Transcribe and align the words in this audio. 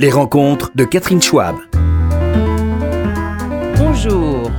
Les 0.00 0.10
rencontres 0.10 0.70
de 0.74 0.84
Catherine 0.84 1.20
Schwab. 1.20 1.56
Bonjour. 3.76 4.50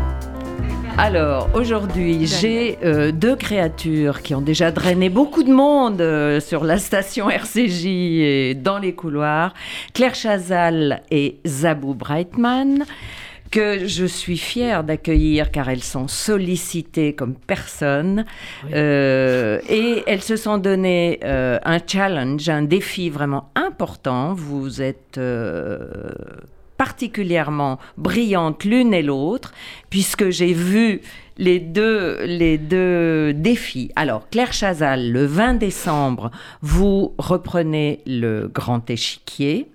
Alors 1.00 1.50
aujourd'hui, 1.56 2.28
j'ai 2.28 2.78
euh, 2.84 3.12
deux 3.12 3.36
créatures 3.36 4.22
qui 4.22 4.36
ont 4.36 4.42
déjà 4.42 4.70
drainé 4.70 5.10
beaucoup 5.10 5.42
de 5.42 5.52
monde 5.52 6.00
euh, 6.00 6.40
sur 6.40 6.64
la 6.64 6.78
station 6.78 7.28
RCJ 7.28 7.86
et 7.88 8.54
dans 8.54 8.78
les 8.78 8.94
couloirs. 8.94 9.56
Claire 9.96 10.14
Chazal 10.14 11.02
et 11.10 11.40
Zabou 11.44 11.96
Breitman 11.96 12.86
que 13.52 13.86
je 13.86 14.06
suis 14.06 14.38
fière 14.38 14.84
d'accueillir 14.84 15.52
car 15.52 15.70
elles 15.70 15.84
sont 15.84 16.08
sollicitées 16.08 17.14
comme 17.14 17.36
personne 17.36 18.26
euh, 18.74 19.60
et 19.70 20.04
elles 20.08 20.24
se 20.24 20.38
sont 20.38 20.58
donné 20.58 21.20
euh, 21.24 21.60
un 21.66 21.80
challenge, 21.86 22.48
un 22.48 22.64
défi 22.64 23.10
vraiment 23.10 23.50
important. 23.56 24.34
Vous 24.34 24.82
êtes 24.82 25.18
euh, 25.18 26.12
particulièrement 26.78 27.78
brillantes 27.98 28.64
l'une 28.64 28.94
et 28.94 29.04
l'autre 29.04 29.54
puisque 29.90 30.30
j'ai 30.30 30.54
vu 30.54 31.02
les 31.38 31.60
deux, 31.60 32.24
les 32.24 32.58
deux 32.58 33.34
défis. 33.34 33.92
Alors, 33.96 34.30
Claire 34.30 34.54
Chazal, 34.54 35.12
le 35.12 35.26
20 35.26 35.56
décembre, 35.56 36.32
vous 36.62 37.14
reprenez 37.18 38.00
le 38.06 38.48
grand 38.48 38.90
échiquier 38.90 39.68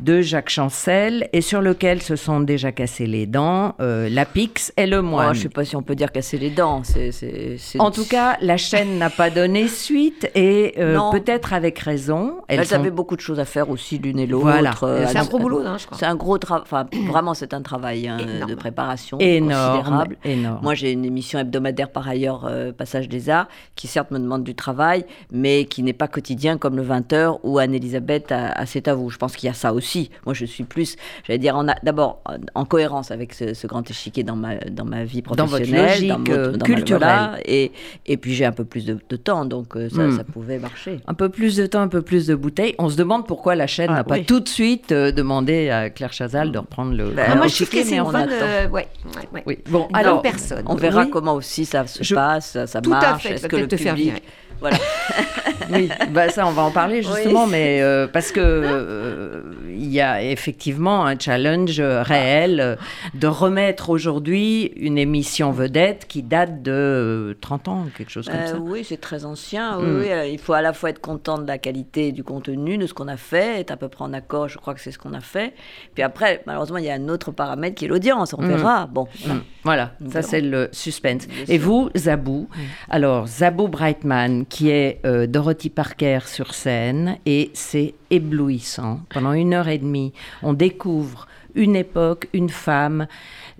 de 0.00 0.20
Jacques 0.20 0.50
Chancel 0.50 1.28
et 1.32 1.40
sur 1.40 1.60
lequel 1.60 2.02
se 2.02 2.16
sont 2.16 2.40
déjà 2.40 2.72
cassés 2.72 3.06
les 3.06 3.26
dents 3.26 3.74
euh, 3.80 4.08
la 4.08 4.24
Pix 4.24 4.72
et 4.76 4.86
le 4.86 5.02
moine. 5.02 5.28
Oh, 5.30 5.34
je 5.34 5.38
ne 5.38 5.42
sais 5.44 5.48
pas 5.48 5.64
si 5.64 5.76
on 5.76 5.82
peut 5.82 5.94
dire 5.94 6.12
casser 6.12 6.38
les 6.38 6.50
dents. 6.50 6.82
C'est, 6.84 7.50
En 7.78 7.90
tout 7.90 8.04
cas, 8.04 8.36
la 8.40 8.56
chaîne 8.56 8.98
n'a 8.98 9.10
pas 9.10 9.30
donné 9.30 9.68
suite 9.68 10.30
et 10.34 10.74
euh, 10.78 10.98
peut-être 11.10 11.52
avec 11.52 11.78
raison. 11.78 12.42
Elles, 12.48 12.72
avaient 12.74 12.90
beaucoup 12.90 13.16
de 13.16 13.20
choses 13.20 13.40
à 13.40 13.44
faire 13.44 13.70
aussi 13.70 13.98
l'une 13.98 14.18
et 14.18 14.26
l'autre. 14.26 14.44
Voilà. 14.44 14.74
Euh, 14.82 15.06
c'est 15.08 15.18
un 15.18 15.24
gros 15.24 15.38
boulot, 15.38 15.62
hein, 15.64 15.76
je 15.78 15.86
crois. 15.86 15.98
C'est 15.98 16.06
un 16.06 16.14
gros 16.14 16.38
travail. 16.38 16.62
Enfin, 16.64 16.86
vraiment, 17.08 17.34
c'est 17.34 17.54
un 17.54 17.62
travail 17.62 18.08
hein, 18.08 18.18
de 18.48 18.54
préparation 18.54 19.18
énorme, 19.18 19.78
considérable. 19.78 20.16
Énorme. 20.24 20.60
Moi, 20.62 20.74
j'ai 20.74 20.92
une 20.92 21.04
émission 21.04 21.38
hebdomadaire 21.38 21.90
par 21.90 22.08
ailleurs, 22.08 22.50
Passage 22.76 23.08
des 23.08 23.30
Arts, 23.30 23.48
qui 23.76 23.86
certes 23.86 24.10
me 24.10 24.18
demande 24.18 24.44
du 24.44 24.54
travail, 24.54 25.04
mais 25.30 25.64
qui 25.64 25.82
n'est 25.82 25.92
pas 25.92 26.08
quotidien 26.08 26.58
comme 26.58 26.76
le 26.76 26.84
20h 26.84 27.38
où 27.42 27.58
Anne-Elisabeth 27.58 28.32
a, 28.32 28.66
C'est 28.66 28.88
à 28.88 28.94
vous. 28.94 29.10
Je 29.10 29.18
pense 29.18 29.31
qu'il 29.36 29.46
y 29.46 29.50
a 29.50 29.54
ça 29.54 29.72
aussi. 29.72 30.10
Moi, 30.26 30.34
je 30.34 30.44
suis 30.44 30.64
plus, 30.64 30.96
j'allais 31.24 31.38
dire, 31.38 31.62
d'abord 31.82 32.22
en 32.54 32.64
cohérence 32.64 33.10
avec 33.10 33.34
ce, 33.34 33.66
grand 33.66 33.88
échiquier 33.88 34.22
dans 34.22 34.36
ma, 34.36 34.56
dans 34.56 34.84
ma 34.84 35.04
vie 35.04 35.22
professionnelle, 35.22 36.08
dans, 36.08 36.18
votre 36.18 36.30
logique 36.30 36.62
culturelle. 36.64 37.40
et, 37.44 37.72
et 38.06 38.16
puis 38.16 38.34
j'ai 38.34 38.44
un 38.44 38.52
peu 38.52 38.64
plus 38.64 38.84
de, 38.86 39.16
temps, 39.16 39.44
donc 39.44 39.76
euh, 39.76 39.88
ça, 39.88 40.02
hmm. 40.02 40.16
ça, 40.16 40.24
pouvait 40.24 40.58
marcher. 40.58 41.00
Un 41.06 41.14
peu 41.14 41.28
plus 41.28 41.56
de 41.56 41.66
temps, 41.66 41.80
un 41.80 41.88
peu 41.88 42.02
plus 42.02 42.26
de 42.26 42.34
bouteilles. 42.34 42.74
On 42.78 42.88
se 42.88 42.96
demande 42.96 43.26
pourquoi 43.26 43.54
la 43.54 43.66
chaîne 43.66 43.90
ah, 43.90 43.96
n'a 43.96 44.04
pas 44.04 44.20
tout 44.20 44.40
de 44.40 44.48
suite 44.48 44.92
euh, 44.92 45.12
demandé 45.12 45.70
à 45.70 45.90
Claire 45.90 46.12
Chazal 46.12 46.52
de 46.52 46.58
reprendre 46.58 46.94
le 46.94 47.10
bah, 47.10 47.34
Moi, 47.36 47.46
je 47.46 47.64
que 47.64 47.82
c'est 47.82 47.96
une 47.96 48.04
bonne... 48.04 48.28
Euh, 48.30 48.68
ouais, 48.68 48.88
ouais, 49.32 49.42
Oui. 49.46 49.58
Bon, 49.68 49.88
alors, 49.92 50.22
personne. 50.22 50.64
On 50.66 50.74
verra 50.74 51.06
comment 51.06 51.34
aussi 51.34 51.64
ça 51.64 51.86
se 51.86 52.14
passe, 52.14 52.64
ça 52.66 52.80
tout 52.80 52.90
marche. 52.90 53.26
Est-ce 53.26 53.48
que 53.48 53.56
le 53.56 53.68
te 53.68 53.76
faire 53.76 53.94
virer. 53.94 54.22
Voilà. 54.62 54.78
oui, 55.72 55.88
bah 56.10 56.28
ça, 56.28 56.46
on 56.46 56.52
va 56.52 56.62
en 56.62 56.70
parler 56.70 57.02
justement, 57.02 57.46
mais 57.46 57.82
euh, 57.82 58.06
parce 58.06 58.30
que 58.32 58.40
euh, 58.40 59.42
il 59.68 59.90
y 59.90 60.00
a 60.00 60.22
effectivement 60.22 61.04
un 61.04 61.18
challenge 61.18 61.80
réel 61.80 62.60
euh, 62.60 62.76
de 63.14 63.26
remettre 63.26 63.90
aujourd'hui 63.90 64.72
une 64.76 64.98
émission 64.98 65.50
vedette 65.50 66.06
qui 66.06 66.22
date 66.22 66.62
de 66.62 67.36
30 67.40 67.68
ans, 67.68 67.86
quelque 67.96 68.10
chose 68.10 68.28
comme 68.28 68.46
ça. 68.46 68.56
Oui, 68.56 68.84
c'est 68.84 69.00
très 69.00 69.24
ancien. 69.24 69.78
Oui, 69.78 70.08
mm. 70.08 70.30
il 70.30 70.38
faut 70.38 70.52
à 70.52 70.62
la 70.62 70.72
fois 70.72 70.90
être 70.90 71.00
content 71.00 71.38
de 71.38 71.46
la 71.46 71.58
qualité 71.58 72.12
du 72.12 72.22
contenu, 72.22 72.78
de 72.78 72.86
ce 72.86 72.94
qu'on 72.94 73.08
a 73.08 73.16
fait, 73.16 73.60
être 73.60 73.72
à 73.72 73.76
peu 73.76 73.88
près 73.88 74.04
en 74.04 74.12
accord. 74.12 74.48
Je 74.48 74.58
crois 74.58 74.74
que 74.74 74.80
c'est 74.80 74.92
ce 74.92 74.98
qu'on 74.98 75.14
a 75.14 75.20
fait. 75.20 75.54
Puis 75.94 76.02
après, 76.02 76.42
malheureusement, 76.46 76.78
il 76.78 76.84
y 76.84 76.90
a 76.90 76.94
un 76.94 77.08
autre 77.08 77.32
paramètre 77.32 77.74
qui 77.74 77.86
est 77.86 77.88
l'audience. 77.88 78.34
On 78.38 78.42
mm. 78.42 78.48
verra. 78.48 78.86
Bon, 78.86 79.08
mm. 79.26 79.32
voilà, 79.64 79.92
ça 80.10 80.22
c'est 80.22 80.40
le 80.40 80.68
suspense. 80.72 81.26
Et 81.48 81.58
vous, 81.58 81.90
Zabou, 81.96 82.48
alors 82.88 83.26
Zabou 83.26 83.68
Brightman 83.68 84.44
qui 84.52 84.68
est 84.68 85.00
euh, 85.06 85.26
Dorothy 85.26 85.70
Parker 85.70 86.18
sur 86.26 86.52
scène 86.52 87.16
et 87.24 87.50
c'est 87.54 87.94
éblouissant. 88.10 89.00
Pendant 89.08 89.32
une 89.32 89.54
heure 89.54 89.68
et 89.68 89.78
demie, 89.78 90.12
on 90.42 90.52
découvre 90.52 91.26
une 91.54 91.74
époque, 91.74 92.28
une 92.34 92.50
femme, 92.50 93.06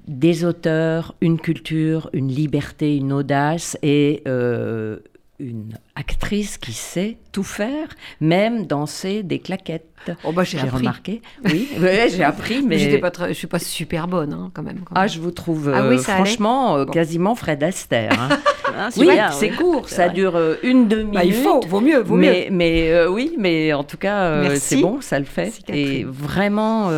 des 0.06 0.44
auteurs, 0.44 1.14
une 1.22 1.40
culture, 1.40 2.10
une 2.12 2.28
liberté, 2.28 2.94
une 2.94 3.14
audace 3.14 3.78
et 3.82 4.22
euh, 4.28 4.98
une 5.42 5.76
actrice 5.94 6.56
qui 6.56 6.72
sait 6.72 7.18
tout 7.32 7.42
faire, 7.42 7.88
même 8.20 8.66
danser 8.66 9.22
des 9.22 9.38
claquettes. 9.38 9.86
Oh 10.24 10.32
bah 10.32 10.44
j'ai 10.44 10.58
remarqué. 10.58 11.22
Oui, 11.44 11.68
j'ai 11.78 12.24
appris, 12.24 12.62
mais 12.66 12.78
je 12.78 12.96
pas 12.96 13.12
je 13.28 13.32
suis 13.32 13.46
pas 13.46 13.58
super 13.58 14.08
bonne 14.08 14.32
hein, 14.32 14.50
quand 14.52 14.62
même. 14.62 14.80
ah, 14.94 15.06
je 15.06 15.20
vous 15.20 15.30
trouve 15.30 15.72
ah, 15.74 15.88
oui, 15.88 15.96
euh, 15.96 15.98
franchement 15.98 16.76
euh, 16.76 16.84
quasiment 16.86 17.34
Fred 17.34 17.62
Astaire. 17.62 18.18
Hein. 18.18 18.38
Ah, 18.74 18.88
oui, 18.96 19.06
c'est 19.32 19.50
court, 19.50 19.90
ça 19.90 20.08
dure 20.08 20.34
euh, 20.34 20.54
une 20.62 20.88
demi-minute. 20.88 21.14
Bah, 21.14 21.24
il 21.26 21.34
faut, 21.34 21.60
vaut 21.60 21.82
mieux, 21.82 21.98
vaut 21.98 22.16
mais, 22.16 22.48
mieux. 22.48 22.56
Mais 22.56 23.06
oui, 23.06 23.34
mais 23.38 23.74
en 23.74 23.84
tout 23.84 23.98
cas, 23.98 24.54
c'est 24.54 24.80
bon, 24.80 25.02
ça 25.02 25.18
le 25.18 25.26
fait. 25.26 25.52
Et 25.68 26.04
vraiment, 26.04 26.90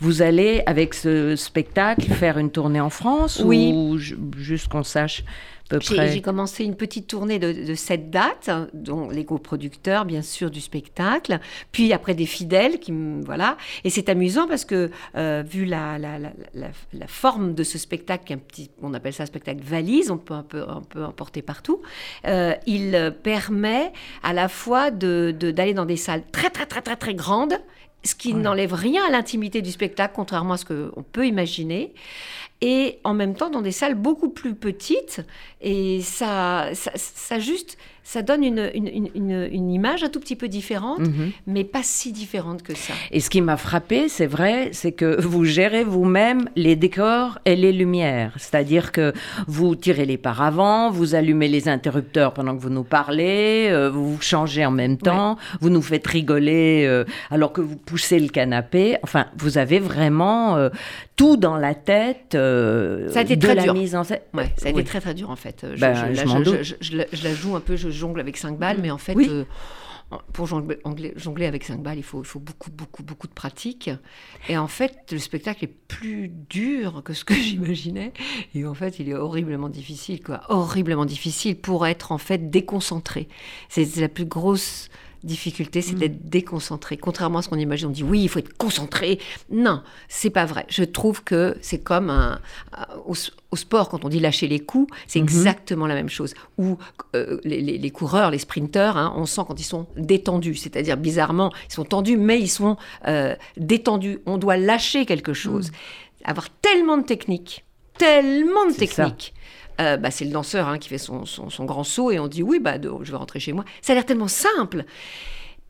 vous 0.00 0.20
allez 0.20 0.62
avec 0.66 0.92
ce 0.92 1.34
spectacle 1.36 2.02
faire 2.02 2.36
une 2.36 2.50
tournée 2.50 2.82
en 2.82 2.90
France 2.90 3.40
oui. 3.42 3.72
ou 3.72 3.96
juste 3.96 4.68
qu'on 4.68 4.82
sache 4.82 5.24
j'ai 5.80 6.20
commencé 6.20 6.64
une 6.64 6.76
petite 6.76 7.06
tournée 7.06 7.38
de, 7.38 7.52
de 7.52 7.74
cette 7.74 8.10
date, 8.10 8.50
dont 8.74 9.08
les 9.08 9.24
coproducteurs, 9.24 10.04
bien 10.04 10.22
sûr, 10.22 10.50
du 10.50 10.60
spectacle, 10.60 11.38
puis 11.72 11.92
après 11.92 12.14
des 12.14 12.26
fidèles, 12.26 12.78
qui, 12.78 12.92
voilà. 13.24 13.56
Et 13.84 13.90
c'est 13.90 14.08
amusant 14.08 14.46
parce 14.46 14.64
que, 14.64 14.90
euh, 15.16 15.42
vu 15.46 15.64
la, 15.64 15.98
la, 15.98 16.18
la, 16.18 16.30
la, 16.54 17.06
forme 17.06 17.54
de 17.54 17.62
ce 17.62 17.78
spectacle, 17.78 18.32
un 18.32 18.38
petit, 18.38 18.70
on 18.82 18.94
appelle 18.94 19.12
ça 19.12 19.22
un 19.22 19.26
spectacle 19.26 19.62
valise, 19.62 20.10
on 20.10 20.18
peut 20.18 20.34
un 20.34 20.42
peu, 20.42 20.62
un 20.62 20.82
peu 20.82 21.04
emporter 21.04 21.42
partout, 21.42 21.82
euh, 22.26 22.54
il 22.66 23.14
permet 23.22 23.92
à 24.22 24.32
la 24.32 24.48
fois 24.48 24.90
d'aller 24.90 25.32
de, 25.32 25.50
d'aller 25.50 25.74
dans 25.74 25.86
des 25.86 25.96
salles 25.96 26.22
très, 26.32 26.50
très, 26.50 26.66
très, 26.66 26.82
très, 26.82 26.96
très 26.96 27.14
grandes, 27.14 27.54
ce 28.04 28.14
qui 28.14 28.34
n'enlève 28.34 28.72
rien 28.72 29.04
à 29.06 29.10
l'intimité 29.10 29.62
du 29.62 29.70
spectacle, 29.70 30.12
contrairement 30.16 30.54
à 30.54 30.56
ce 30.56 30.64
qu'on 30.64 31.02
peut 31.02 31.26
imaginer 31.26 31.92
et 32.62 33.00
en 33.04 33.12
même 33.12 33.34
temps 33.34 33.50
dans 33.50 33.60
des 33.60 33.72
salles 33.72 33.96
beaucoup 33.96 34.30
plus 34.30 34.54
petites. 34.54 35.20
Et 35.60 36.00
ça, 36.00 36.70
ça, 36.72 36.92
ça 36.94 37.38
juste, 37.38 37.76
ça 38.04 38.22
donne 38.22 38.42
une, 38.42 38.70
une, 38.74 39.08
une, 39.14 39.48
une, 39.50 39.70
image 39.70 40.02
un 40.02 40.08
tout 40.08 40.18
petit 40.18 40.34
peu 40.34 40.48
différente, 40.48 40.98
mhm. 41.00 41.30
mais 41.46 41.64
pas 41.64 41.82
si 41.82 42.12
différente 42.12 42.62
que 42.62 42.74
ça. 42.74 42.92
Et 43.12 43.20
ce 43.20 43.30
qui 43.30 43.40
m'a 43.40 43.56
frappé, 43.56 44.08
c'est 44.08 44.26
vrai, 44.26 44.70
c'est 44.72 44.92
que 44.92 45.20
vous 45.20 45.44
gérez 45.44 45.84
vous-même 45.84 46.48
les 46.56 46.74
décors 46.74 47.38
et 47.44 47.54
les 47.54 47.72
lumières. 47.72 48.32
C'est-à-dire 48.38 48.90
que 48.90 49.12
vous 49.46 49.76
tirez 49.76 50.04
les 50.04 50.18
paravents, 50.18 50.90
vous 50.90 51.14
allumez 51.14 51.48
les 51.48 51.68
interrupteurs 51.68 52.34
pendant 52.34 52.56
que 52.56 52.60
vous 52.60 52.70
nous 52.70 52.84
parlez, 52.84 53.68
euh, 53.70 53.88
vous 53.88 54.20
changez 54.20 54.66
en 54.66 54.72
même 54.72 54.98
temps, 54.98 55.36
vous 55.60 55.70
nous 55.70 55.82
faites 55.82 56.06
rigoler 56.06 56.84
euh, 56.86 57.04
alors 57.30 57.52
que 57.52 57.60
vous 57.60 57.76
poussez 57.76 58.18
le 58.18 58.28
canapé. 58.28 58.96
Enfin, 59.04 59.26
vous 59.36 59.58
avez 59.58 59.78
vraiment 59.78 60.56
euh, 60.56 60.70
tout 61.16 61.36
dans 61.36 61.56
la 61.56 61.74
tête 61.74 62.36
euh, 62.52 63.08
ça 63.10 63.20
a 63.20 63.22
été 63.22 63.36
de 63.36 63.44
très 63.44 63.54
la 63.54 63.62
dur. 63.64 63.74
mise 63.74 63.94
en 63.96 64.04
scène. 64.04 64.20
Ouais, 64.34 64.52
ça 64.56 64.68
a 64.68 64.70
été 64.70 64.84
très 64.84 65.00
très 65.00 65.14
dur 65.14 65.30
en 65.30 65.36
fait. 65.36 65.66
Je, 65.74 65.80
ben, 65.80 65.94
je, 66.14 66.52
je, 66.62 66.62
je, 66.62 66.96
je, 67.12 67.24
la 67.24 67.34
joue 67.34 67.56
un 67.56 67.60
peu, 67.60 67.76
je 67.76 67.90
jongle 67.90 68.20
avec 68.20 68.36
5 68.36 68.58
balles, 68.58 68.78
mais 68.80 68.90
en 68.90 68.98
fait, 68.98 69.14
oui. 69.14 69.28
euh, 69.30 69.44
pour 70.32 70.46
jongler, 70.46 70.78
jongler 71.16 71.46
avec 71.46 71.64
5 71.64 71.82
balles, 71.82 71.98
il 71.98 72.02
faut, 72.02 72.22
il 72.22 72.26
faut 72.26 72.38
beaucoup, 72.38 72.70
beaucoup, 72.70 73.02
beaucoup 73.02 73.26
de 73.26 73.32
pratique. 73.32 73.90
Et 74.48 74.56
en 74.58 74.68
fait, 74.68 74.94
le 75.10 75.18
spectacle 75.18 75.64
est 75.64 75.74
plus 75.88 76.28
dur 76.28 77.02
que 77.04 77.12
ce 77.12 77.24
que 77.24 77.34
j'imaginais. 77.46 78.12
Et 78.54 78.66
en 78.66 78.74
fait, 78.74 78.98
il 78.98 79.08
est 79.08 79.14
horriblement 79.14 79.68
difficile, 79.68 80.22
quoi. 80.22 80.42
Horriblement 80.48 81.04
difficile 81.04 81.56
pour 81.56 81.86
être 81.86 82.12
en 82.12 82.18
fait 82.18 82.50
déconcentré. 82.50 83.28
C'est 83.68 83.96
la 83.96 84.08
plus 84.08 84.26
grosse 84.26 84.88
difficulté, 85.24 85.82
c'est 85.82 85.94
mm. 85.94 85.98
d'être 85.98 86.28
déconcentré. 86.28 86.96
Contrairement 86.96 87.38
à 87.38 87.42
ce 87.42 87.48
qu'on 87.48 87.58
imagine, 87.58 87.88
on 87.88 87.90
dit 87.90 88.02
oui, 88.02 88.22
il 88.22 88.28
faut 88.28 88.38
être 88.38 88.56
concentré. 88.56 89.18
Non, 89.50 89.82
c'est 90.08 90.30
pas 90.30 90.44
vrai. 90.44 90.66
Je 90.68 90.84
trouve 90.84 91.22
que 91.24 91.56
c'est 91.60 91.78
comme 91.78 92.10
un, 92.10 92.40
au, 93.06 93.14
sport, 93.56 93.88
quand 93.88 94.04
on 94.04 94.08
dit 94.08 94.20
lâcher 94.20 94.48
les 94.48 94.60
coups, 94.60 94.92
c'est 95.06 95.18
mm-hmm. 95.18 95.22
exactement 95.22 95.86
la 95.86 95.94
même 95.94 96.08
chose. 96.08 96.34
Ou 96.58 96.78
euh, 97.14 97.38
les, 97.44 97.90
coureurs, 97.90 98.30
les 98.30 98.38
sprinteurs, 98.38 98.96
hein, 98.96 99.12
on 99.16 99.26
sent 99.26 99.42
quand 99.46 99.58
ils 99.60 99.64
sont 99.64 99.86
détendus, 99.96 100.56
c'est-à-dire 100.56 100.96
bizarrement, 100.96 101.52
ils 101.68 101.74
sont 101.74 101.84
tendus, 101.84 102.16
mais 102.16 102.40
ils 102.40 102.48
sont 102.48 102.76
euh, 103.06 103.34
détendus. 103.56 104.20
On 104.26 104.38
doit 104.38 104.56
lâcher 104.56 105.06
quelque 105.06 105.32
chose. 105.32 105.70
Mm. 105.70 105.74
Avoir 106.24 106.50
tellement 106.50 106.98
de 106.98 107.02
techniques, 107.02 107.64
tellement 107.98 108.66
de 108.66 108.74
techniques. 108.74 109.34
Euh, 109.82 109.96
bah, 109.96 110.10
c'est 110.10 110.24
le 110.24 110.30
danseur 110.30 110.68
hein, 110.68 110.78
qui 110.78 110.88
fait 110.88 110.98
son, 110.98 111.24
grand 111.60 111.84
saut 111.84 112.10
et 112.10 112.18
on 112.18 112.28
dit 112.28 112.42
oui, 112.42 112.58
bah, 112.60 112.74
je 112.80 113.10
vais 113.10 113.16
rentrer 113.16 113.40
chez 113.40 113.52
moi. 113.52 113.64
Ça 113.80 113.92
a 113.92 113.94
l'air 113.94 114.06
tellement 114.06 114.28
simple. 114.28 114.84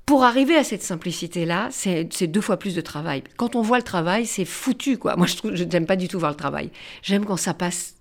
Pour 0.06 0.24
arriver 0.24 0.56
à 0.56 0.64
cette 0.64 0.82
simplicité-là, 0.82 1.68
c'est 1.70 2.26
deux 2.26 2.40
fois 2.40 2.56
plus 2.56 2.74
de 2.74 2.80
travail. 2.80 3.22
Quand 3.36 3.54
on 3.54 3.62
voit 3.62 3.78
le 3.78 3.84
travail, 3.84 4.26
c'est 4.26 4.44
foutu, 4.44 4.98
quoi. 4.98 5.16
Moi, 5.16 5.26
je 5.26 5.64
n'aime 5.64 5.86
pas 5.86 5.96
du 5.96 6.08
tout 6.08 6.18
voir 6.18 6.32
le 6.32 6.36
travail. 6.36 6.70
J'aime 7.02 7.24
quand 7.24 7.36
ça 7.36 7.54
passe 7.54 7.94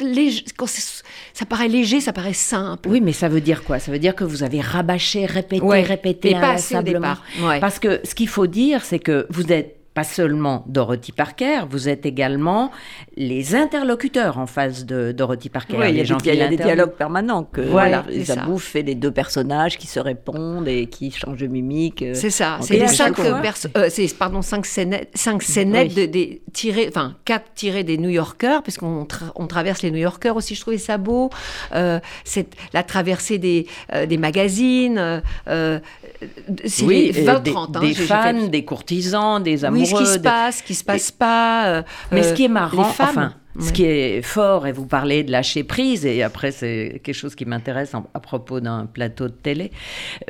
léger, 0.00 0.44
quand 0.56 0.66
ça 0.66 1.46
paraît 1.46 1.68
léger, 1.68 2.00
ça 2.00 2.12
paraît 2.12 2.34
simple. 2.34 2.88
Oui, 2.88 3.00
mais 3.00 3.12
ça 3.12 3.28
veut 3.28 3.40
dire 3.40 3.64
quoi? 3.64 3.78
Ça 3.78 3.90
veut 3.90 3.98
dire 3.98 4.14
que 4.14 4.24
vous 4.24 4.42
avez 4.42 4.60
rabâché, 4.60 5.26
répété, 5.26 5.62
Ouais, 5.62 5.82
répété 5.82 6.34
mais 6.34 6.40
pas 6.40 6.50
assez 6.50 6.76
au 6.76 6.82
départ. 6.82 7.22
Ouais. 7.40 7.60
Parce 7.60 7.78
que 7.78 8.00
ce 8.04 8.14
qu'il 8.14 8.28
faut 8.28 8.46
dire, 8.46 8.84
c'est 8.84 8.98
que 8.98 9.26
vous 9.30 9.50
êtes 9.50 9.76
pas 9.94 10.04
seulement 10.04 10.64
Dorothy 10.66 11.12
Parker, 11.12 11.60
vous 11.70 11.88
êtes 11.88 12.04
également 12.04 12.72
les 13.16 13.54
interlocuteurs 13.54 14.38
en 14.38 14.46
face 14.46 14.84
de 14.84 15.12
Dorothy 15.12 15.48
Parker. 15.48 15.76
Oui, 15.78 15.86
il 15.90 15.96
y 15.96 16.00
a, 16.00 16.04
gens 16.04 16.16
des, 16.16 16.22
qui 16.24 16.28
il 16.30 16.34
y 16.38 16.42
a 16.42 16.48
des 16.48 16.56
l'interviewent. 16.56 16.74
dialogues 16.74 16.96
permanents 16.96 17.44
que 17.44 17.60
Voilà, 17.60 18.04
ça. 18.24 18.34
Zabou 18.34 18.58
fait 18.58 18.82
les 18.82 18.96
deux 18.96 19.12
personnages 19.12 19.78
qui 19.78 19.86
se 19.86 20.00
répondent 20.00 20.66
et 20.66 20.86
qui 20.86 21.12
changent 21.12 21.38
de 21.38 21.46
mimique. 21.46 22.02
euh, 22.02 22.12
C'est 22.14 22.30
ça, 22.30 22.58
c'est 22.60 22.86
cinq 22.88 23.18
euh, 23.20 23.86
c'est 23.88 24.12
pardon 24.18 24.42
cinq 24.42 24.66
scénettes, 24.66 25.10
cinq 25.14 25.42
scénettes 25.44 25.92
Oui. 25.96 26.06
de, 26.06 26.12
des 26.12 26.42
tirés, 26.52 26.86
enfin 26.88 27.14
quatre 27.24 27.46
tirés 27.54 27.84
des 27.84 27.96
New 27.96 28.08
Yorkers, 28.10 28.62
parce 28.64 28.76
qu'on 28.78 29.04
tra- 29.04 29.30
on 29.36 29.46
traverse 29.46 29.82
les 29.82 29.92
New 29.92 29.98
Yorkers 29.98 30.34
aussi. 30.34 30.56
Je 30.56 30.60
trouvais 30.60 30.78
ça 30.78 30.98
beau. 30.98 31.30
Euh, 31.72 32.00
c'est 32.24 32.48
la 32.72 32.82
traversée 32.82 33.38
des 33.38 33.66
euh, 33.92 34.06
des 34.06 34.16
magazines. 34.18 35.22
c'est 36.64 36.84
Oui, 36.84 37.12
les 37.14 37.20
et 37.20 37.24
20 37.24 37.40
des, 37.42 37.50
30 37.52 37.76
hein, 37.76 37.80
des 37.80 37.94
fans, 37.94 38.22
fait- 38.40 38.48
des 38.48 38.64
courtisans, 38.64 39.42
des 39.42 39.64
amoureux. 39.64 39.82
Oui, 39.82 39.83
ce 39.84 39.94
qui 39.94 40.06
se 40.06 40.18
passe, 40.18 40.58
ce 40.58 40.62
qui 40.62 40.74
se 40.74 40.84
passe 40.84 41.10
pas. 41.10 41.66
euh, 41.66 41.82
Mais 42.12 42.22
ce 42.22 42.30
euh, 42.30 42.34
qui 42.34 42.44
est 42.44 42.48
marrant, 42.48 42.86
les 42.86 42.92
femmes. 42.92 43.08
enfin, 43.10 43.34
ce 43.60 43.72
qui 43.72 43.84
est 43.84 44.20
fort, 44.20 44.66
et 44.66 44.72
vous 44.72 44.86
parlez 44.86 45.22
de 45.22 45.30
lâcher 45.30 45.62
prise, 45.62 46.04
et 46.04 46.22
après 46.24 46.50
c'est 46.50 47.00
quelque 47.04 47.14
chose 47.14 47.36
qui 47.36 47.44
m'intéresse 47.44 47.92
à 47.94 48.20
propos 48.20 48.58
d'un 48.58 48.86
plateau 48.86 49.28
de 49.28 49.32
télé, 49.32 49.70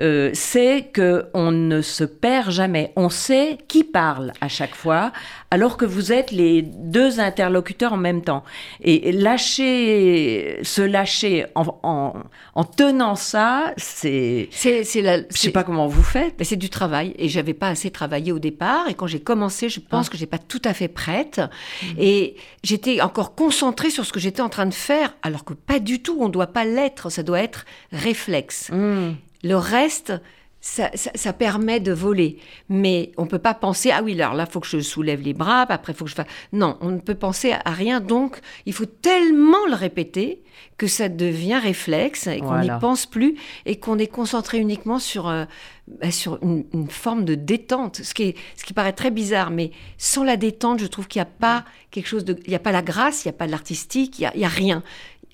euh, 0.03 0.31
c'est 0.35 0.91
que 0.93 1.27
on 1.33 1.51
ne 1.51 1.81
se 1.81 2.05
perd 2.05 2.51
jamais. 2.51 2.93
On 2.97 3.09
sait 3.09 3.57
qui 3.67 3.83
parle 3.83 4.33
à 4.43 4.49
chaque 4.49 4.75
fois, 4.75 5.11
alors 5.55 5.77
que 5.77 5.85
vous 5.85 6.13
êtes 6.13 6.31
les 6.33 6.63
deux 6.63 7.21
interlocuteurs 7.21 7.93
en 7.93 7.97
même 8.09 8.23
temps. 8.23 8.43
Et 8.83 9.13
lâcher, 9.13 10.59
se 10.63 10.83
lâcher 10.83 11.47
en, 11.55 11.65
en- 11.83 12.15
en 12.55 12.65
tenant 12.65 13.15
ça, 13.15 13.73
c'est, 13.77 14.49
C'est 14.51 14.85
c'est 14.85 15.03
la. 15.03 15.19
je 15.19 15.25
sais 15.37 15.51
pas 15.51 15.65
comment 15.65 15.87
vous 15.87 16.03
faites. 16.03 16.35
Mais 16.39 16.45
c'est 16.45 16.57
du 16.57 16.71
travail 16.71 17.15
et 17.19 17.29
j'avais 17.29 17.55
pas 17.55 17.69
assez 17.69 17.91
travaillé 17.91 18.33
au 18.33 18.39
départ 18.39 18.89
et 18.89 18.95
quand 18.95 19.07
j'ai 19.07 19.21
commencé, 19.21 19.69
je 19.69 19.81
pense 19.81 20.07
Ah. 20.09 20.13
que 20.13 20.17
j'ai 20.19 20.27
pas 20.27 20.39
tout 20.39 20.63
à 20.65 20.75
fait 20.75 20.89
prête 20.89 21.41
Mmh. 21.83 21.87
et 21.99 22.37
j'étais 22.63 23.01
encore 23.01 23.35
concentrée 23.35 23.91
sur 23.91 24.05
ce 24.05 24.13
que 24.13 24.21
j'étais 24.21 24.43
en 24.43 24.49
train 24.49 24.67
de 24.67 24.75
faire 24.75 25.15
alors 25.23 25.45
que 25.45 25.55
pas 25.55 25.79
du 25.79 26.03
tout, 26.03 26.17
on 26.21 26.29
doit 26.29 26.49
pas 26.49 26.65
l'être, 26.65 27.11
ça 27.11 27.23
doit 27.23 27.41
être 27.41 27.65
réflexe. 27.93 28.71
Hmm. 28.73 29.13
Le 29.43 29.57
reste 29.57 30.13
ça, 30.67 30.91
ça- 30.95 31.11
ça 31.15 31.33
permet 31.35 31.79
de 31.79 31.93
voler, 31.93 32.39
mais 32.71 33.13
on 33.19 33.27
peut 33.27 33.39
pas 33.39 33.53
penser 33.53 33.91
ah 33.93 34.01
oui 34.03 34.15
alors 34.21 34.33
là 34.33 34.47
faut 34.47 34.61
que 34.61 34.67
je 34.67 34.81
soulève 34.81 35.21
les 35.21 35.35
bras, 35.35 35.67
après 35.69 35.93
faut 35.93 36.05
que 36.05 36.11
je 36.11 36.15
fasse. 36.15 36.27
Non 36.53 36.79
on 36.81 36.91
ne 36.91 37.01
peut 37.01 37.15
penser 37.15 37.53
à 37.53 37.71
rien. 37.71 38.01
Donc 38.01 38.41
il 38.65 38.73
faut 38.73 38.87
tellement 38.87 39.67
le 39.69 39.75
répéter 39.75 40.41
que 40.79 40.87
ça 40.87 41.09
devient 41.11 41.59
réflexe 41.59 42.27
et 42.29 42.39
qu'on 42.39 42.59
n'y 42.59 42.67
Voilà. 42.67 42.79
pense 42.79 43.05
plus 43.07 43.35
et 43.67 43.77
qu'on 43.77 43.99
est 43.99 44.07
concentré 44.07 44.59
uniquement 44.59 44.99
sur 44.99 45.29
euh, 45.29 45.45
bah, 46.01 46.11
sur 46.11 46.39
une, 46.43 46.65
une 46.73 46.89
forme 46.89 47.27
de 47.27 47.35
détente, 47.35 47.97
ce 48.03 48.15
qui 48.15 48.23
est 48.23 48.35
ce 48.57 48.65
qui 48.65 48.73
paraît 48.73 48.95
très 48.95 49.11
bizarre, 49.11 49.51
mais 49.51 49.71
sans 49.99 50.25
la 50.25 50.37
détente 50.39 50.81
je 50.81 50.87
trouve 50.87 51.09
qu'il 51.09 51.21
n'y 51.21 51.27
a 51.29 51.31
pas 51.39 51.65
quelque 51.91 52.07
chose 52.09 52.25
de 52.25 52.39
il 52.47 52.49
n'y 52.49 52.55
a 52.57 52.59
pas 52.61 52.73
la 52.73 52.81
grâce, 52.83 53.25
il 53.25 53.29
n'y 53.29 53.35
a 53.35 53.39
pas 53.39 53.47
de 53.47 53.51
l'artistique, 53.53 54.19
il 54.19 54.23
y 54.23 54.27
a, 54.27 54.33
il 54.35 54.41
y 54.41 54.45
a 54.47 54.49
rien. 54.49 54.83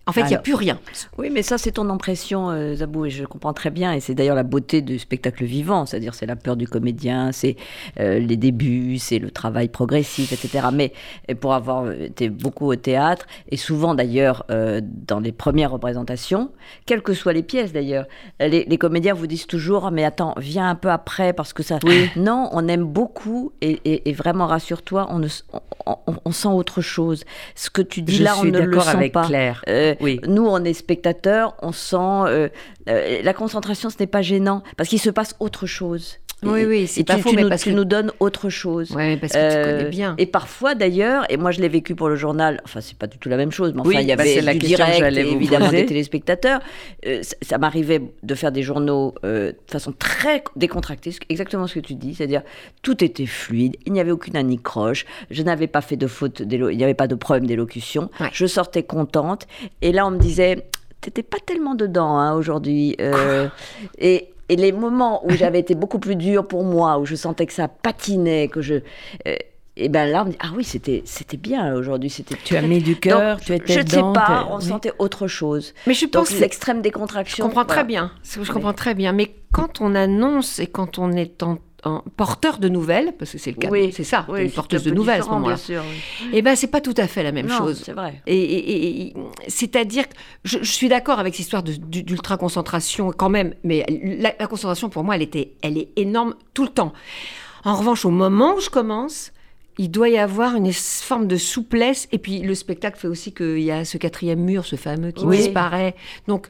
En 0.07 0.13
fait, 0.13 0.23
il 0.23 0.29
n'y 0.31 0.35
a 0.35 0.39
plus 0.43 0.55
rien. 0.55 0.79
Oui, 1.19 1.31
mais 1.31 1.43
ça, 1.43 1.57
c'est 1.57 1.73
ton 1.73 1.89
impression, 1.89 2.51
euh, 2.51 2.75
Zabou, 2.75 3.05
et 3.07 3.11
je 3.11 3.25
comprends 3.25 3.53
très 3.53 3.71
bien. 3.71 3.93
Et 3.93 4.01
c'est 4.01 4.15
d'ailleurs 4.15 4.35
la 4.35 4.43
beauté 4.43 4.83
du 4.83 4.99
spectacle 4.99 5.45
vivant, 5.45 5.87
c'est-à-dire 5.87 6.15
c'est 6.15 6.27
la 6.27 6.35
peur 6.37 6.57
du 6.57 6.67
comédien, 6.67 7.31
c'est 7.33 7.55
euh, 8.01 8.19
les 8.19 8.37
débuts, 8.37 8.99
c'est 8.99 9.19
le 9.21 9.31
travail 9.31 9.69
progressif, 9.69 10.33
etc. 10.33 10.69
Mais 10.73 10.93
euh, 11.31 11.35
pour 11.35 11.55
avoir 11.55 11.91
été 11.93 12.29
beaucoup 12.29 12.67
au 12.67 12.77
théâtre, 12.77 13.27
et 13.51 13.57
souvent 13.57 13.95
d'ailleurs 13.95 14.45
euh, 14.51 14.81
dans 14.83 15.21
les 15.21 15.33
premières 15.33 15.71
représentations, 15.71 16.51
quelles 16.87 17.03
que 17.03 17.15
soient 17.15 17.33
les 17.35 17.43
pièces 17.45 17.73
d'ailleurs, 17.73 18.07
les, 18.41 18.65
les 18.65 18.79
comédiens 18.79 19.15
vous 19.15 19.27
disent 19.29 19.47
toujours 19.47 19.91
mais 19.93 20.05
attends, 20.05 20.35
viens 20.39 20.69
un 20.71 20.75
peu 20.75 20.91
après 20.91 21.33
parce 21.33 21.53
que 21.53 21.63
ça. 21.63 21.79
Non, 22.17 22.49
on 22.53 22.67
aime 22.69 22.85
beaucoup, 22.85 23.53
et, 23.61 23.79
et- 23.85 24.09
et 24.09 24.13
vraiment 24.13 24.47
rassure-toi, 24.47 25.07
on, 25.11 25.19
ne 25.21 25.27
s- 25.27 25.45
on, 25.87 25.97
on- 26.07 26.17
on 26.25 26.33
sent 26.33 26.49
autre 26.49 26.81
chose. 26.81 27.25
Ce 27.55 27.71
que 27.71 27.83
tu 27.83 28.03
dis 28.03 28.17
Je 28.17 28.25
là, 28.25 28.35
on 28.39 28.45
ne 28.45 28.59
le 28.59 28.81
sent 28.81 28.97
avec 28.97 29.13
pas. 29.13 29.27
Claire. 29.27 29.63
Euh, 29.91 29.95
Oui. 30.01 30.21
Nous, 30.27 30.47
on 30.47 30.65
est 30.65 30.73
spectateurs, 30.73 31.55
on 31.63 31.73
sent 31.73 31.97
euh, 31.97 32.49
euh, 32.89 33.23
la 33.23 33.35
concentration, 33.35 33.91
ce 33.91 33.97
n'est 34.01 34.07
pas 34.07 34.23
gênant 34.23 34.63
parce 34.77 34.89
qu'il 34.89 35.01
se 35.01 35.11
passe 35.11 35.35
autre 35.41 35.67
chose. 35.67 36.19
Oui, 36.43 36.65
oui, 36.65 36.87
c'est 36.87 37.05
pas 37.05 37.17
tu, 37.17 37.23
faux, 37.23 37.31
tu 37.31 37.37
mais 37.37 37.43
nous, 37.43 37.49
parce 37.51 37.63
tu 37.63 37.71
que- 37.71 37.75
nous 37.75 37.85
donnes 37.85 38.13
autre 38.21 38.49
chose. 38.49 38.91
Ouais, 38.93 39.17
parce 39.19 39.33
que 39.33 39.39
Euh, 39.39 39.65
tu 39.65 39.79
connais 39.79 39.91
bien. 39.91 40.15
Et 40.19 40.27
parfois 40.27 40.75
d'ailleurs, 40.75 41.25
et 41.31 41.37
moi 41.37 41.51
je 41.51 41.61
l'ai 41.61 41.69
vécu 41.69 41.95
pour 41.95 42.09
le 42.09 42.17
journal, 42.17 42.61
enfin 42.65 42.81
c'est 42.81 42.97
pas 42.97 43.07
du 43.07 43.19
tout 43.19 43.29
la 43.29 43.37
même 43.37 43.51
chose, 43.53 43.73
mais 43.75 43.81
enfin 43.81 43.89
Oui, 43.91 43.97
il 44.01 44.09
y 44.09 44.15
bah, 44.17 44.23
avait 44.23 44.41
la 44.41 44.53
du 44.55 44.59
direct 44.61 44.99
j'allais 44.99 45.27
et 45.29 45.33
évidemment 45.33 45.67
poser. 45.67 45.83
des 45.83 45.87
téléspectateurs. 45.87 46.61
Euh, 47.07 47.23
ça 47.23 47.37
ça 47.43 47.59
m'arrivait 47.59 48.01
de 48.23 48.35
faire 48.35 48.53
des 48.53 48.63
journaux 48.63 49.15
euh, 49.25 49.53
de 49.53 49.71
façon 49.71 49.93
très 49.93 50.43
décontractée, 50.57 51.13
exactement 51.29 51.67
ce 51.67 51.75
que 51.75 51.81
tu 51.81 51.95
dis, 51.95 52.15
c'est-à-dire 52.15 52.43
tout 52.83 53.03
était 53.05 53.27
fluide, 53.27 53.77
il 53.87 53.93
n'y 53.93 54.01
avait 54.01 54.11
aucune 54.13 54.37
anicroche, 54.37 55.05
je 55.31 55.43
n'avais 55.43 55.67
pas 55.67 55.81
fait 55.83 55.97
de 55.97 56.07
faute, 56.07 56.41
il 56.41 56.61
n'y 56.77 56.85
avait 56.85 56.95
pas 56.95 57.09
de 57.09 57.15
problème 57.17 57.47
d'élocution, 57.47 58.09
Ouais. 58.21 58.29
je 58.33 58.47
sortais 58.47 58.83
contente, 58.83 59.47
et 59.83 59.93
là 59.93 60.07
on 60.07 60.11
me 60.11 60.19
disait, 60.19 60.65
t'étais 61.01 61.23
pas 61.23 61.39
tellement 61.45 61.75
dedans 61.75 62.17
hein, 62.19 62.35
aujourd'hui. 62.35 62.97
euh, 63.01 63.49
et, 63.99 64.29
et 64.51 64.57
les 64.57 64.73
moments 64.73 65.25
où 65.25 65.31
j'avais 65.31 65.61
été 65.61 65.77
beaucoup 65.77 66.01
plus 66.01 66.17
dur 66.17 66.47
pour 66.47 66.65
moi, 66.65 66.99
où 66.99 67.07
je 67.07 67.15
sentais 67.15 67.47
que 67.47 67.53
ça 67.53 67.69
patinait, 67.69 68.49
que 68.49 68.61
je... 68.61 68.75
euh, 69.29 69.37
et 69.77 69.89
ben 69.89 70.11
là, 70.11 70.23
on 70.23 70.27
me 70.27 70.31
dit, 70.33 70.37
ah 70.41 70.49
oui, 70.57 70.65
c'était, 70.65 71.03
c'était 71.07 71.37
bien 71.37 71.73
aujourd'hui, 71.75 72.11
c'était 72.11 72.35
Tu 72.45 72.57
as 72.57 72.63
mis 72.63 72.83
du 72.83 72.97
cœur, 72.97 73.41
tu 73.41 73.55
étais 73.55 73.73
Je 73.73 73.81
ne 73.81 73.87
sais 73.89 74.03
pas, 74.13 74.49
on 74.51 74.59
oui. 74.59 74.65
sentait 74.65 74.93
autre 74.99 75.29
chose. 75.29 75.73
Mais 75.87 75.95
je 75.95 76.05
pense 76.07 76.33
l'extrême 76.39 76.79
je 76.79 76.83
décontraction. 76.83 77.45
comprends 77.47 77.63
voilà. 77.63 77.75
très 77.83 77.85
bien. 77.85 78.11
Je 78.25 78.53
comprends 78.53 78.73
très 78.73 78.95
bien. 78.95 79.13
Mais 79.13 79.33
quand 79.53 79.81
on 79.81 79.95
annonce 79.95 80.59
et 80.59 80.67
quand 80.67 80.99
on 80.99 81.13
est 81.13 81.45
en, 81.45 81.59
en 81.85 82.03
porteur 82.17 82.59
de 82.59 82.69
nouvelles, 82.69 83.15
parce 83.19 83.33
que 83.33 83.39
c'est 83.39 83.51
le 83.53 83.57
cas, 83.57 83.69
Oui, 83.71 83.93
c'est 83.93 84.05
ça, 84.05 84.27
Oui, 84.29 84.45
une 84.45 84.51
porteuse 84.51 84.83
de 84.85 84.91
nouvelles 84.91 85.21
à 85.21 85.25
ce 85.25 85.29
moment-là. 85.31 85.57
bien. 85.69 85.83
Eh 86.33 86.43
ben, 86.43 86.55
c'est 86.57 86.67
pas 86.67 86.81
tout 86.81 86.95
à 86.97 87.07
fait 87.07 87.23
la 87.23 87.33
même 87.33 87.47
Non, 87.47 87.57
chose. 87.59 87.83
c'est 87.85 87.93
vrai. 87.93 88.21
Et, 88.27 88.37
et- 88.37 88.71
et- 88.73 89.01
et- 89.09 89.15
c'est-à-dire, 89.49 90.09
que 90.09 90.15
je, 90.45 90.59
je 90.63 90.71
suis 90.71 90.89
d'accord 90.89 91.19
avec 91.19 91.35
cette 91.35 91.47
histoire 91.47 91.63
d'ultra 91.63 92.37
concentration 92.37 93.13
quand 93.13 93.31
même, 93.31 93.55
mais 93.65 93.85
la, 94.19 94.35
la 94.39 94.47
concentration 94.47 94.89
pour 94.91 95.05
moi, 95.05 95.17
elle 95.17 95.23
était, 95.23 95.53
elle 95.63 95.79
est 95.79 95.89
énorme 95.97 96.35
tout 96.55 96.65
le 96.65 96.69
temps. 96.71 96.93
En 97.65 97.75
revanche, 97.77 98.05
au 98.05 98.11
moment 98.11 98.57
où 98.57 98.61
je 98.61 98.71
commence, 98.71 99.33
il 99.79 99.91
doit 99.91 100.11
y 100.11 100.19
avoir 100.19 100.57
une 100.57 100.73
forme 100.73 101.27
de 101.27 101.37
souplesse, 101.37 102.09
et 102.13 102.19
puis 102.19 102.41
le 102.41 102.55
spectacle 102.55 102.99
fait 102.99 103.09
aussi 103.09 103.33
qu'il 103.33 103.61
y 103.61 103.71
a 103.71 103.85
ce 103.87 103.97
quatrième 103.97 104.41
mur, 104.41 104.67
ce 104.67 104.77
fameux 104.77 105.13
qui 105.13 105.25
Oui. 105.25 105.39
disparaît. 105.39 105.95
Donc, 106.29 106.49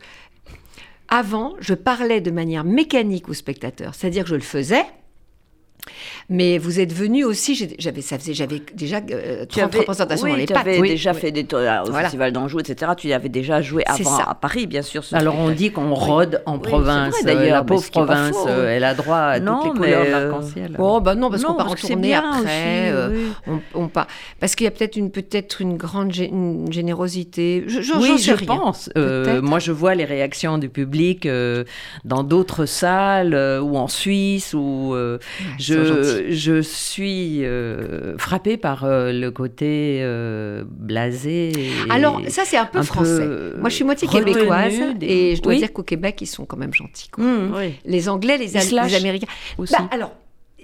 avant, 1.08 1.54
je 1.60 1.74
parlais 1.74 2.20
de 2.20 2.30
manière 2.30 2.64
mécanique 2.64 3.28
au 3.28 3.34
spectateur, 3.34 3.94
c'est-à-dire 3.94 4.24
que 4.24 4.30
je 4.30 4.34
le 4.36 4.40
faisais. 4.40 4.84
Mais 6.28 6.58
vous 6.58 6.78
êtes 6.80 6.92
venu 6.92 7.24
aussi, 7.24 7.54
j'avais, 7.78 8.00
ça 8.02 8.18
faisait, 8.18 8.34
j'avais 8.34 8.62
déjà 8.74 9.00
euh, 9.10 9.44
30 9.46 9.74
représentations 9.74 10.24
oui, 10.26 10.30
dans 10.32 10.36
les 10.36 10.46
tu 10.46 10.52
pattes. 10.52 10.66
avais 10.66 10.78
Oui, 10.78 10.88
déjà 10.90 11.12
oui. 11.12 11.18
fait 11.20 11.32
des 11.32 11.44
tours 11.44 11.58
au 11.58 11.90
Voilà. 11.90 12.02
Festival 12.02 12.32
d'Anjou, 12.32 12.60
etc. 12.60 12.92
Tu 12.96 13.12
avais 13.12 13.28
déjà 13.28 13.60
joué 13.62 13.82
avant 13.86 14.18
ça. 14.18 14.24
à 14.28 14.34
Paris, 14.34 14.66
bien 14.66 14.82
sûr. 14.82 15.02
Alors 15.12 15.36
on 15.38 15.50
dit 15.50 15.70
qu'on 15.72 15.92
rôde 15.94 16.42
en 16.46 16.58
province. 16.58 17.14
vrai, 17.22 17.32
euh, 17.32 17.34
d'ailleurs, 17.36 17.56
la 17.58 17.64
pauvre 17.64 17.90
province, 17.90 18.36
faux, 18.36 18.48
euh, 18.48 18.76
elle 18.76 18.84
a 18.84 18.94
droit 18.94 19.16
à 19.16 19.40
Non, 19.40 19.60
toutes 19.62 19.74
les 19.74 19.80
mais, 19.80 19.86
couleurs 19.86 20.04
de 20.04 20.08
euh, 20.08 20.28
l'arc-en-ciel. 20.30 20.76
Oh, 20.78 21.00
bah 21.00 21.14
non, 21.14 21.30
parce 21.30 21.42
qu'on 21.44 21.54
part 21.54 21.70
en 21.72 21.74
tournée 21.74 22.14
après. 22.14 22.38
aussi, 22.38 22.46
euh, 22.48 23.28
on, 23.48 23.60
on 23.74 23.88
part. 23.88 24.06
Parce 24.38 24.54
qu'il 24.54 24.64
y 24.64 24.68
a 24.68 24.70
peut-être 24.70 24.96
une, 24.96 25.10
peut-être 25.10 25.60
une 25.60 25.76
grande 25.76 26.12
gé- 26.12 26.28
une 26.30 26.70
générosité. 26.72 27.64
Je, 27.66 27.80
je, 27.80 27.92
oui, 27.94 28.18
je 28.18 28.32
rien. 28.32 28.46
pense. 28.46 28.90
Euh, 28.96 29.42
moi, 29.42 29.58
je 29.58 29.72
vois 29.72 29.94
les 29.94 30.04
réactions 30.04 30.58
du 30.58 30.68
public 30.68 31.26
euh, 31.26 31.64
dans 32.04 32.22
d'autres 32.22 32.66
salles 32.66 33.34
euh, 33.34 33.60
ou 33.60 33.76
en 33.76 33.88
Suisse 33.88 34.54
euh, 34.54 35.18
gentils. 35.58 35.69
Je, 35.74 36.30
je 36.30 36.60
suis 36.62 37.44
euh, 37.44 38.16
frappée 38.18 38.56
par 38.56 38.84
euh, 38.84 39.12
le 39.12 39.30
côté 39.30 39.98
euh, 40.02 40.64
blasé. 40.66 41.52
Alors, 41.88 42.20
ça, 42.28 42.42
c'est 42.44 42.56
un 42.56 42.66
peu 42.66 42.78
un 42.78 42.82
français. 42.82 43.26
peu 43.26 43.54
Moi, 43.58 43.68
je 43.70 43.74
suis 43.74 43.84
moitié 43.84 44.06
québécoise 44.08 44.74
des- 44.96 45.06
et 45.06 45.36
je 45.36 45.42
dois 45.42 45.52
Oui. 45.52 45.58
dire 45.58 45.72
qu'au 45.72 45.82
Québec, 45.82 46.18
ils 46.20 46.26
sont 46.26 46.44
quand 46.46 46.56
même 46.56 46.74
gentils. 46.74 47.08
quoi. 47.08 47.24
Mmh, 47.24 47.54
Oui. 47.56 47.74
Les 47.84 48.08
Anglais, 48.08 48.38
les, 48.38 48.56
Al- 48.56 48.94
Américains. 48.94 49.26
aussi. 49.58 49.72
Bah, 49.78 49.88
alors, 49.90 50.14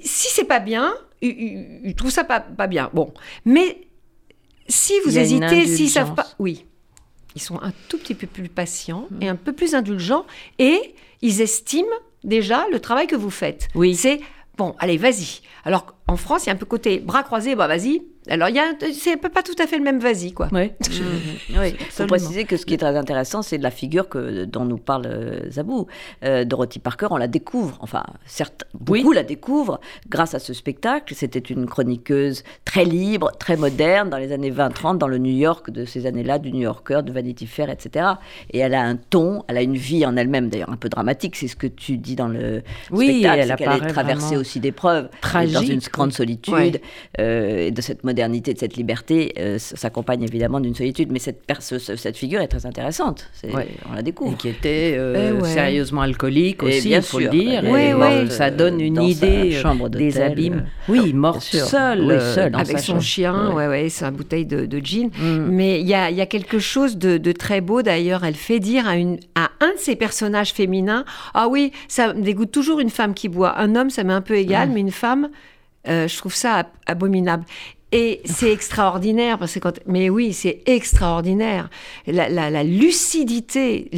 si 0.02 0.28
c'est 0.32 0.44
pas 0.44 0.60
bien, 0.60 0.92
ils, 1.22 1.80
ils- 1.84 1.94
trouvent 1.94 2.10
ça 2.10 2.25
pas, 2.25 2.40
pas 2.40 2.66
bien. 2.66 2.90
Bon, 2.92 3.12
mais 3.44 3.78
si 4.68 4.92
vous 5.04 5.18
hésitez, 5.18 5.66
s'ils 5.66 5.88
savent 5.90 6.14
pas, 6.14 6.26
oui, 6.38 6.64
ils 7.34 7.42
sont 7.42 7.60
un 7.62 7.72
tout 7.88 7.98
petit 7.98 8.14
peu 8.14 8.26
plus 8.26 8.48
patients 8.48 9.06
Mm. 9.10 9.22
et 9.22 9.28
un 9.28 9.36
peu 9.36 9.52
plus 9.52 9.75
indulgents 9.75 10.26
et 10.58 10.78
ils 11.22 11.40
estiment 11.40 11.86
déjà 12.25 12.66
le 12.72 12.80
travail 12.80 13.06
que 13.06 13.16
vous 13.16 13.30
faites. 13.30 13.68
Oui. 13.75 13.94
C'est 13.94 14.20
bon, 14.56 14.75
allez, 14.78 14.96
vas-y. 14.96 15.40
Alors 15.64 15.94
en 16.08 16.16
France, 16.16 16.44
il 16.44 16.46
y 16.48 16.50
a 16.50 16.54
un 16.54 16.56
peu 16.56 16.66
côté 16.66 16.98
bras 16.98 17.22
croisés, 17.22 17.54
bah 17.54 17.66
vas-y. 17.66 18.02
Alors, 18.28 18.49
il 18.49 18.56
y 18.56 18.59
a, 18.59 18.73
c'est 18.92 19.12
un 19.14 19.16
peu 19.16 19.28
pas 19.28 19.42
tout 19.42 19.54
à 19.62 19.66
fait 19.66 19.78
le 19.78 19.85
même 19.85 19.99
vas-y, 19.99 20.33
quoi. 20.33 20.49
Ouais. 20.52 20.75
Oui, 21.59 21.75
il 21.78 21.87
faut 21.87 22.06
préciser 22.06 22.45
que 22.45 22.56
ce 22.56 22.66
qui 22.66 22.75
est 22.75 22.78
très 22.78 22.97
intéressant, 22.97 23.40
c'est 23.42 23.56
de 23.56 23.62
la 23.62 23.71
figure 23.71 24.09
que, 24.09 24.45
dont 24.45 24.64
nous 24.64 24.76
parle 24.78 25.06
euh, 25.06 25.50
Zabou. 25.50 25.87
Euh, 26.25 26.45
Dorothy 26.45 26.78
Parker, 26.80 27.06
on 27.11 27.16
la 27.16 27.28
découvre, 27.28 27.78
enfin, 27.80 28.02
certes, 28.26 28.64
beaucoup 28.78 29.12
la 29.12 29.23
découvrent 29.23 29.80
grâce 30.09 30.35
à 30.35 30.38
ce 30.38 30.52
spectacle. 30.52 31.14
C'était 31.14 31.38
une 31.38 31.66
chroniqueuse 31.66 32.42
très 32.64 32.85
libre, 32.85 33.30
très 33.38 33.56
moderne, 33.56 34.11
dans 34.11 34.18
les 34.18 34.33
années 34.33 34.50
20-30, 34.50 34.99
dans 34.99 35.09
le 35.09 35.18
New 35.18 35.33
York 35.35 35.71
de 35.71 35.85
ces 35.85 36.06
années-là, 36.06 36.38
du 36.38 36.52
New 36.52 36.61
Yorker, 36.62 37.00
de 37.04 37.12
Vanity 37.12 37.47
Fair, 37.47 37.71
etc. 37.71 38.06
Et 38.50 38.59
elle 38.59 38.75
a 38.75 38.83
un 38.83 38.97
ton, 38.97 39.45
elle 39.49 39.56
a 39.56 39.62
une 39.62 39.76
vie 39.76 40.04
en 40.04 40.16
elle-même, 40.16 40.49
d'ailleurs, 40.50 40.71
un 40.71 40.76
peu 40.76 40.88
dramatique, 40.88 41.37
c'est 41.37 41.49
ce 41.49 41.56
que 41.56 41.66
tu 41.68 41.97
dis 41.97 42.16
dans 42.16 42.28
le 42.28 42.62
Oui, 42.90 43.21
spectacle, 43.21 43.40
elle 43.40 43.50
apparaît 43.52 43.87
traversée 43.92 44.26
vraiment 44.26 44.40
aussi 44.40 44.61
d'épreuves, 44.61 45.09
Elle 45.35 45.42
est 45.49 45.52
dans 45.52 45.61
tragique, 45.61 45.73
une 45.73 45.80
grande 45.92 46.12
solitude, 46.12 46.54
Ouais. 46.54 46.80
euh, 47.21 47.66
et 47.68 47.71
de 47.71 47.80
cette 47.80 48.02
modernité, 48.04 48.15
de 48.54 48.58
cette 48.58 48.76
liberté, 48.76 49.32
euh, 49.38 49.58
s'accompagne 49.58 50.23
évidemment 50.23 50.58
d'une 50.61 50.75
solitude. 50.75 51.11
Mais 51.12 51.18
cette, 51.18 51.42
ce- 51.61 51.78
cette 51.96 52.16
figure 52.16 52.40
est 52.40 52.49
très 52.49 52.66
intéressante. 52.66 53.28
Ouais. 53.52 53.68
On 53.90 53.94
la 53.94 54.00
Et 54.00 54.02
découvre. 54.02 54.37
qui 54.37 54.49
était 54.49 54.94
euh, 54.96 55.32
Eh 55.38 55.42
ouais. 55.42 55.49
sérieusement 55.49 56.00
alcoolique 56.00 56.62
Et 56.62 56.66
aussi, 56.78 56.88
bien 56.88 56.99
il 56.99 57.02
faut 57.04 57.20
sûr, 57.20 57.30
le 57.32 57.38
dire. 57.38 57.64
est 57.76 57.88
Et, 57.90 57.94
morte, 57.94 58.30
ça 58.32 58.50
donne 58.50 58.80
une 58.80 58.96
sa 58.96 59.02
idée 59.02 59.54
euh, 59.56 59.61
chambre 59.61 59.88
des 59.88 60.20
abîmes. 60.20 60.64
euh, 60.88 60.92
Oui, 60.92 61.12
morte 61.12 61.42
seule. 61.42 62.00
Oui, 62.00 62.12
euh, 62.12 62.35
seule, 62.35 62.52
dans 62.52 62.58
avec 62.58 62.78
sa 62.78 62.82
son 62.82 62.92
chambre. 62.92 63.02
chien, 63.02 63.52
ouais, 63.54 63.66
ouais, 63.68 63.88
un 64.02 64.12
bouteille 64.12 64.46
de, 64.46 64.66
de 64.66 64.78
gin. 64.78 65.11
Mais 65.50 65.80
il 65.80 65.87
y 65.87 65.94
a, 65.94 66.11
il 66.11 66.16
y 66.16 66.20
a 66.20 66.26
quelque 66.26 66.58
chose 66.58 66.96
de, 66.96 67.18
de 67.18 67.32
très 67.32 67.61
beau 67.61 67.82
d'ailleurs. 67.82 68.25
Elle 68.25 68.35
fait 68.35 68.61
dire 68.61 68.87
à, 68.88 68.96
une, 68.96 69.18
à 69.35 69.50
un 69.61 69.73
de 69.73 69.78
ses 69.78 69.96
personnages 69.96 70.52
féminins 70.52 71.04
Ah 71.35 71.49
oui, 71.49 71.73
ça 71.88 72.14
me 72.14 72.23
dégoûte 72.23 72.50
toujours 72.52 72.80
une 72.80 72.90
femme 72.90 73.14
qui 73.14 73.28
boit. 73.28 73.58
Un 73.58 73.75
homme, 73.76 73.90
ça 73.90 74.04
m'est 74.04 74.12
un 74.12 74.20
peu 74.20 74.37
égal, 74.37 74.70
mais 74.73 74.80
une 74.80 74.90
femme, 74.90 75.28
euh, 75.88 76.08
je 76.08 76.16
trouve 76.16 76.35
ça 76.35 76.54
ab- 76.54 76.66
abominable. 76.87 77.44
Et 77.97 78.21
c'est 78.25 78.53
extraordinaire, 78.53 79.38
parce 79.38 79.55
que 79.55 79.59
quand. 79.61 79.79
Mais 79.87 80.11
oui, 80.11 80.33
c'est 80.33 80.61
extraordinaire. 80.67 81.71
La, 82.07 82.29
la- 82.29 82.50
la 82.50 82.62
lucidité. 82.65 83.91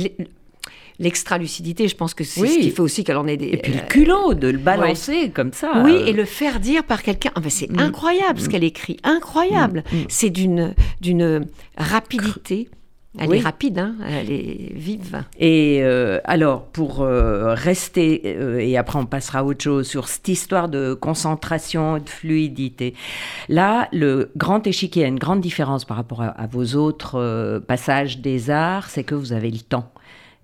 L'extra-lucidité, 1.01 1.87
je 1.87 1.95
pense 1.95 2.13
que 2.13 2.25
c'est 2.25 2.41
Oui. 2.41 2.49
ce 2.49 2.59
qui 2.59 2.71
fait 2.73 2.81
aussi 2.81 3.05
qu'elle 3.05 3.19
en 3.19 3.29
est 3.29 3.37
des. 3.37 3.47
Et 3.51 3.57
puis 3.59 3.73
le 3.73 3.79
euh, 3.79 3.87
culot 3.87 4.35
de 4.35 4.49
le 4.49 4.59
balancer 4.59 5.31
comme 5.31 5.53
ça. 5.53 5.83
oui, 5.85 5.93
euh, 5.95 6.07
et 6.07 6.13
le 6.13 6.25
faire 6.25 6.59
dire 6.59 6.83
par 6.83 7.05
quelqu'un. 7.05 7.31
Ah, 7.37 7.41
ben, 7.41 7.51
c'est 7.51 7.71
Mm. 7.71 7.79
incroyable 7.79 8.41
ce 8.41 8.49
qu'elle 8.49 8.65
écrit. 8.65 8.97
Incroyable. 9.05 9.85
C'est 10.09 10.31
d'une 10.31 10.75
d'une 11.01 11.47
rapidité. 11.77 12.69
Elle 13.19 13.29
Oui. 13.31 13.39
est 13.39 13.41
rapide, 13.43 13.79
hein. 13.79 13.95
elle 14.09 14.31
est 14.31 14.73
vive. 14.75 15.25
Et 15.39 15.81
euh, 15.83 16.21
alors, 16.25 16.65
pour 16.67 17.01
euh, 17.03 17.55
rester, 17.55 18.23
euh, 18.27 18.59
et 18.59 18.77
après 18.77 18.99
on 18.99 19.07
passera 19.07 19.41
à 19.41 19.45
autre 19.45 19.63
chose, 19.63 19.87
sur 19.87 20.09
cette 20.09 20.29
histoire 20.29 20.69
de 20.69 20.95
concentration, 20.95 21.99
de 21.99 22.09
fluidité. 22.09 22.95
Là, 23.49 23.89
le 23.93 24.31
grand 24.37 24.67
échiquier 24.67 25.05
a 25.05 25.09
une 25.09 25.19
grande 25.19 25.41
différence 25.41 25.85
par 25.85 25.97
rapport 25.97 26.23
à, 26.23 26.29
à 26.29 26.47
vos 26.47 26.75
autres 26.77 27.59
passages 27.67 28.19
des 28.21 28.51
arts, 28.51 28.89
c'est 28.89 29.05
que 29.05 29.15
vous 29.15 29.33
avez 29.33 29.51
le 29.51 29.59
temps. 29.61 29.91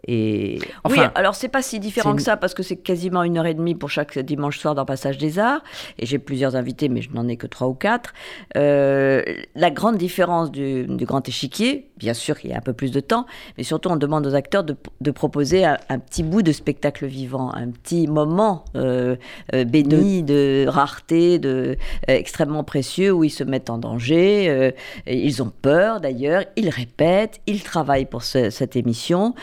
Et 0.07 0.59
oui, 0.61 0.69
enfin, 0.85 1.13
alors 1.15 1.35
c'est 1.35 1.49
pas 1.49 1.63
si 1.63 1.81
différent 1.81 2.11
que 2.17 2.23
ça 2.23 2.37
parce 2.37 2.53
que 2.55 2.63
c'est 2.63 2.77
quasiment 2.77 3.23
une 3.23 3.39
heure 3.39 3.47
et 3.47 3.55
demie 3.55 3.75
pour 3.75 3.91
chaque 3.91 4.19
dimanche 4.19 4.59
soir 4.59 4.75
dans 4.75 4.85
Passage 4.85 5.19
des 5.19 5.39
Arts 5.39 5.63
et 5.99 6.07
j'ai 6.07 6.19
plusieurs 6.19 6.57
invités 6.57 6.89
mais 6.89 7.01
je 7.03 7.11
n'en 7.13 7.27
ai 7.29 7.37
que 7.37 7.47
trois 7.47 7.69
ou 7.69 7.75
quatre. 7.75 8.13
Euh, 8.57 9.23
la 9.55 9.71
grande 9.71 9.97
différence 9.97 10.51
du, 10.51 10.85
du 10.87 11.05
grand 11.07 11.27
échiquier, 11.29 11.89
bien 11.97 12.15
sûr 12.15 12.39
qu'il 12.39 12.51
y 12.51 12.53
a 12.53 12.57
un 12.59 12.61
peu 12.61 12.73
plus 12.73 12.91
de 12.93 13.01
temps, 13.01 13.27
mais 13.57 13.65
surtout 13.65 13.89
on 13.89 13.97
demande 13.97 14.27
aux 14.27 14.35
acteurs 14.35 14.65
de, 14.65 14.77
de 15.01 15.11
proposer 15.11 15.65
un, 15.65 15.79
un 15.89 15.99
petit 15.99 16.23
bout 16.23 16.43
de 16.43 16.53
spectacle 16.53 17.07
vivant, 17.07 17.53
un 17.55 17.71
petit 17.71 18.07
moment 18.07 18.65
euh, 18.77 19.17
euh, 19.55 19.65
béni 19.65 20.23
de, 20.23 20.67
rareté, 20.69 21.39
de 21.39 21.77
extrêmement 22.09 22.65
précieux 22.65 23.13
où 23.13 23.25
ils 23.25 23.31
se 23.31 23.45
mettent 23.45 23.71
en 23.71 23.79
danger, 23.79 24.73
ils 25.07 25.43
ont 25.43 25.53
peur 25.63 26.01
d'ailleurs, 26.01 26.45
ils 26.57 26.69
répètent, 26.69 27.41
ils 27.47 27.63
travaillent 27.63 28.05
pour 28.07 28.23
ce- 28.23 28.51
cette 28.51 28.77
émission. 28.77 29.35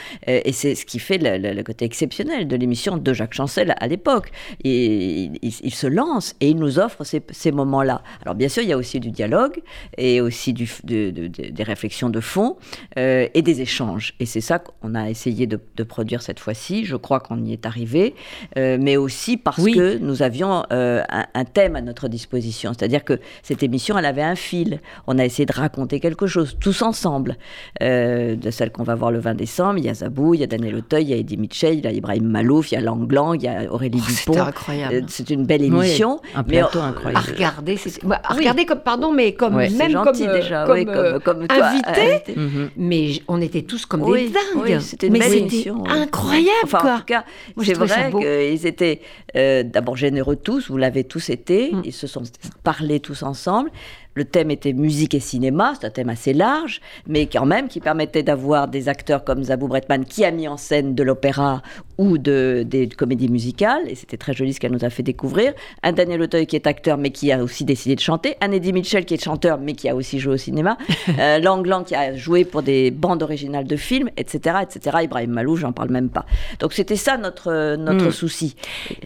Et 0.52 0.54
c'est 0.54 0.76
ce 0.76 0.86
qui 0.86 1.00
fait 1.00 1.18
le, 1.18 1.64
côté 1.64 1.86
exceptionnel 1.86 2.46
de 2.46 2.56
l'émission 2.58 2.98
de 2.98 3.14
Jacques 3.14 3.34
Chancel 3.34 3.74
à 3.80 3.88
l'époque. 3.88 4.32
Il, 4.66 5.38
il- 5.42 5.60
il 5.64 5.74
se 5.74 5.88
lance 5.88 6.36
et 6.42 6.50
il 6.50 6.58
nous 6.58 6.78
offre 6.78 7.06
ces, 7.06 7.22
ces 7.32 7.52
moments-là. 7.54 8.02
Alors 8.24 8.36
bien 8.36 8.50
sûr, 8.50 8.62
il 8.64 8.68
y 8.70 8.74
a 8.74 8.78
aussi 8.78 9.00
du 9.00 9.12
dialogue 9.12 9.62
et 9.98 10.20
aussi 10.20 10.52
du, 10.52 10.66
f- 10.66 10.86
de- 10.86 11.10
de- 11.12 11.28
de- 11.28 11.50
des 11.52 11.64
réflexions 11.64 12.10
de 12.10 12.20
fond 12.20 12.58
euh, 12.98 13.28
et 13.34 13.42
des 13.42 13.62
échanges. 13.62 14.14
Et 14.20 14.26
c'est 14.26 14.42
ça 14.42 14.60
qu'on 14.60 14.94
a 14.94 15.10
essayé 15.10 15.48
de, 15.48 15.58
de 15.78 15.84
produire 15.84 16.22
cette 16.22 16.40
fois-ci. 16.42 16.84
Je 16.84 16.98
crois 16.98 17.22
qu'on 17.22 17.42
y 17.46 17.54
est 17.54 17.66
arrivé, 17.66 18.14
euh, 18.58 18.78
mais 18.80 18.98
aussi 18.98 19.38
parce 19.38 19.58
Oui. 19.60 19.74
que 19.74 19.98
nous 20.00 20.22
avions 20.22 20.64
euh, 20.74 21.02
un, 21.10 21.28
un 21.34 21.46
thème 21.46 21.78
à 21.78 21.82
notre 21.82 22.10
disposition. 22.10 22.74
C'est-à-dire 22.78 23.06
que 23.06 23.20
cette 23.42 23.64
émission, 23.64 23.98
elle 23.98 24.06
avait 24.06 24.22
un 24.22 24.36
fil. 24.36 24.82
On 25.08 25.18
a 25.18 25.24
essayé 25.24 25.46
de 25.46 25.54
raconter 25.54 26.02
quelque 26.02 26.28
chose 26.28 26.58
tous 26.60 26.82
ensemble. 26.82 27.38
De 27.80 28.50
celle 28.52 28.72
qu'on 28.72 28.84
va 28.84 28.96
voir 28.96 29.12
le 29.12 29.20
20 29.20 29.36
décembre, 29.36 29.78
il 29.78 29.86
y 29.86 29.90
a 29.90 29.94
Zabou, 29.94 30.34
il 30.42 30.46
y 30.52 30.56
a 30.56 30.58
Daniel 30.58 30.76
Auteuil, 30.76 31.04
il 31.04 31.10
y 31.10 31.14
a 31.14 31.18
Eddie 31.18 31.38
Mitchell, 31.38 31.76
il 31.78 31.84
y 31.84 31.88
a 31.88 31.92
Ibrahim 31.92 32.26
Malouf, 32.26 32.72
il 32.72 32.76
y 32.76 32.78
a 32.78 32.82
Lang 32.82 33.10
Lang, 33.12 33.36
il 33.42 33.46
y 33.46 33.48
a 33.48 33.72
Aurélie 33.72 34.00
Oh, 34.02 34.08
Dupont. 34.08 34.34
C'était 34.34 34.40
incroyable. 34.40 34.94
Euh, 34.96 35.02
C'est 35.08 35.30
une 35.30 35.46
belle 35.46 35.64
émission. 35.64 36.20
Oui, 36.24 36.30
un 36.36 36.44
plateau 36.44 36.80
euh, 36.80 36.84
incroyable. 36.84 37.18
à 37.30 37.32
regarder, 37.32 37.78
bah, 38.04 38.22
à 38.24 38.34
Oui. 38.34 38.40
regarder 38.40 38.66
comme, 38.66 38.80
pardon, 38.80 39.12
mais 39.12 39.34
comme 39.34 39.56
Ouais. 39.56 39.70
même 39.70 39.92
gentil 39.92 40.22
comme, 40.24 40.30
euh, 40.32 40.42
déjà, 40.42 40.66
comme, 40.66 40.78
euh, 40.90 41.20
comme, 41.20 41.38
comme 41.40 41.48
toi, 41.48 41.66
invité. 41.68 42.24
Mhm. 42.36 42.70
Mais 42.78 43.12
on 43.28 43.40
était 43.42 43.62
tous 43.62 43.86
comme 43.86 44.02
Oui, 44.04 44.26
des 44.28 44.30
dingues. 44.66 44.80
c'était 44.80 45.08
une 45.08 45.14
mais 45.14 45.20
belle 45.20 45.34
émission. 45.38 45.84
incroyable, 45.86 46.50
Enfin, 46.64 46.78
quoi. 46.80 46.94
En 46.96 46.98
tout 47.00 47.06
cas, 47.06 47.24
Moi, 47.56 47.66
c'est 47.66 47.74
vrai 47.74 48.12
qu'ils 48.12 48.66
étaient 48.68 49.02
euh, 49.36 49.64
d'abord 49.64 49.96
généreux 49.98 50.36
tous, 50.36 50.70
vous 50.70 50.78
l'avez 50.78 51.04
tous 51.04 51.30
été, 51.30 51.72
Mm. 51.72 51.82
ils 51.86 51.94
se 51.94 52.08
sont 52.08 52.24
parlé 52.64 53.00
tous 53.00 53.24
ensemble. 53.24 53.70
Le 54.14 54.26
thème 54.26 54.52
était 54.52 54.74
musique 54.74 55.14
et 55.14 55.20
cinéma, 55.22 55.74
c'est 55.80 55.88
un 55.88 55.90
thème 55.90 56.10
assez 56.10 56.34
large, 56.34 56.82
mais 57.08 57.28
quand 57.28 57.46
même 57.46 57.68
qui 57.70 57.80
permettait 57.80 58.24
d'avoir 58.24 58.68
des 58.68 58.90
acteurs 58.90 59.24
comme 59.24 59.44
Zabou 59.44 59.68
Bretman 59.70 60.04
qui 60.04 60.26
a 60.26 60.32
mis 60.32 60.48
en 60.50 60.58
scène 60.58 60.96
de 60.96 61.04
l'opéra 61.04 61.62
ou 61.98 62.18
de, 62.18 62.64
des 62.68 62.90
comédies 62.90 63.30
musicales, 63.30 63.84
et 63.88 63.96
c'était 63.96 64.18
très 64.18 64.34
joli 64.34 64.54
ce 64.54 64.60
qu'elle 64.60 64.74
nous 64.74 64.84
a 64.84 64.90
fait 64.90 65.04
découvrir. 65.04 65.54
Un 65.84 65.94
Daniel 65.94 66.22
Auteuil 66.22 66.46
qui 66.46 66.56
est 66.58 66.68
acteur 66.68 66.98
mais 66.98 67.12
qui 67.12 67.32
a 67.32 67.42
aussi 67.42 67.64
décidé 67.64 67.96
de 67.96 68.02
chanter. 68.02 68.36
Un 68.42 68.52
Eddie 68.52 68.74
Mitchell 68.74 69.06
qui 69.06 69.14
est 69.14 69.24
chanteur 69.24 69.60
mais 69.60 69.74
qui 69.74 69.88
a 69.88 69.96
aussi 69.96 70.20
joué 70.20 70.34
au 70.34 70.38
cinéma. 70.38 70.78
euh, 71.20 71.40
Lang 71.40 71.66
Lang 71.66 71.86
qui 71.86 71.96
a 71.96 72.14
joué 72.16 72.44
pour 72.44 72.64
des 72.64 72.92
bandes 72.92 73.24
originales 73.24 73.66
de 73.66 73.76
films, 73.78 74.10
etc. 74.18 74.58
etc. 74.64 74.98
Ibrahim 75.04 75.32
Malou, 75.32 75.56
j'en 75.56 75.72
parle 75.72 75.90
même 75.90 76.10
pas. 76.10 76.26
Donc 76.60 76.74
c'était 76.74 76.96
ça 76.98 77.18
notre, 77.18 77.76
notre 77.78 78.08
Mm. 78.08 78.12
souci. 78.12 78.56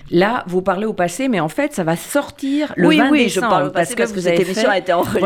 Là, 0.10 0.44
vous 0.48 0.62
parlez 0.62 0.86
au 0.86 0.94
passé, 0.94 1.28
mais 1.28 1.40
en 1.40 1.50
fait, 1.50 1.74
ça 1.74 1.84
va 1.84 1.96
sortir 1.96 2.74
le 2.78 2.88
oui, 2.88 2.98
20 2.98 3.12
oui, 3.12 3.20
je 3.30 3.36
décembre. 3.36 3.50
parle 3.50 3.68
au 3.68 3.72
passé 3.72 3.96
parce 3.96 4.12
que, 4.12 4.16
vous 4.16 4.22
cette 4.24 4.34
avez 4.34 4.42
émission 4.44 4.64
fait- 4.64 4.68
a 4.76 4.78
été 4.78 4.94
enregistrée. 4.98 5.20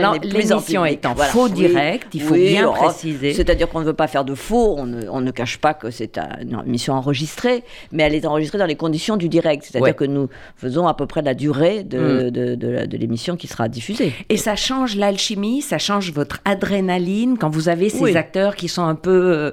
Voilà. 0.00 0.12
L'émission 0.22 0.84
est 0.84 1.04
en 1.06 1.14
Voilà. 1.14 1.30
faux 1.30 1.44
Oui. 1.46 1.52
direct, 1.52 2.08
il 2.14 2.22
faut 2.22 2.34
Oui, 2.34 2.48
bien 2.48 2.68
oh, 2.68 2.72
préciser. 2.72 3.32
C'est-à-dire 3.34 3.68
qu'on 3.68 3.80
ne 3.80 3.84
veut 3.84 3.92
pas 3.94 4.06
faire 4.06 4.24
de 4.24 4.34
faux, 4.34 4.74
on 4.78 4.86
ne, 4.86 5.08
on 5.10 5.20
ne 5.20 5.30
cache 5.30 5.58
pas 5.58 5.74
que 5.74 5.90
c'est 5.90 6.18
un- 6.18 6.28
une 6.42 6.60
émission 6.66 6.94
enregistrée, 6.94 7.62
mais 7.92 8.02
elle 8.04 8.14
est 8.14 8.26
enregistrée 8.26 8.58
dans 8.58 8.66
les 8.66 8.76
conditions 8.76 9.16
du 9.16 9.28
direct. 9.28 9.64
C'est-à-dire 9.64 9.88
Ouais. 9.88 9.94
que 9.94 10.04
nous 10.04 10.28
faisons 10.56 10.86
à 10.86 10.94
peu 10.94 11.06
près 11.06 11.22
la 11.22 11.34
durée 11.34 11.82
de, 11.84 11.98
Mm. 11.98 12.30
de, 12.30 12.54
de 12.54 12.68
la- 12.68 12.86
de 12.86 12.96
l'émission 12.96 13.36
qui 13.36 13.46
sera 13.46 13.68
diffusée. 13.68 14.12
Et 14.28 14.36
ça 14.36 14.56
change 14.56 14.96
l'alchimie, 14.96 15.62
ça 15.62 15.78
change 15.78 16.12
votre 16.12 16.38
adrénaline 16.44 17.36
quand 17.38 17.50
vous 17.50 17.68
avez 17.68 17.88
ces 17.88 18.02
Oui. 18.02 18.16
acteurs 18.16 18.56
qui 18.56 18.68
sont 18.68 18.84
un 18.84 18.94
peu 18.94 19.10
euh, 19.10 19.50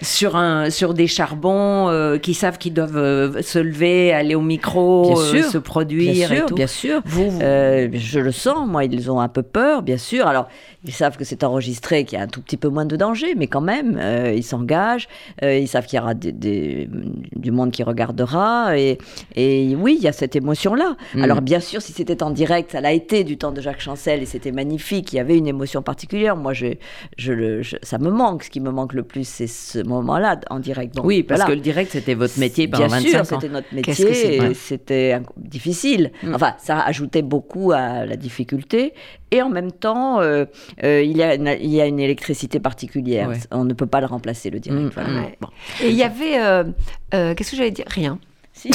sur, 0.00 0.36
un, 0.36 0.70
sur 0.70 0.94
des 0.94 1.06
charbons, 1.06 1.88
euh, 1.88 2.18
qui 2.18 2.34
savent 2.34 2.58
qu'ils 2.58 2.74
doivent 2.74 2.96
euh, 2.96 3.42
se 3.42 3.58
lever, 3.58 4.12
aller 4.12 4.34
au 4.34 4.40
micro, 4.40 5.16
se 5.16 5.58
produire 5.58 6.12
Bien 6.12 6.30
et 6.30 6.36
sûr, 6.36 6.46
tout. 6.46 6.54
bien 6.54 6.66
sûr. 6.66 7.00
Vous, 7.04 7.30
vous- 7.30 7.40
je 7.40 8.18
le 8.20 8.32
sens, 8.32 8.66
moi, 8.66 8.84
ils 8.92 9.10
ont 9.10 9.18
un 9.20 9.28
peu 9.28 9.42
peur, 9.42 9.82
bien 9.82 9.96
sûr. 9.96 10.26
Alors, 10.28 10.48
ils 10.84 10.92
savent 10.92 11.16
que 11.16 11.24
c'est 11.24 11.42
enregistré, 11.42 12.04
qu'il 12.04 12.18
y 12.18 12.20
a 12.20 12.24
un 12.24 12.28
tout 12.28 12.40
petit 12.42 12.56
peu 12.56 12.68
moins 12.68 12.84
de 12.84 12.94
danger, 12.96 13.34
mais 13.34 13.46
quand 13.48 13.60
même, 13.60 13.98
euh, 14.00 14.32
ils 14.36 14.42
s'engagent. 14.44 15.08
euh, 15.42 15.56
ils 15.58 15.66
savent 15.68 15.86
qu'il 15.86 15.98
y 15.98 16.02
aura 16.02 16.14
des- 16.14 16.32
des- 16.32 16.88
du 17.34 17.50
monde 17.50 17.70
qui 17.72 17.82
regardera. 17.82 18.78
Et, 18.78 18.98
et 19.34 19.74
oui, 19.76 19.96
il 19.98 20.04
y 20.04 20.08
a 20.08 20.12
cette 20.12 20.36
émotion-là. 20.36 20.96
Mm. 21.14 21.22
Alors, 21.24 21.40
bien 21.40 21.60
sûr, 21.60 21.80
si 21.82 21.92
c'était 21.92 22.22
en 22.22 22.30
direct, 22.30 22.72
ça 22.72 22.80
l'a 22.80 22.92
été 22.92 23.24
du 23.24 23.36
temps 23.38 23.50
de 23.52 23.60
Jacques 23.60 23.80
Chancel 23.80 24.22
et 24.22 24.26
c'était 24.26 24.52
magnifique. 24.52 25.12
Il 25.12 25.16
y 25.16 25.20
avait 25.20 25.38
une 25.38 25.46
émotion 25.46 25.82
particulière. 25.82 26.36
Moi, 26.36 26.52
je, 26.52 26.66
je 27.16 27.32
le, 27.32 27.62
je- 27.62 27.76
ça 27.82 27.98
me 27.98 28.10
manque. 28.10 28.44
Ce 28.44 28.50
qui 28.50 28.60
me 28.60 28.70
manque 28.70 28.92
le 28.92 29.02
plus, 29.02 29.26
c'est 29.26 29.46
ce 29.46 29.78
moment-là 29.78 30.38
en 30.50 30.58
direct. 30.58 30.94
Bon, 30.96 31.02
oui, 31.04 31.22
parce 31.22 31.40
voilà. 31.40 31.52
que 31.54 31.56
le 31.56 31.62
direct, 31.62 31.92
c'était 31.92 32.14
votre 32.14 32.38
métier 32.38 32.68
pendant 32.68 32.86
Bien 32.86 32.96
25 32.98 33.08
sûr, 33.10 33.20
ans. 33.20 33.24
c'était 33.24 33.48
notre 33.48 33.74
métier, 33.74 34.54
c'était 34.54 35.20
difficile. 35.36 36.10
Mm. 36.22 36.34
Enfin, 36.34 36.54
ça 36.58 36.80
ajoutait 36.80 37.22
beaucoup 37.22 37.72
à 37.72 38.04
la 38.04 38.16
difficulté. 38.16 38.81
Et 39.30 39.40
en 39.42 39.48
même 39.48 39.72
temps, 39.72 40.20
euh, 40.20 40.44
euh, 40.84 41.02
il, 41.02 41.16
y 41.16 41.22
a 41.22 41.34
une, 41.34 41.56
il 41.60 41.70
y 41.70 41.80
a 41.80 41.86
une 41.86 42.00
électricité 42.00 42.60
particulière. 42.60 43.28
Ouais. 43.28 43.38
On 43.50 43.64
ne 43.64 43.74
peut 43.74 43.86
pas 43.86 44.00
le 44.00 44.06
remplacer, 44.06 44.50
le 44.50 44.60
direct. 44.60 44.82
Mm, 44.82 44.90
voilà. 44.94 45.08
mm. 45.10 45.24
Ouais. 45.24 45.38
Bon. 45.40 45.48
Et 45.82 45.88
il 45.90 45.96
y 45.96 46.02
avait. 46.02 46.38
euh, 46.38 46.64
euh, 47.14 47.34
Qu'est-ce 47.34 47.50
que 47.52 47.56
j'allais 47.56 47.70
dire? 47.70 47.86
Rien. 47.88 48.18
Si. 48.62 48.70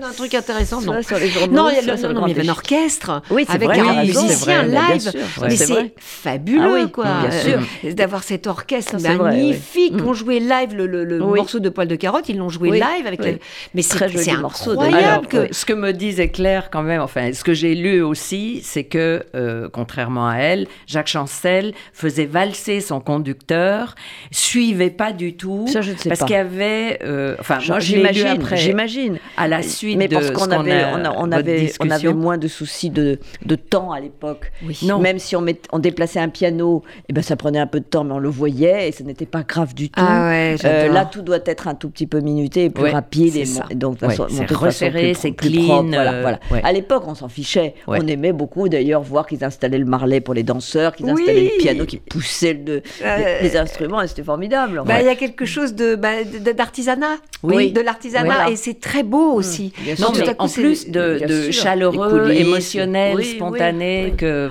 non, 0.00 0.06
un 0.08 0.12
truc 0.12 0.34
intéressant. 0.34 0.80
Non, 0.82 1.02
sur 1.02 1.18
les 1.18 1.28
journaux, 1.28 1.52
non, 1.54 1.68
il 1.70 1.76
y 1.76 1.78
a- 1.78 1.82
non, 1.82 2.02
le 2.02 2.08
non, 2.08 2.12
grand 2.14 2.26
mais 2.26 2.32
il 2.32 2.36
y 2.36 2.40
avait 2.40 2.48
un 2.48 2.52
orchestre 2.52 3.22
Oui, 3.30 3.44
c'est 3.48 3.54
avec 3.54 3.68
vrai, 3.68 3.78
un 3.80 4.02
musicien 4.04 4.62
live. 4.64 5.12
mais 5.42 5.56
c'est 5.56 5.94
fabuleux, 5.96 6.60
Ah 6.62 6.70
oui, 6.84 6.90
quoi. 6.90 7.04
bien 7.22 7.30
sûr. 7.30 7.60
Euh, 7.84 7.92
D'avoir 7.92 8.22
cet 8.22 8.46
orchestre 8.46 8.92
Ça, 8.92 8.98
c'est 8.98 9.14
vrai, 9.14 9.30
magnifique. 9.36 9.94
oui. 9.96 10.02
On 10.04 10.12
jouait 10.14 10.40
live 10.40 10.74
le, 10.74 10.86
le- 10.86 11.04
le 11.04 11.22
Oui. 11.22 11.38
morceau 11.38 11.58
de 11.60 11.68
poil 11.68 11.88
de 11.88 11.96
carotte. 11.96 12.28
Ils 12.28 12.36
l'ont 12.38 12.48
joué 12.50 12.70
Oui, 12.70 12.78
live 12.80 13.06
avec. 13.06 13.20
oui. 13.22 13.32
le- 13.32 13.38
Mais 13.74 13.82
c'est 13.82 13.98
c'est 14.18 14.36
morceau 14.36 14.74
de- 14.74 14.80
incroyable 14.82 15.06
Alors, 15.08 15.28
que. 15.28 15.36
euh, 15.38 15.48
ce 15.50 15.64
que 15.64 15.72
me 15.72 15.92
disait 15.92 16.28
Claire 16.28 16.68
quand 16.70 16.82
même, 16.82 17.00
enfin, 17.00 17.32
ce 17.32 17.42
que 17.44 17.54
j'ai 17.54 17.74
lu 17.74 18.02
aussi, 18.02 18.60
c'est 18.62 18.84
que, 18.84 19.24
euh, 19.34 19.68
contrairement 19.72 20.28
à 20.28 20.36
elle, 20.36 20.66
Jacques 20.86 21.08
Chancel 21.08 21.72
faisait 21.92 22.26
valser 22.26 22.80
son 22.80 23.00
conducteur, 23.00 23.94
suivait 24.30 24.90
pas 24.90 25.12
du 25.12 25.36
tout, 25.36 25.66
Ça, 25.72 25.80
je 25.80 25.92
ne 25.92 25.96
sais 25.96 26.08
parce 26.08 26.20
pas. 26.20 26.26
qu'il 26.26 26.36
y 26.36 26.38
avait, 26.38 26.98
euh, 27.04 27.36
enfin, 27.40 27.58
moi, 27.68 27.77
J'imagine, 27.80 28.38
j'imagine. 28.54 29.18
à 29.36 29.48
la 29.48 29.62
suite 29.62 29.96
Mais 29.98 30.08
de 30.08 30.14
parce 30.14 30.30
qu'on 30.30 30.50
avait, 30.50 30.72
a- 30.82 30.92
on, 30.94 31.04
a- 31.04 31.10
on 31.12 31.22
votre 31.24 31.34
avait, 31.36 31.56
on 31.58 31.64
discussion. 31.84 32.10
avait 32.10 32.12
moins 32.14 32.38
de 32.38 32.48
soucis 32.48 32.90
de, 32.90 33.18
de 33.44 33.54
temps 33.54 33.92
à 33.92 34.00
l'époque. 34.00 34.50
Oui. 34.64 34.78
Non. 34.84 34.98
Même 34.98 35.18
si 35.18 35.36
on, 35.36 35.40
met- 35.40 35.60
on 35.72 35.78
déplaçait 35.78 36.20
un 36.20 36.28
piano, 36.28 36.82
eh 37.08 37.12
ben, 37.12 37.22
ça 37.22 37.36
prenait 37.36 37.58
un 37.58 37.66
peu 37.66 37.80
de 37.80 37.84
temps, 37.84 38.04
mais 38.04 38.12
on 38.14 38.18
le 38.18 38.28
voyait 38.28 38.88
et 38.88 38.92
ce 38.92 39.02
n'était 39.02 39.26
pas 39.26 39.42
grave 39.42 39.74
du 39.74 39.90
tout. 39.90 40.00
Ah 40.04 40.28
ouais, 40.28 40.56
Euh, 40.64 40.88
là, 40.92 41.04
tout 41.04 41.22
doit 41.22 41.38
être 41.46 41.68
un 41.68 41.74
tout 41.74 41.88
petit 41.90 42.06
peu 42.06 42.20
minuté 42.20 42.64
et 42.64 42.70
plus 42.70 42.84
Ouais, 42.84 42.90
rapide. 42.90 43.36
Et 43.36 43.44
ça. 43.44 43.64
donc, 43.74 43.98
Ouais, 44.02 44.14
c'est 44.28 44.50
resserré, 44.52 45.14
c'est 45.14 45.32
clean, 45.32 45.64
propre, 45.66 45.88
voilà, 45.88 46.12
euh, 46.12 46.20
voilà. 46.22 46.40
ouais. 46.50 46.60
À 46.64 46.72
l'époque, 46.72 47.04
on 47.06 47.14
s'en 47.14 47.28
fichait. 47.28 47.74
On 47.86 47.94
aimait 48.06 48.32
beaucoup 48.32 48.68
d'ailleurs 48.68 49.02
voir 49.02 49.26
qu'ils 49.26 49.44
installaient 49.44 49.78
le 49.78 49.84
marlet 49.84 50.20
pour 50.20 50.34
les 50.34 50.42
danseurs, 50.42 50.94
qu'ils 50.94 51.06
Oui. 51.06 51.12
installaient 51.20 51.44
le 51.56 51.58
piano, 51.58 51.84
qu'ils 51.86 52.00
poussaient 52.00 52.54
le- 52.54 52.82
Euh, 53.04 53.38
les, 53.42 53.48
les 53.48 53.56
instruments 53.56 54.00
et 54.02 54.08
c'était 54.08 54.22
formidable. 54.22 54.82
Bah. 54.84 55.00
Il 55.00 55.06
y 55.06 55.08
a 55.08 55.14
quelque 55.14 55.44
chose 55.44 55.74
de 55.74 55.94
bah, 55.94 56.24
d'artisanat, 56.56 57.16
Oui. 57.42 57.67
De 57.72 57.80
l'artisanat, 57.80 58.24
Voilà. 58.24 58.50
et 58.50 58.56
c'est 58.56 58.80
très 58.80 59.02
beau 59.02 59.32
aussi. 59.32 59.72
Bien 59.82 59.94
Non, 59.98 60.08
mais 60.14 60.34
en 60.38 60.48
plus 60.48 60.88
de, 60.88 61.20
de 61.26 61.50
chaleureux, 61.50 62.30
émotionnel, 62.30 63.16
Oui, 63.16 63.24
spontané, 63.24 64.06
oui. 64.10 64.16
que 64.16 64.50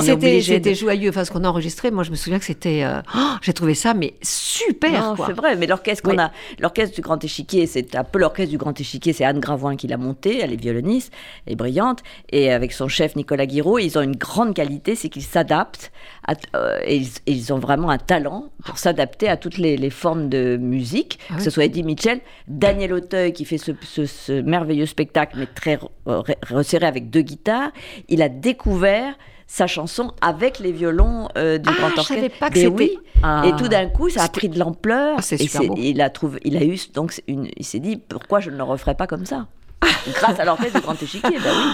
c'était- 0.00 0.70
de... 0.70 0.74
joyeux. 0.74 1.10
Enfin, 1.10 1.24
ce 1.24 1.30
qu'on 1.30 1.44
a 1.44 1.48
enregistré, 1.48 1.90
moi, 1.90 2.02
je 2.04 2.10
me 2.10 2.16
souviens 2.16 2.38
que 2.38 2.44
c'était. 2.44 2.82
euh, 2.84 3.00
oh, 3.16 3.18
J'ai 3.42 3.52
trouvé 3.52 3.74
ça, 3.74 3.94
mais 3.94 4.14
super, 4.22 5.14
c'est 5.26 5.32
vrai, 5.32 5.56
mais 5.56 5.66
l'orchestre 5.66 6.02
qu'on 6.02 6.18
a, 6.18 6.30
l'orchestre 6.58 6.94
du 6.94 7.00
Grand 7.00 7.22
Échiquier, 7.22 7.66
c'est 7.66 7.94
un 7.96 8.04
peu 8.04 8.18
l'orchestre 8.18 8.50
du 8.50 8.58
Grand 8.58 8.78
Échiquier, 8.78 9.12
c'est 9.12 9.24
Anne 9.24 9.40
Gravoin 9.40 9.76
qui 9.76 9.86
l'a 9.86 9.96
monté, 9.96 10.40
elle 10.42 10.52
est 10.52 10.60
violoniste, 10.60 11.12
elle 11.46 11.54
est 11.54 11.56
brillante, 11.56 12.00
et 12.30 12.52
avec 12.52 12.72
son 12.72 12.88
chef 12.88 13.16
Nicolas 13.16 13.46
Guiraud, 13.46 13.78
ils 13.78 13.98
ont 13.98 14.02
une 14.02 14.16
grande 14.16 14.54
qualité, 14.54 14.94
c'est 14.94 15.08
qu'ils 15.08 15.22
s'adaptent, 15.22 15.90
à- 16.26 16.34
euh, 16.56 16.78
et, 16.84 16.96
ils, 16.96 17.08
et 17.26 17.32
ils 17.32 17.52
ont 17.52 17.58
vraiment 17.58 17.90
un 17.90 17.98
talent 17.98 18.50
pour 18.64 18.78
s'adapter 18.78 19.28
à 19.28 19.36
toutes 19.36 19.58
les, 19.58 19.76
les 19.76 19.90
formes 19.90 20.28
de 20.28 20.56
musique, 20.60 21.18
Ah 21.30 21.36
que 21.36 21.42
ce 21.42 21.50
soit 21.50 21.64
Eddie 21.64 21.82
Mitchell, 21.82 22.17
Daniel 22.46 22.92
Auteuil 22.92 23.32
qui 23.32 23.44
fait 23.44 23.58
ce, 23.58 23.72
ce- 23.82 24.06
ce 24.06 24.40
merveilleux 24.42 24.86
spectacle, 24.86 25.36
mais 25.38 25.46
très 25.46 25.78
euh, 26.06 26.20
re- 26.22 26.34
resserré 26.52 26.86
avec 26.86 27.10
deux 27.10 27.22
guitares, 27.22 27.70
il 28.08 28.22
a 28.22 28.28
découvert 28.28 29.14
sa 29.46 29.66
chanson 29.66 30.12
avec 30.20 30.58
les 30.58 30.72
violons 30.72 31.28
euh, 31.38 31.56
du 31.56 31.70
Ah, 31.70 31.78
Grand 31.78 31.88
je 31.88 31.92
Orchestre. 32.00 32.14
savais 32.14 32.28
pas 32.28 32.50
que 32.50 32.54
Ben 32.60 32.68
oui. 32.68 32.98
Ah. 33.22 33.44
Et 33.46 33.56
tout 33.56 33.68
d'un 33.68 33.88
coup, 33.88 34.10
ça 34.10 34.24
a 34.24 34.28
pris 34.28 34.48
de 34.50 34.58
l'ampleur. 34.58 35.18
Ah, 35.18 35.34
et 35.34 35.88
il 35.90 36.00
a 36.02 36.10
trouvé, 36.10 36.38
il 36.44 36.56
a 36.58 36.64
eu 36.64 36.78
donc 36.92 37.18
une, 37.26 37.48
il 37.56 37.64
s'est 37.64 37.78
dit 37.80 37.96
pourquoi 37.96 38.40
je 38.40 38.50
ne 38.50 38.56
le 38.56 38.62
referais 38.62 38.94
pas 38.94 39.06
comme 39.06 39.24
ça, 39.24 39.46
grâce 40.12 40.38
à 40.38 40.44
l'orchestre 40.44 40.74
du 40.78 40.82
Grand 40.82 41.02
Échiquier. 41.02 41.38
bah 41.38 41.50
oui. 41.50 41.72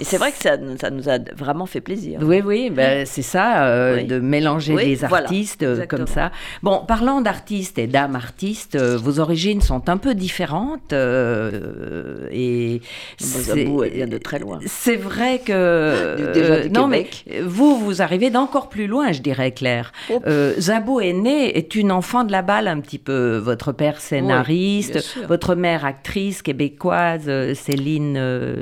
Et 0.00 0.04
c'est 0.04 0.16
vrai 0.16 0.32
que 0.32 0.38
ça, 0.38 0.56
ça 0.80 0.88
nous 0.90 1.08
a 1.10 1.18
vraiment 1.36 1.66
fait 1.66 1.82
plaisir. 1.82 2.20
Oui, 2.22 2.40
oui, 2.44 2.70
ben, 2.70 3.04
c'est 3.04 3.20
ça, 3.22 3.64
euh, 3.66 3.96
Oui. 3.96 4.04
de 4.04 4.18
mélanger 4.18 4.72
Oui, 4.74 4.84
des 4.86 4.94
voilà, 5.06 5.24
artistes 5.24 5.62
euh, 5.62 5.84
comme 5.84 6.06
ça. 6.06 6.32
Bon, 6.62 6.82
parlant 6.88 7.20
d'artistes 7.20 7.78
et 7.78 7.86
d'âmes 7.86 8.16
artistes, 8.16 8.76
euh, 8.76 8.96
vos 8.96 9.20
origines 9.20 9.60
sont 9.60 9.90
un 9.90 9.98
peu 9.98 10.14
différentes. 10.14 10.94
euh, 10.94 12.26
et 12.32 12.80
elle 13.20 13.90
vient 13.92 14.06
de 14.06 14.16
très 14.18 14.38
loin. 14.38 14.58
C'est 14.64 14.96
vrai 14.96 15.40
que 15.44 16.32
Déjà 16.32 16.60
du 16.60 16.70
non, 16.70 16.84
Québec. 16.84 17.24
mais 17.28 17.40
vous, 17.42 17.78
vous 17.78 18.00
arrivez 18.00 18.30
d'encore 18.30 18.70
plus 18.70 18.86
loin, 18.86 19.12
je 19.12 19.20
dirais, 19.20 19.52
Claire. 19.52 19.92
Oh. 20.10 20.20
Zabou 20.58 21.00
est 21.00 21.12
née, 21.12 21.56
est 21.58 21.74
une 21.74 21.92
enfant 21.92 22.24
de 22.24 22.32
la 22.32 22.40
balle 22.42 22.68
un 22.68 22.80
petit 22.80 22.98
peu. 22.98 23.36
Votre 23.36 23.72
père 23.72 24.00
scénariste, 24.00 24.98
votre 25.28 25.54
mère 25.54 25.84
actrice 25.84 26.40
québécoise, 26.40 27.30
Céline 27.54 28.14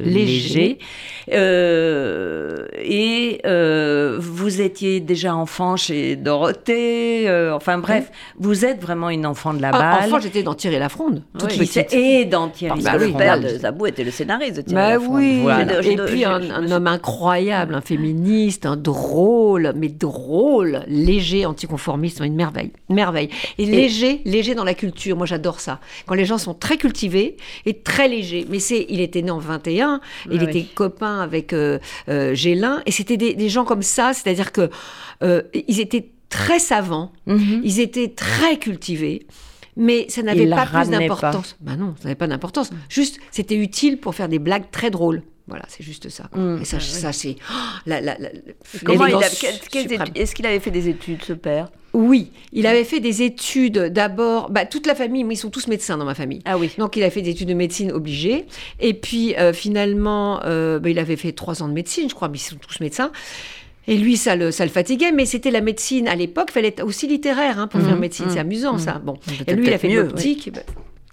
Léger. 0.05 0.19
Léger. 0.27 0.79
Euh, 1.33 2.67
et 2.83 3.41
euh, 3.47 4.17
vous 4.21 4.61
étiez 4.61 5.01
déjà 5.01 5.35
enfant 5.35 5.77
chez 5.77 6.17
Dorothée. 6.17 7.29
euh, 7.29 7.55
enfin 7.55 7.79
bref, 7.79 8.11
vous 8.39 8.65
êtes 8.65 8.81
vraiment 8.81 9.11
une 9.11 9.27
enfant 9.27 9.53
de 9.55 9.61
la 9.63 9.71
Ah, 9.73 9.79
balle. 10.01 10.09
enfant, 10.09 10.21
j'étais 10.21 10.43
dans 10.43 10.55
Thierry 10.55 10.79
la 10.79 10.89
Fronde, 10.89 11.23
toute 11.39 11.49
Qui 11.51 11.59
petite. 11.61 11.93
et 11.93 12.25
dans 12.25 12.49
Parce 12.49 12.61
que 12.61 12.85
Lafronde. 12.85 13.01
le 13.13 13.17
père 13.17 13.41
de 13.41 13.49
Zabou 13.49 13.87
était 13.87 14.05
le 14.05 14.11
scénariste 14.11 14.57
de 14.57 14.63
Thierry 14.63 14.97
Bah 14.99 15.05
oui, 15.11 15.41
Voilà. 15.43 15.81
J'ai- 15.83 15.93
et 15.93 15.97
puis 15.97 16.25
un, 16.25 16.71
homme 16.71 16.87
incroyable, 16.87 17.75
un 17.75 17.81
féministe, 17.81 18.67
un 18.67 18.77
drôle, 18.77 19.73
mais 19.77 19.89
drôle, 19.89 20.83
léger, 20.89 21.47
anticonformiste, 21.47 22.21
une 22.25 22.35
merveille, 22.35 22.71
merveille. 22.89 23.29
Et, 23.59 23.67
léger, 23.67 24.21
léger 24.25 24.55
dans 24.55 24.65
la 24.65 24.75
culture, 24.75 25.17
moi 25.17 25.27
j'adore 25.27 25.61
ça. 25.61 25.81
Quand 26.07 26.15
les 26.15 26.25
gens 26.25 26.39
sont 26.39 26.55
très 26.55 26.77
cultivés 26.77 27.37
et 27.67 27.75
très 27.75 28.09
légers. 28.09 28.47
Mais 28.51 28.59
c'est, 28.61 28.87
il 28.89 29.01
était 29.01 29.23
né 29.23 29.31
en 29.31 29.39
21, 29.39 30.01
il 30.31 30.39
Ouais, 30.39 30.45
était 30.45 30.59
oui. 30.59 30.69
Avec 31.21 31.53
euh, 31.53 31.79
euh, 32.09 32.35
Gélin, 32.35 32.83
et 32.87 32.91
c'était 32.93 33.17
des, 33.17 33.35
des 33.35 33.49
gens 33.49 33.65
comme 33.65 33.83
ça, 33.83 34.13
c'est-à-dire 34.13 34.53
que 34.53 34.71
euh, 35.23 35.43
ils 35.55 35.81
étaient 35.81 36.11
très 36.29 36.59
savants, 36.59 37.13
Mhm. 37.27 37.63
ils 37.65 37.81
étaient 37.81 38.09
très 38.09 38.59
cultivés. 38.59 39.27
Mais 39.77 40.07
ça 40.09 40.23
n'avait 40.23 40.47
pas 40.57 40.67
plus 40.67 40.91
d'importance. 40.91 41.57
Bah 41.61 41.77
non, 41.77 41.95
ça 41.99 42.05
n'avait 42.05 42.17
pas 42.17 42.27
d'importance. 42.27 42.71
Juste, 42.89 43.19
c'était 43.31 43.55
utile 43.55 43.99
pour 43.99 44.15
faire 44.15 44.29
des 44.29 44.41
blagues 44.41 44.71
très 44.73 44.91
drôles. 44.91 45.23
Voilà, 45.49 45.65
c'est 45.69 45.83
juste 45.83 46.09
ça. 46.11 46.29
quoi. 46.33 46.41
Mm, 46.41 46.61
Et 46.63 46.65
ça, 46.65 46.79
ça 46.81 47.13
c'est 47.13 47.37
oh, 47.51 47.55
la, 47.87 48.01
la, 48.01 48.17
la- 48.19 48.29
Est-ce 50.15 50.35
qu'il 50.35 50.47
avait 50.47 50.61
fait 50.61 50.71
des 50.71 50.89
études, 50.89 51.25
ce 51.25 51.33
père? 51.33 51.71
Oui, 51.95 52.33
il 52.53 52.67
avait 52.67 52.85
fait 52.85 53.01
des 53.01 53.23
études 53.23 53.79
d'abord. 53.79 54.51
Bah, 54.51 54.67
toute 54.67 54.87
la 54.87 54.95
famille, 54.95 55.25
mais 55.25 55.35
ils 55.35 55.39
sont 55.39 55.51
tous 55.51 55.67
médecins 55.69 55.97
dans 55.97 56.05
ma 56.05 56.15
famille. 56.15 56.43
Ah 56.45 56.59
oui. 56.59 56.71
Donc 56.79 56.97
il 56.97 57.03
a 57.03 57.11
fait 57.11 57.23
des 57.23 57.31
études 57.31 57.49
de 57.49 57.55
médecine 57.55 57.91
obligées. 57.93 58.45
Et 58.79 58.93
puis 58.95 59.35
euh, 59.37 59.53
finalement, 59.55 60.41
euh, 60.45 60.79
bah, 60.79 60.91
il 60.91 60.99
avait 60.99 61.17
fait 61.17 61.33
trois 61.33 61.63
ans 61.63 61.69
de 61.69 61.73
médecine, 61.73 62.09
je 62.11 62.15
crois, 62.15 62.29
mais 62.29 62.37
ils 62.37 62.43
sont 62.43 62.57
tous 62.57 62.81
médecins. 62.81 63.11
Et 63.87 63.97
lui, 63.97 64.19
ça 64.19 64.37
le, 64.37 64.51
ça 64.51 64.67
le 64.67 64.71
fatiguait, 64.71 65.13
mais 65.13 65.25
c'était 65.25 65.51
la 65.51 65.63
médecine 65.63 66.09
à 66.09 66.15
l'époque, 66.15 66.51
fallait 66.51 66.69
être 66.69 66.85
aussi 66.85 67.07
littéraire 67.07 67.59
hein, 67.59 67.69
pour 67.69 67.81
faire 67.81 67.95
Mhm, 67.95 68.01
médecine. 68.01 68.27
mhm, 68.27 68.33
C'est 68.33 68.39
amusant 68.41 68.77
ça. 68.77 68.99
Bon, 69.03 69.19
et 69.47 69.55
lui, 69.55 69.67
il 69.67 69.73
a 69.73 69.79
fait 69.79 69.89
de 69.89 69.95
l'optique. 70.09 70.51
bah, 70.53 70.61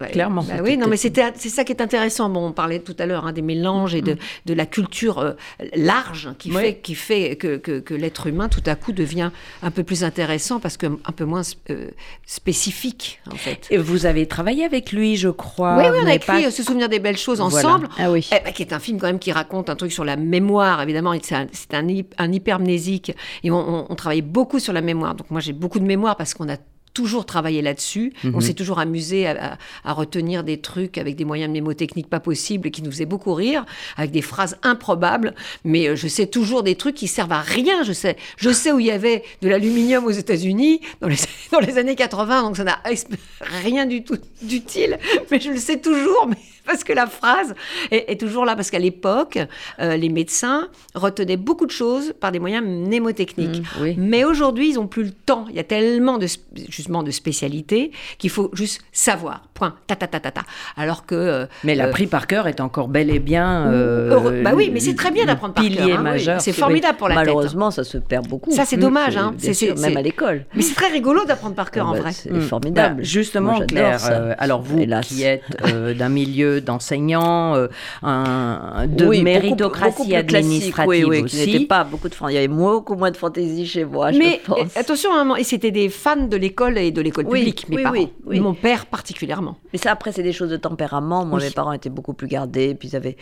ouais. 0.01 0.11
Clairement. 0.11 0.43
Bah 0.43 0.55
oui, 0.63 0.77
non, 0.77 0.87
mais 0.87 0.97
c'est 0.97 1.15
ça 1.17 1.63
qui 1.63 1.71
est 1.71 1.81
intéressant. 1.81 2.29
Bon, 2.29 2.47
on 2.47 2.51
parlait 2.51 2.79
tout 2.79 2.95
à 2.99 3.05
l'heure 3.05 3.25
hein, 3.25 3.33
des 3.33 3.41
mélanges 3.41 3.95
et 3.95 4.01
de, 4.01 4.17
de 4.45 4.53
la 4.53 4.65
culture 4.65 5.19
euh, 5.19 5.33
large 5.75 6.29
qui 6.37 6.51
Oui. 6.51 6.61
fait, 6.61 6.75
qui 6.77 6.95
fait 6.95 7.35
que, 7.35 7.57
que, 7.57 7.79
que 7.79 7.93
l'être 7.93 8.27
humain, 8.27 8.49
tout 8.49 8.63
à 8.65 8.75
coup, 8.75 8.91
devient 8.91 9.31
un 9.63 9.71
peu 9.71 9.83
plus 9.83 10.03
intéressant 10.03 10.59
parce 10.59 10.77
que 10.77 10.87
un 10.87 11.11
peu 11.11 11.25
moins 11.25 11.41
euh, 11.69 11.89
spécifique, 12.25 13.19
en 13.31 13.35
fait. 13.35 13.67
Et 13.71 13.77
vous 13.77 14.05
avez 14.05 14.27
travaillé 14.27 14.65
avec 14.65 14.91
lui, 14.91 15.15
je 15.15 15.29
crois. 15.29 15.77
oui, 15.77 15.85
oui, 15.91 15.97
on 16.03 16.07
a 16.07 16.13
écrit 16.15 16.27
pas- 16.43 16.47
euh, 16.47 16.51
Se 16.51 16.63
souvenir 16.63 16.89
des 16.89 16.99
belles 16.99 17.17
choses 17.17 17.39
Voilà. 17.39 17.57
ensemble. 17.57 17.89
Ah 17.97 18.11
oui. 18.11 18.27
Eh 18.31 18.43
ben, 18.43 18.51
qui 18.53 18.61
est 18.63 18.73
un 18.73 18.79
film 18.79 18.99
quand 18.99 19.07
même 19.07 19.19
qui 19.19 19.31
raconte 19.31 19.69
un 19.69 19.75
truc 19.75 19.91
sur 19.91 20.05
la 20.05 20.15
mémoire, 20.15 20.81
évidemment, 20.81 21.13
c'est 21.21 21.35
un, 21.35 21.47
un, 21.73 21.87
hy- 21.87 22.05
un 22.17 22.31
hypermnésique, 22.31 23.15
et 23.43 23.51
on, 23.51 23.57
on, 23.57 23.85
on 23.89 23.95
travaille 23.95 24.21
beaucoup 24.21 24.59
sur 24.59 24.73
la 24.73 24.81
mémoire. 24.81 25.15
Donc 25.15 25.29
moi 25.31 25.39
j'ai 25.39 25.53
beaucoup 25.53 25.79
de 25.79 25.85
mémoire 25.85 26.15
parce 26.17 26.33
qu'on 26.33 26.49
a 26.49 26.57
toujours 26.95 27.27
travaillé 27.27 27.61
là-dessus, 27.61 28.13
on 28.33 28.39
s'est 28.41 28.53
toujours 28.55 28.79
amusé 28.79 29.27
à, 29.27 29.51
à- 29.53 29.57
à 29.83 29.93
retenir 29.93 30.43
des 30.43 30.59
trucs 30.61 30.97
avec 30.97 31.15
des 31.15 31.25
moyens 31.25 31.51
mnémotechniques 31.51 32.09
pas 32.09 32.19
possibles 32.19 32.67
et 32.69 32.71
qui 32.71 32.81
nous 32.81 32.89
faisaient 32.89 33.05
beaucoup 33.05 33.33
rire, 33.35 33.65
avec 33.97 34.09
des 34.09 34.23
phrases 34.23 34.57
improbables, 34.63 35.35
mais 35.63 35.89
euh, 35.89 35.95
je 35.95 36.07
sais 36.07 36.25
toujours 36.25 36.63
des 36.63 36.75
trucs 36.75 36.95
qui 36.95 37.07
servent 37.07 37.33
à 37.33 37.41
rien, 37.41 37.83
je 37.83 37.91
sais, 37.93 38.15
je 38.37 38.49
sais 38.49 38.71
où 38.71 38.79
il 38.79 38.85
y 38.87 38.91
avait 38.91 39.23
de 39.43 39.49
l'aluminium 39.49 40.05
aux 40.05 40.09
États-Unis 40.11 40.79
dans 41.01 41.07
les, 41.09 41.17
dans 41.51 41.59
les 41.59 41.77
années 41.77 41.95
80, 41.95 42.41
donc 42.43 42.57
ça 42.57 42.63
n'a 42.63 42.79
rien 43.63 43.85
du 43.85 44.03
tout 44.03 44.17
d'utile, 44.41 44.97
mais 45.29 45.39
je 45.39 45.51
le 45.51 45.57
sais 45.59 45.79
toujours, 45.81 46.27
mais 46.29 46.37
parce 46.65 46.83
que 46.83 46.93
la 46.93 47.07
phrase 47.07 47.53
est, 47.91 48.11
est 48.11 48.19
toujours 48.19 48.45
là, 48.45 48.55
parce 48.55 48.71
qu'à 48.71 48.79
l'époque, 48.79 49.39
euh, 49.79 49.95
les 49.97 50.09
médecins 50.09 50.67
retenaient 50.93 51.37
beaucoup 51.37 51.65
de 51.65 51.71
choses 51.71 52.13
par 52.19 52.31
des 52.31 52.39
moyens 52.39 52.65
mnémotechniques. 52.65 53.59
Mmh, 53.61 53.81
oui. 53.81 53.95
Mais 53.97 54.23
aujourd'hui, 54.23 54.69
ils 54.71 54.75
n'ont 54.75 54.87
plus 54.87 55.03
le 55.03 55.11
temps. 55.11 55.45
Il 55.49 55.55
y 55.55 55.59
a 55.59 55.63
tellement 55.63 56.17
de, 56.17 56.27
justement 56.69 57.03
de 57.03 57.11
spécialités 57.11 57.91
qu'il 58.17 58.29
faut 58.29 58.49
juste 58.53 58.81
savoir. 58.91 59.43
Point. 59.53 59.75
Ta 59.87 59.95
ta 59.95 60.07
ta 60.07 60.19
ta 60.19 60.31
ta. 60.31 60.41
Alors 60.77 61.05
que. 61.05 61.15
euh, 61.15 61.45
Mais 61.63 61.73
euh, 61.73 61.75
l'appris 61.75 62.07
par 62.07 62.27
cœur 62.27 62.47
est 62.47 62.59
encore 62.59 62.87
bel 62.89 63.09
et 63.09 63.19
bien. 63.19 63.67
euh, 63.71 64.09
heureux- 64.11 64.41
bah 64.43 64.51
oui, 64.53 64.69
mais 64.73 64.79
c'est 64.79 64.95
très 64.95 65.11
bien 65.11 65.25
d'apprendre 65.25 65.53
par 65.53 65.63
cœur, 65.63 65.71
Pilier 65.73 65.93
hein, 65.93 65.97
oui. 65.99 66.03
majeur. 66.03 66.41
C'est 66.41 66.51
formidable 66.51 66.97
pour 66.97 67.07
la 67.07 67.15
tête. 67.15 67.25
Malheureusement, 67.25 67.71
ça 67.71 67.83
se 67.83 67.97
perd 67.97 68.27
beaucoup. 68.27 68.51
Ça, 68.51 68.65
c'est 68.65 68.77
dommage, 68.77 69.15
hein. 69.17 69.33
Bien 69.37 69.39
C'est- 69.39 69.53
sûr, 69.65 69.77
c'est- 69.77 69.87
même 69.87 69.97
à 69.97 70.01
l'école. 70.01 70.45
Mais 70.55 70.61
c'est 70.61 70.75
très 70.75 70.89
rigolo 70.89 71.23
d'apprendre 71.25 71.55
par 71.55 71.71
cœur 71.71 71.85
Ah 71.87 71.91
en 71.91 71.93
bah, 71.93 71.99
vrai. 72.01 72.11
C'est 72.11 72.31
Mm. 72.31 72.41
formidable. 72.41 72.95
Bah, 72.97 73.03
justement, 73.03 73.51
Moi, 73.53 73.65
j'adore 73.69 73.97
Claire, 73.99 73.99
euh, 74.11 74.33
alors 74.37 74.61
vous 74.61 74.79
Hélas. 74.79 75.07
qui 75.07 75.23
êtes 75.23 75.43
euh, 75.67 75.93
d'un 75.93 76.09
milieu 76.09 76.54
d'enseignants, 76.61 77.55
euh, 77.55 77.67
un, 78.03 78.85
de 78.87 79.05
Oui, 79.05 79.17
beaucoup- 79.17 79.23
méritocratie 79.23 79.97
beaucoup 79.97 80.09
classique, 80.09 80.35
administrative 80.35 80.87
oui, 80.89 81.03
oui, 81.03 81.21
aussi. 81.23 81.65
pas 81.65 81.83
beaucoup 81.83 82.09
de 82.09 82.15
Il 82.29 82.33
y 82.33 82.37
avait 82.37 82.47
beaucoup 82.47 82.95
moins 82.95 83.11
de 83.11 83.17
fantaisie 83.17 83.65
chez 83.65 83.85
moi, 83.85 84.11
je 84.11 84.17
Mais 84.19 84.41
pense. 84.45 84.59
euh, 84.59 84.79
attention, 84.79 85.11
maman, 85.13 85.35
et 85.35 85.43
c'était 85.43 85.71
des 85.71 85.89
fans 85.89 86.15
de 86.27 86.37
l'école 86.37 86.77
et 86.77 86.91
de 86.91 87.01
l'école 87.01 87.25
Oui, 87.27 87.39
publique, 87.39 87.69
mes 87.69 87.75
oui, 87.77 87.83
parents. 87.83 87.95
oui, 87.95 88.09
oui. 88.25 88.39
Mon 88.39 88.53
père 88.53 88.85
particulièrement. 88.85 89.57
Mais 89.73 89.79
ça, 89.79 89.91
après, 89.91 90.11
c'est 90.11 90.23
des 90.23 90.33
choses 90.33 90.49
de 90.49 90.57
tempérament. 90.57 91.25
Moi, 91.25 91.39
Oui. 91.39 91.45
mes 91.45 91.51
parents 91.51 91.73
étaient 91.73 91.89
beaucoup 91.89 92.13
plus 92.13 92.27
gardés, 92.27 92.75
puis 92.75 92.89
ils 92.89 92.95
avaient 92.95 93.17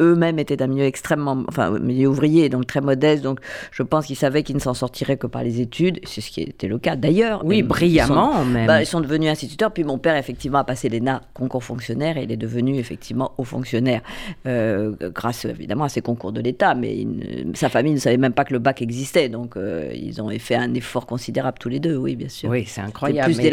eux-mêmes 0.00 0.38
étaient 0.38 0.56
d'un 0.56 0.66
milieu 0.66 0.84
extrêmement, 0.84 1.42
enfin, 1.48 1.70
milieu 1.78 2.08
ouvrier, 2.08 2.48
donc 2.48 2.66
très 2.66 2.80
modeste. 2.80 3.22
Donc, 3.22 3.40
je 3.70 3.82
pense 3.82 4.06
qu'ils 4.06 4.16
savaient 4.16 4.42
qu'ils 4.42 4.54
ne 4.56 4.60
s'en 4.60 4.74
sortiraient 4.74 5.16
que 5.16 5.26
par 5.26 5.42
les 5.42 5.60
études. 5.60 6.00
C'est 6.04 6.20
ce 6.20 6.30
qui 6.30 6.42
était 6.42 6.68
le 6.68 6.78
cas 6.78 6.96
d'ailleurs. 6.96 7.42
Oui, 7.44 7.58
Ils 7.58 7.62
sont- 7.62 7.68
brillamment 7.68 8.44
même. 8.44 8.66
bah, 8.66 8.82
ils 8.82 8.86
sont 8.86 9.00
devenus 9.00 9.30
instituteurs. 9.30 9.72
Puis 9.72 9.84
mon 9.84 9.98
père, 9.98 10.16
effectivement, 10.16 10.58
a 10.58 10.64
passé 10.64 10.88
l'ENA 10.88 11.22
concours 11.34 11.64
fonctionnaire 11.64 12.16
et 12.16 12.22
il 12.24 12.32
est 12.32 12.36
devenu 12.36 12.53
effectivement 12.58 13.32
haut 13.38 13.44
fonctionnaire, 13.44 14.02
euh, 14.46 14.92
grâce 15.14 15.44
évidemment 15.44 15.84
à 15.84 15.88
ses 15.88 16.00
concours 16.00 16.32
de 16.32 16.40
l'État. 16.40 16.74
Mais 16.74 16.96
il 16.96 17.52
sa 17.54 17.68
famille 17.68 17.92
ne 17.94 17.98
savait 17.98 18.16
même 18.16 18.32
pas 18.32 18.44
que 18.44 18.52
le 18.52 18.58
bac 18.58 18.82
existait. 18.82 19.28
Donc, 19.28 19.56
euh, 19.56 19.90
ils 19.94 20.20
ont 20.20 20.30
fait 20.38 20.54
un 20.54 20.74
effort 20.74 21.06
considérable 21.06 21.58
tous 21.60 21.68
les 21.68 21.80
deux, 21.80 21.96
oui, 21.96 22.16
bien 22.16 22.28
sûr. 22.28 22.48
oui, 22.50 22.64
c'est 22.66 22.80
incroyable. 22.80 23.32
plus 23.32 23.36
mais- 23.42 23.50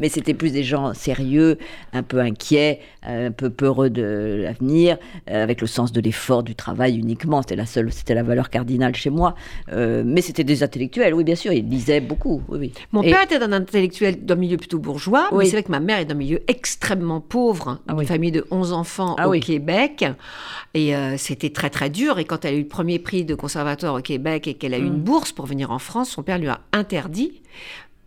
mais 0.00 0.08
c'était 0.08 0.34
plus 0.34 0.52
des 0.52 0.62
gens 0.64 0.94
sérieux, 0.94 1.58
un 1.92 2.02
peu 2.02 2.18
inquiets, 2.20 2.80
un 3.02 3.30
peu 3.30 3.50
peureux 3.50 3.90
de 3.90 4.40
l'avenir, 4.42 4.96
euh, 5.30 5.42
avec 5.42 5.60
le 5.60 5.66
sens 5.66 5.92
de 5.92 6.00
l'effort, 6.00 6.42
du 6.42 6.54
travail 6.54 6.96
uniquement. 6.98 7.42
C'était 7.42 7.56
la 7.56 7.66
seule, 7.66 7.92
c'était 7.92 8.14
la 8.14 8.22
valeur 8.22 8.50
cardinale 8.50 8.94
chez 8.94 9.10
moi. 9.10 9.34
Euh, 9.72 10.02
mais 10.04 10.20
c'était 10.22 10.44
des 10.44 10.62
intellectuels, 10.62 11.14
oui, 11.14 11.24
bien 11.24 11.34
sûr. 11.34 11.52
Ils 11.52 11.68
lisaient 11.68 12.00
beaucoup, 12.00 12.42
oui, 12.48 12.58
oui. 12.58 12.72
Mon 12.92 13.02
Et- 13.02 13.10
père 13.10 13.22
était 13.22 13.42
un 13.42 13.52
intellectuel 13.52 14.24
d'un 14.24 14.36
milieu 14.36 14.56
plutôt 14.56 14.78
bourgeois, 14.78 15.28
mais 15.32 15.38
Oui. 15.38 15.46
c'est 15.46 15.52
vrai 15.52 15.62
que 15.62 15.70
ma 15.70 15.80
mère 15.80 15.98
est 15.98 16.04
d'un 16.04 16.14
milieu 16.14 16.40
extrêmement 16.48 17.20
pauvre, 17.20 17.78
Ah 17.86 17.92
une 17.92 17.98
oui. 18.00 18.06
famille 18.06 18.32
de 18.32 18.41
11 18.50 18.72
enfants 18.72 19.14
Ah 19.18 19.28
au 19.28 19.32
oui. 19.32 19.40
Québec. 19.40 20.04
Et 20.74 20.94
euh, 20.96 21.16
c'était 21.18 21.50
très 21.50 21.70
très 21.70 21.90
dur. 21.90 22.18
Et 22.18 22.24
quand 22.24 22.44
elle 22.44 22.54
a 22.54 22.56
eu 22.56 22.62
le 22.62 22.68
premier 22.68 22.98
prix 22.98 23.24
de 23.24 23.34
conservatoire 23.34 23.94
au 23.94 24.00
Québec 24.00 24.46
et 24.46 24.54
qu'elle 24.54 24.74
a 24.74 24.78
eu 24.78 24.82
Mm. 24.82 24.86
une 24.86 25.00
bourse 25.00 25.32
pour 25.32 25.46
venir 25.46 25.70
en 25.70 25.78
France, 25.78 26.10
son 26.10 26.22
père 26.22 26.38
lui 26.38 26.48
a 26.48 26.60
interdit. 26.72 27.42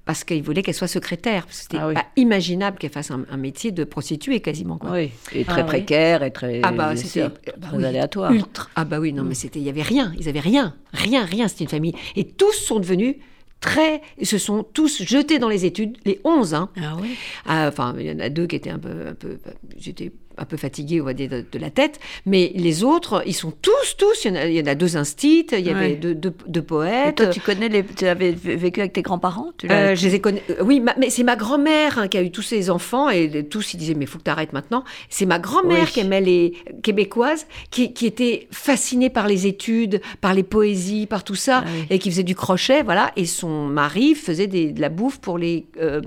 Parce 0.05 0.23
qu'il 0.23 0.43
voulait 0.43 0.61
qu'elle 0.61 0.75
soit 0.75 0.87
secrétaire. 0.87 1.47
C'était 1.49 1.77
Ah 1.79 1.87
oui. 1.87 1.95
pas 1.95 2.05
imaginable 2.15 2.77
qu'elle 2.77 2.91
fasse 2.91 3.09
un, 3.09 3.25
un 3.31 3.37
métier 3.37 3.71
de 3.71 3.83
prostituée 3.83 4.39
quasiment. 4.39 4.77
Quoi. 4.77 4.91
Oui, 4.91 5.09
et 5.33 5.43
très 5.45 5.61
Ah 5.61 5.63
oui. 5.63 5.67
précaire 5.67 6.21
et 6.21 6.29
très, 6.31 6.61
Ah 6.61 6.71
bah 6.71 6.95
c'était 6.95 7.21
sûr, 7.21 7.29
bah 7.57 7.69
très 7.69 7.77
oui, 7.77 7.85
aléatoire. 7.85 8.31
Ultra. 8.31 8.67
Ah 8.75 8.85
bah 8.85 8.99
oui, 8.99 9.13
non 9.13 9.23
mais 9.23 9.33
c'était 9.33 9.57
il 9.59 9.65
y 9.65 9.69
avait 9.69 9.81
rien, 9.81 10.13
ils 10.19 10.29
avaient 10.29 10.39
rien, 10.41 10.75
rien, 10.93 11.25
rien, 11.25 11.47
c'était 11.47 11.63
une 11.63 11.71
famille 11.71 11.95
et 12.15 12.23
tous 12.23 12.53
sont 12.53 12.79
devenus 12.79 13.15
très 13.61 14.01
ils 14.19 14.27
se 14.27 14.37
sont 14.37 14.61
tous 14.61 15.01
jetés 15.01 15.39
dans 15.39 15.49
les 15.49 15.65
études, 15.65 15.97
les 16.05 16.19
11 16.23 16.53
hein. 16.53 16.69
Ah 16.79 16.95
oui. 17.01 17.15
Enfin, 17.47 17.95
il 17.97 18.05
y 18.05 18.11
en 18.11 18.19
a 18.19 18.29
deux 18.29 18.45
qui 18.45 18.57
étaient 18.57 18.69
un 18.69 18.77
peu 18.77 19.07
un 19.07 19.15
peu 19.15 19.39
j'étais 19.75 20.11
un 20.37 20.45
peu 20.45 20.57
fatiguée, 20.57 21.01
on 21.01 21.05
va 21.05 21.13
dire, 21.13 21.29
de, 21.29 21.45
de 21.49 21.59
la 21.59 21.69
tête. 21.69 21.99
Mais 22.25 22.51
les 22.55 22.83
autres, 22.83 23.23
ils 23.25 23.33
sont 23.33 23.51
tous, 23.61 23.95
tous. 23.97 24.25
Il 24.25 24.29
y 24.29 24.31
en 24.31 24.35
a, 24.35 24.45
il 24.47 24.55
y 24.55 24.61
en 24.61 24.65
a 24.67 24.75
deux 24.75 24.97
instits, 24.97 25.47
il 25.51 25.59
y 25.65 25.69
avait 25.69 25.75
Ouais. 25.91 25.95
deux, 25.95 26.15
deux, 26.15 26.33
deux 26.47 26.59
Et 26.59 26.63
poètes. 26.63 27.15
toi, 27.15 27.27
tu 27.27 27.39
connais 27.39 27.69
les, 27.69 27.83
tu 27.85 28.05
avais 28.07 28.31
vécu 28.31 28.79
avec 28.79 28.93
tes 28.93 29.01
grands-parents 29.01 29.51
Euh, 29.69 29.95
je 29.95 30.05
les 30.07 30.15
ai 30.15 30.19
connus. 30.21 30.41
euh, 30.49 30.55
Oui, 30.63 30.79
ma- 30.79 30.95
mais 30.97 31.09
c'est 31.09 31.23
ma 31.23 31.35
grand-mère 31.35 31.99
hein, 31.99 32.07
qui 32.07 32.17
a 32.17 32.21
eu 32.21 32.31
tous 32.31 32.41
ses 32.41 32.69
enfants 32.69 33.09
et 33.09 33.43
tous 33.49 33.73
ils 33.73 33.77
disaient 33.77 33.93
mais 33.93 34.05
faut 34.05 34.17
que 34.17 34.23
tu 34.23 34.29
arrêtes 34.31 34.53
maintenant. 34.53 34.83
C'est 35.09 35.25
ma 35.25 35.39
grand-mère 35.39 35.83
Oui. 35.85 35.91
qui 35.91 35.99
aimait 36.01 36.21
les 36.21 36.53
québécoises, 36.83 37.45
qui, 37.71 37.93
qui 37.93 38.05
était 38.05 38.47
fascinée 38.51 39.09
par 39.09 39.27
les 39.27 39.47
études, 39.47 40.01
par 40.21 40.33
les 40.33 40.43
poésies, 40.43 41.05
par 41.05 41.23
tout 41.23 41.35
ça 41.35 41.63
Ah 41.65 41.69
oui. 41.73 41.85
et 41.89 41.99
qui 41.99 42.09
faisait 42.11 42.23
du 42.23 42.35
crochet, 42.35 42.83
voilà. 42.83 43.11
Et 43.15 43.25
son 43.25 43.67
mari 43.67 44.15
faisait 44.15 44.47
des- 44.47 44.71
de 44.71 44.81
la 44.81 44.89
bouffe 44.89 45.19
pour 45.19 45.37
les 45.37 45.65
euh, 45.81 46.01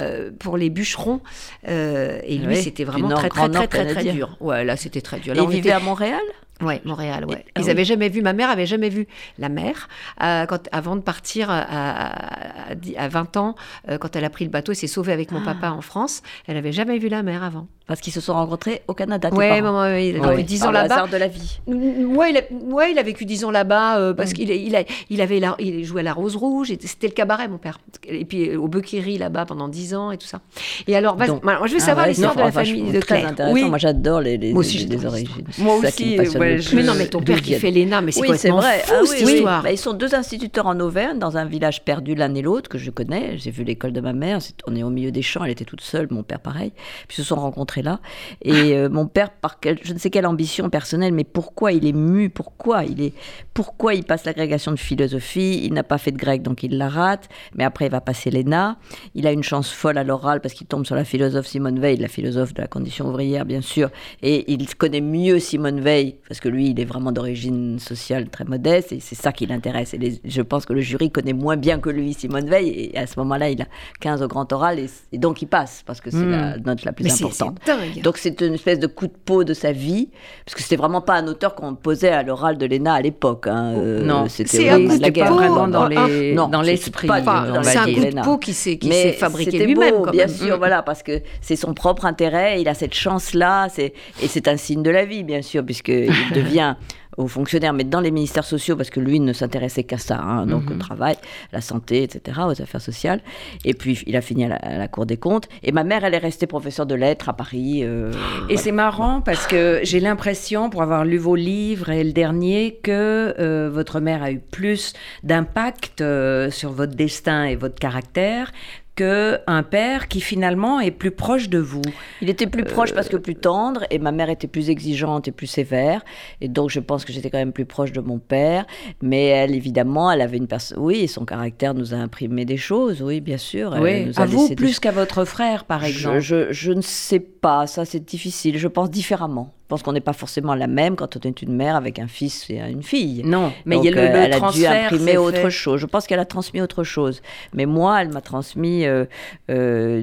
euh, 0.00 0.30
pour 0.38 0.56
les 0.56 0.70
bûcherons. 0.70 1.20
Euh, 1.68 2.20
et 2.24 2.38
lui, 2.38 2.54
Oui, 2.54 2.62
c'était 2.62 2.84
vraiment 2.84 3.10
très 3.14 3.28
Grand 3.28 3.48
très 3.48 3.59
très 3.66 3.84
très, 3.86 4.02
très 4.02 4.12
dur. 4.12 4.36
Ouais, 4.40 4.64
là 4.64 4.76
c'était 4.76 5.00
très 5.00 5.20
dur. 5.20 5.34
Et 5.34 5.38
ils 5.38 5.42
vivaient 5.48 5.58
était- 5.58 5.70
à 5.72 5.80
Montréal 5.80 6.20
Ouais, 6.62 6.82
Montréal, 6.84 7.24
ouais. 7.24 7.46
ah 7.54 7.60
Ils 7.60 7.64
oui. 7.64 7.70
avaient 7.70 7.86
jamais 7.86 8.10
vu, 8.10 8.20
ma 8.20 8.34
mère 8.34 8.50
avait 8.50 8.66
jamais 8.66 8.90
vu 8.90 9.06
la 9.38 9.48
mer 9.48 9.88
euh, 10.22 10.44
quand, 10.44 10.68
avant 10.72 10.94
de 10.94 11.00
partir 11.00 11.48
à, 11.50 11.60
à, 11.60 12.72
à 12.72 12.74
à 12.98 13.08
20 13.08 13.36
ans, 13.38 13.54
euh, 13.88 13.96
quand 13.96 14.14
elle 14.14 14.26
a 14.26 14.30
pris 14.30 14.44
le 14.44 14.50
bateau 14.50 14.72
et 14.72 14.74
s'est 14.74 14.86
sauvée 14.86 15.14
avec 15.14 15.32
mon 15.32 15.40
Ah. 15.40 15.54
papa 15.54 15.70
en 15.70 15.80
France. 15.80 16.20
Elle 16.46 16.58
avait 16.58 16.72
jamais 16.72 16.98
vu 16.98 17.08
la 17.08 17.22
mer 17.22 17.42
avant. 17.42 17.66
Parce 17.90 18.00
qu'ils 18.02 18.12
se 18.12 18.20
sont 18.20 18.34
rencontrés 18.34 18.82
au 18.86 18.94
Canada. 18.94 19.30
Ouais, 19.32 19.60
maman, 19.60 19.80
ouais, 19.80 20.10
il 20.10 20.22
a 20.24 20.28
vécu 20.30 20.44
10 20.44 20.60
par 20.60 20.68
ans 20.68 20.72
là-bas. 20.72 21.06
de 21.10 21.16
la 21.16 21.26
vie. 21.26 21.58
Ouais, 21.66 22.30
il 22.30 22.36
a, 22.36 22.42
ouais, 22.72 22.92
il 22.92 22.98
a 23.00 23.02
vécu 23.02 23.24
10 23.24 23.44
ans 23.44 23.50
là-bas 23.50 23.98
euh, 23.98 24.12
Mm. 24.12 24.16
parce 24.16 24.32
qu'il 24.32 24.48
il 24.48 24.76
a, 24.76 24.84
il 25.10 25.20
avait 25.20 25.40
la- 25.40 25.56
il 25.58 25.84
jouait 25.84 26.02
à 26.02 26.04
la 26.04 26.12
Rose 26.12 26.36
Rouge. 26.36 26.68
C'était 26.80 27.08
le 27.08 27.12
cabaret, 27.14 27.48
mon 27.48 27.58
père. 27.58 27.80
Et 28.06 28.24
puis 28.24 28.50
euh, 28.50 28.60
au 28.60 28.68
Buckiri 28.68 29.18
là-bas 29.18 29.44
pendant 29.44 29.66
10 29.66 29.96
ans 29.96 30.12
et 30.12 30.18
tout 30.18 30.26
ça. 30.28 30.40
Et 30.86 30.94
alors, 30.94 31.16
vas-y, 31.16 31.28
Donc- 31.30 31.42
moi, 31.42 31.58
je 31.66 31.72
veux 31.72 31.78
Ah 31.80 31.84
savoir 31.84 32.06
l'histoire 32.06 32.36
de 32.36 32.40
la 32.42 32.52
famille 32.52 32.92
de 32.92 33.00
Claire. 33.00 33.34
Oui. 33.52 33.64
Moi, 33.64 33.78
j'adore 33.78 34.20
les, 34.20 34.38
les, 34.38 34.52
Moi 34.52 34.60
aussi, 34.60 34.78
les- 34.78 34.96
les 34.96 35.04
origines. 35.06 35.44
Moi 35.58 35.74
aussi, 35.78 36.16
ouais, 36.16 36.58
je-. 36.60 36.76
Mais 36.76 36.84
non, 36.84 36.92
mais 36.96 37.08
ton 37.08 37.20
père 37.22 37.42
qui 37.42 37.54
fait 37.54 37.72
l'ENA, 37.72 38.02
mais 38.02 38.12
c'est 38.12 38.20
Oui, 38.20 38.28
c'est 38.38 38.50
vrai. 38.50 38.82
fou 38.84 38.92
Ah 38.96 39.00
cette 39.04 39.18
oui, 39.18 39.24
oui. 39.26 39.32
histoire. 39.34 39.62
Bah, 39.64 39.72
ils 39.72 39.78
sont 39.78 39.94
deux 39.94 40.14
instituteurs 40.14 40.66
en 40.68 40.78
Auvergne, 40.78 41.18
dans 41.18 41.36
un 41.36 41.44
village 41.44 41.82
perdu 41.84 42.14
l'un 42.14 42.32
et 42.36 42.42
l'autre, 42.42 42.68
que 42.68 42.78
je 42.78 42.90
connais. 42.92 43.36
J'ai 43.36 43.50
vu 43.50 43.64
l'école 43.64 43.92
de 43.92 44.00
ma 44.00 44.12
mère. 44.12 44.38
On 44.68 44.76
est 44.76 44.84
au 44.84 44.90
milieu 44.90 45.10
des 45.10 45.22
champs. 45.22 45.42
Elle 45.42 45.50
était 45.50 45.64
toute 45.64 45.80
seule, 45.80 46.06
mon 46.12 46.22
père 46.22 46.38
pareil. 46.38 46.70
Puis 47.08 47.16
ils 47.18 47.22
se 47.22 47.24
sont 47.24 47.34
rencontrés 47.40 47.79
là. 47.82 48.00
Et 48.42 48.74
euh, 48.76 48.88
mon 48.88 49.06
père, 49.06 49.30
par 49.30 49.60
quel- 49.60 49.78
je 49.82 49.92
ne 49.92 49.98
sais 49.98 50.10
quelle 50.10 50.26
ambition 50.26 50.68
personnelle, 50.70 51.12
mais 51.12 51.24
pourquoi 51.24 51.72
il 51.72 51.86
est 51.86 51.92
mu 51.92 52.28
Pourquoi 52.30 52.84
il 52.84 53.00
est 53.02 53.12
Pourquoi 53.54 53.94
il 53.94 54.04
passe 54.04 54.24
l'agrégation 54.24 54.72
de 54.72 54.78
philosophie 54.78 55.60
Il 55.64 55.72
n'a 55.72 55.82
pas 55.82 55.98
fait 55.98 56.12
de 56.12 56.16
grec, 56.18 56.42
donc 56.42 56.62
il 56.62 56.76
la 56.78 56.88
rate. 56.88 57.28
Mais 57.54 57.64
après, 57.64 57.86
il 57.86 57.90
va 57.90 58.00
passer 58.00 58.30
l'ENA. 58.30 58.76
Il 59.14 59.26
a 59.26 59.32
une 59.32 59.42
chance 59.42 59.70
folle 59.70 59.98
à 59.98 60.04
l'oral 60.04 60.40
parce 60.40 60.54
qu'il 60.54 60.66
tombe 60.66 60.84
sur 60.86 60.94
la 60.94 61.04
philosophe 61.04 61.46
Simone 61.46 61.78
Veil, 61.80 61.96
la 61.96 62.08
philosophe 62.08 62.54
de 62.54 62.60
la 62.62 62.68
condition 62.68 63.08
ouvrière, 63.08 63.44
bien 63.44 63.60
sûr. 63.60 63.90
Et 64.22 64.50
il 64.52 64.74
connaît 64.76 65.00
mieux 65.00 65.38
Simone 65.38 65.80
Veil 65.80 66.16
parce 66.28 66.40
que 66.40 66.48
lui, 66.48 66.70
il 66.70 66.80
est 66.80 66.84
vraiment 66.84 67.12
d'origine 67.12 67.78
sociale 67.78 68.28
très 68.28 68.44
modeste 68.44 68.92
et 68.92 69.00
c'est 69.00 69.14
ça 69.14 69.32
qui 69.32 69.46
l'intéresse. 69.46 69.94
Et 69.94 69.98
les- 69.98 70.20
je 70.24 70.42
pense 70.42 70.64
que 70.66 70.72
le 70.72 70.80
jury 70.80 71.10
connaît 71.10 71.32
moins 71.32 71.56
bien 71.56 71.78
que 71.78 71.90
lui 71.90 72.14
Simone 72.14 72.48
Veil. 72.48 72.68
Et 72.68 72.96
à 72.98 73.06
ce 73.06 73.18
moment-là, 73.20 73.50
il 73.50 73.62
a 73.62 73.66
15 74.00 74.22
au 74.22 74.28
grand 74.28 74.52
oral 74.52 74.78
et, 74.78 74.86
et 75.12 75.18
donc 75.18 75.42
il 75.42 75.46
passe 75.46 75.82
parce 75.86 76.00
que 76.00 76.10
c'est 76.10 76.18
Hmm. 76.20 76.30
la 76.30 76.58
note 76.58 76.84
la 76.84 76.92
plus 76.92 77.04
Mais 77.04 77.12
importante. 77.12 77.58
Dingue. 77.76 78.02
Donc 78.02 78.18
c'est 78.18 78.40
une 78.40 78.54
espèce 78.54 78.78
de 78.78 78.86
coup 78.86 79.06
de 79.06 79.12
peau 79.24 79.44
de 79.44 79.54
sa 79.54 79.72
vie, 79.72 80.08
parce 80.44 80.54
que 80.54 80.62
c'était 80.62 80.76
vraiment 80.76 81.00
pas 81.00 81.14
un 81.14 81.26
auteur 81.26 81.54
qu'on 81.54 81.74
posait 81.74 82.10
à 82.10 82.22
l'oral 82.22 82.58
de 82.58 82.66
l'ENA 82.66 82.94
à 82.94 83.00
l'époque. 83.00 83.46
hein. 83.46 83.74
Euh, 83.76 84.02
non, 84.04 84.28
c'était 84.28 84.64
la 84.98 85.10
guerre. 85.10 85.32
vraiment 85.32 85.68
dans 85.68 85.82
un- 85.82 85.88
les 86.08 86.34
non, 86.34 86.48
dans 86.48 86.60
c'était 86.60 86.70
l'esprit. 86.72 87.08
Enfin, 87.10 87.52
dans 87.52 87.62
c'est 87.62 87.78
un 87.78 87.84
coup 87.92 88.00
de 88.00 88.22
peau 88.22 88.38
qui 88.38 88.52
s'est 88.54 88.76
qui 88.78 88.88
Mais 88.88 89.02
s'est 89.02 89.12
fabriqué 89.12 89.64
lui-même. 89.64 90.02
bien 90.12 90.26
même. 90.26 90.28
sûr, 90.34 90.58
voilà, 90.58 90.82
parce 90.82 91.02
que 91.02 91.20
c'est 91.40 91.56
son 91.56 91.74
propre 91.74 92.04
intérêt, 92.06 92.60
il 92.60 92.68
a 92.68 92.74
cette 92.74 92.94
chance-là, 92.94 93.68
c'est 93.68 93.92
et 94.22 94.28
c'est 94.28 94.48
un 94.48 94.56
signe 94.56 94.82
de 94.82 94.90
la 94.90 95.04
vie, 95.04 95.22
bien 95.24 95.42
sûr, 95.42 95.64
puisqu'il 95.64 96.08
devient 96.34 96.74
aux 97.16 97.26
fonctionnaires, 97.26 97.72
mais 97.74 97.84
dans 97.84 98.00
les 98.00 98.12
ministères 98.12 98.44
sociaux, 98.44 98.76
parce 98.76 98.88
que 98.88 99.00
lui 99.00 99.20
ne 99.20 99.32
s'intéressait 99.32 99.82
qu'à 99.82 99.98
ça, 99.98 100.18
hein, 100.20 100.46
donc 100.46 100.70
Mhm. 100.70 100.76
au 100.76 100.78
travail, 100.78 101.16
la 101.52 101.60
santé, 101.60 102.04
etc., 102.04 102.40
aux 102.46 102.62
affaires 102.62 102.80
sociales. 102.80 103.20
Et 103.64 103.74
puis 103.74 104.00
il 104.06 104.16
a 104.16 104.20
fini 104.22 104.44
à 104.44 104.48
la, 104.48 104.54
à 104.56 104.78
la 104.78 104.88
Cour 104.88 105.04
des 105.06 105.16
comptes. 105.16 105.48
Et 105.62 105.72
ma 105.72 105.84
mère, 105.84 106.04
elle 106.04 106.14
est 106.14 106.18
restée 106.18 106.46
professeure 106.46 106.86
de 106.86 106.94
lettres 106.94 107.28
à 107.28 107.32
Paris. 107.34 107.49
Euh, 107.54 108.10
Et 108.10 108.14
voilà. 108.46 108.56
c'est 108.56 108.72
marrant 108.72 109.20
parce 109.20 109.46
que 109.46 109.80
j'ai 109.82 110.00
l'impression, 110.00 110.70
pour 110.70 110.82
avoir 110.82 111.04
lu 111.04 111.18
vos 111.18 111.36
livres 111.36 111.90
et 111.90 112.04
le 112.04 112.12
dernier, 112.12 112.78
que 112.82 113.34
euh, 113.38 113.70
votre 113.72 114.00
mère 114.00 114.22
a 114.22 114.30
eu 114.30 114.38
plus 114.38 114.92
d'impact 115.22 116.00
euh, 116.00 116.50
sur 116.50 116.72
votre 116.72 116.94
destin 116.94 117.44
et 117.44 117.56
votre 117.56 117.76
caractère 117.76 118.52
que 119.00 119.38
un 119.46 119.62
père 119.62 120.08
qui 120.08 120.20
finalement 120.20 120.78
est 120.78 120.90
plus 120.90 121.10
proche 121.10 121.48
de 121.48 121.58
vous. 121.58 121.80
Il 122.20 122.28
était 122.28 122.46
plus 122.46 122.64
proche 122.64 122.92
parce 122.92 123.08
que 123.08 123.16
plus 123.16 123.34
tendre, 123.34 123.84
et 123.90 123.98
ma 123.98 124.12
mère 124.12 124.28
était 124.28 124.46
plus 124.46 124.68
exigeante 124.68 125.26
et 125.26 125.32
plus 125.32 125.46
sévère. 125.46 126.02
Et 126.42 126.48
donc, 126.48 126.68
je 126.68 126.80
pense 126.80 127.06
que 127.06 127.12
j'étais 127.12 127.30
quand 127.30 127.38
même 127.38 127.52
plus 127.52 127.64
proche 127.64 127.92
de 127.92 128.00
mon 128.00 128.18
père. 128.18 128.66
Mais 129.00 129.24
elle, 129.26 129.54
évidemment, 129.54 130.10
elle 130.12 130.20
avait 130.20 130.36
une 130.36 130.46
personne. 130.48 130.78
Oui, 130.78 131.08
son 131.08 131.24
caractère 131.24 131.72
nous 131.72 131.94
a 131.94 131.96
imprimé 131.96 132.44
des 132.44 132.58
choses, 132.58 133.00
oui, 133.00 133.20
bien 133.22 133.38
sûr. 133.38 133.74
Elle 133.76 133.82
Oui, 133.82 134.04
nous 134.06 134.18
a 134.20 134.22
à 134.22 134.26
vous 134.26 134.48
des- 134.48 134.54
plus 134.54 134.78
qu'à 134.80 134.90
votre 134.92 135.24
frère, 135.24 135.64
par 135.64 135.80
Je- 135.84 135.88
exemple. 135.88 136.20
Je, 136.20 136.52
je 136.52 136.72
ne 136.72 136.82
sais 136.82 137.20
pas, 137.20 137.66
ça 137.66 137.84
c'est 137.86 138.04
difficile. 138.04 138.58
Je 138.58 138.68
pense 138.68 138.90
différemment. 138.90 139.54
Je 139.70 139.74
pense 139.76 139.84
qu'on 139.84 139.92
n'est 139.92 140.00
pas 140.00 140.12
forcément 140.12 140.56
la 140.56 140.66
même 140.66 140.96
quand 140.96 141.16
on 141.16 141.20
est 141.28 141.42
une 141.42 141.54
mère 141.54 141.76
avec 141.76 142.00
un 142.00 142.08
fils 142.08 142.50
et 142.50 142.56
une 142.58 142.82
fille. 142.82 143.22
Non, 143.24 143.52
mais 143.64 143.76
il 143.78 143.84
y 143.84 143.88
a 143.88 143.92
Donc, 143.92 144.00
le, 144.00 144.06
euh, 144.08 144.12
le 144.14 144.18
elle 144.18 144.32
a 144.32 144.34
dû 144.34 144.40
transfert. 144.40 144.84
imprimer 144.86 145.16
autre 145.16 145.36
fait. 145.42 145.50
chose. 145.50 145.78
Je 145.80 145.86
pense 145.86 146.08
qu'elle 146.08 146.18
a 146.18 146.24
transmis 146.24 146.60
autre 146.60 146.82
chose. 146.82 147.22
Mais 147.54 147.66
moi, 147.66 148.02
elle 148.02 148.08
m'a 148.08 148.20
transmis 148.20 148.84
euh, 148.84 149.04
euh, 149.48 150.00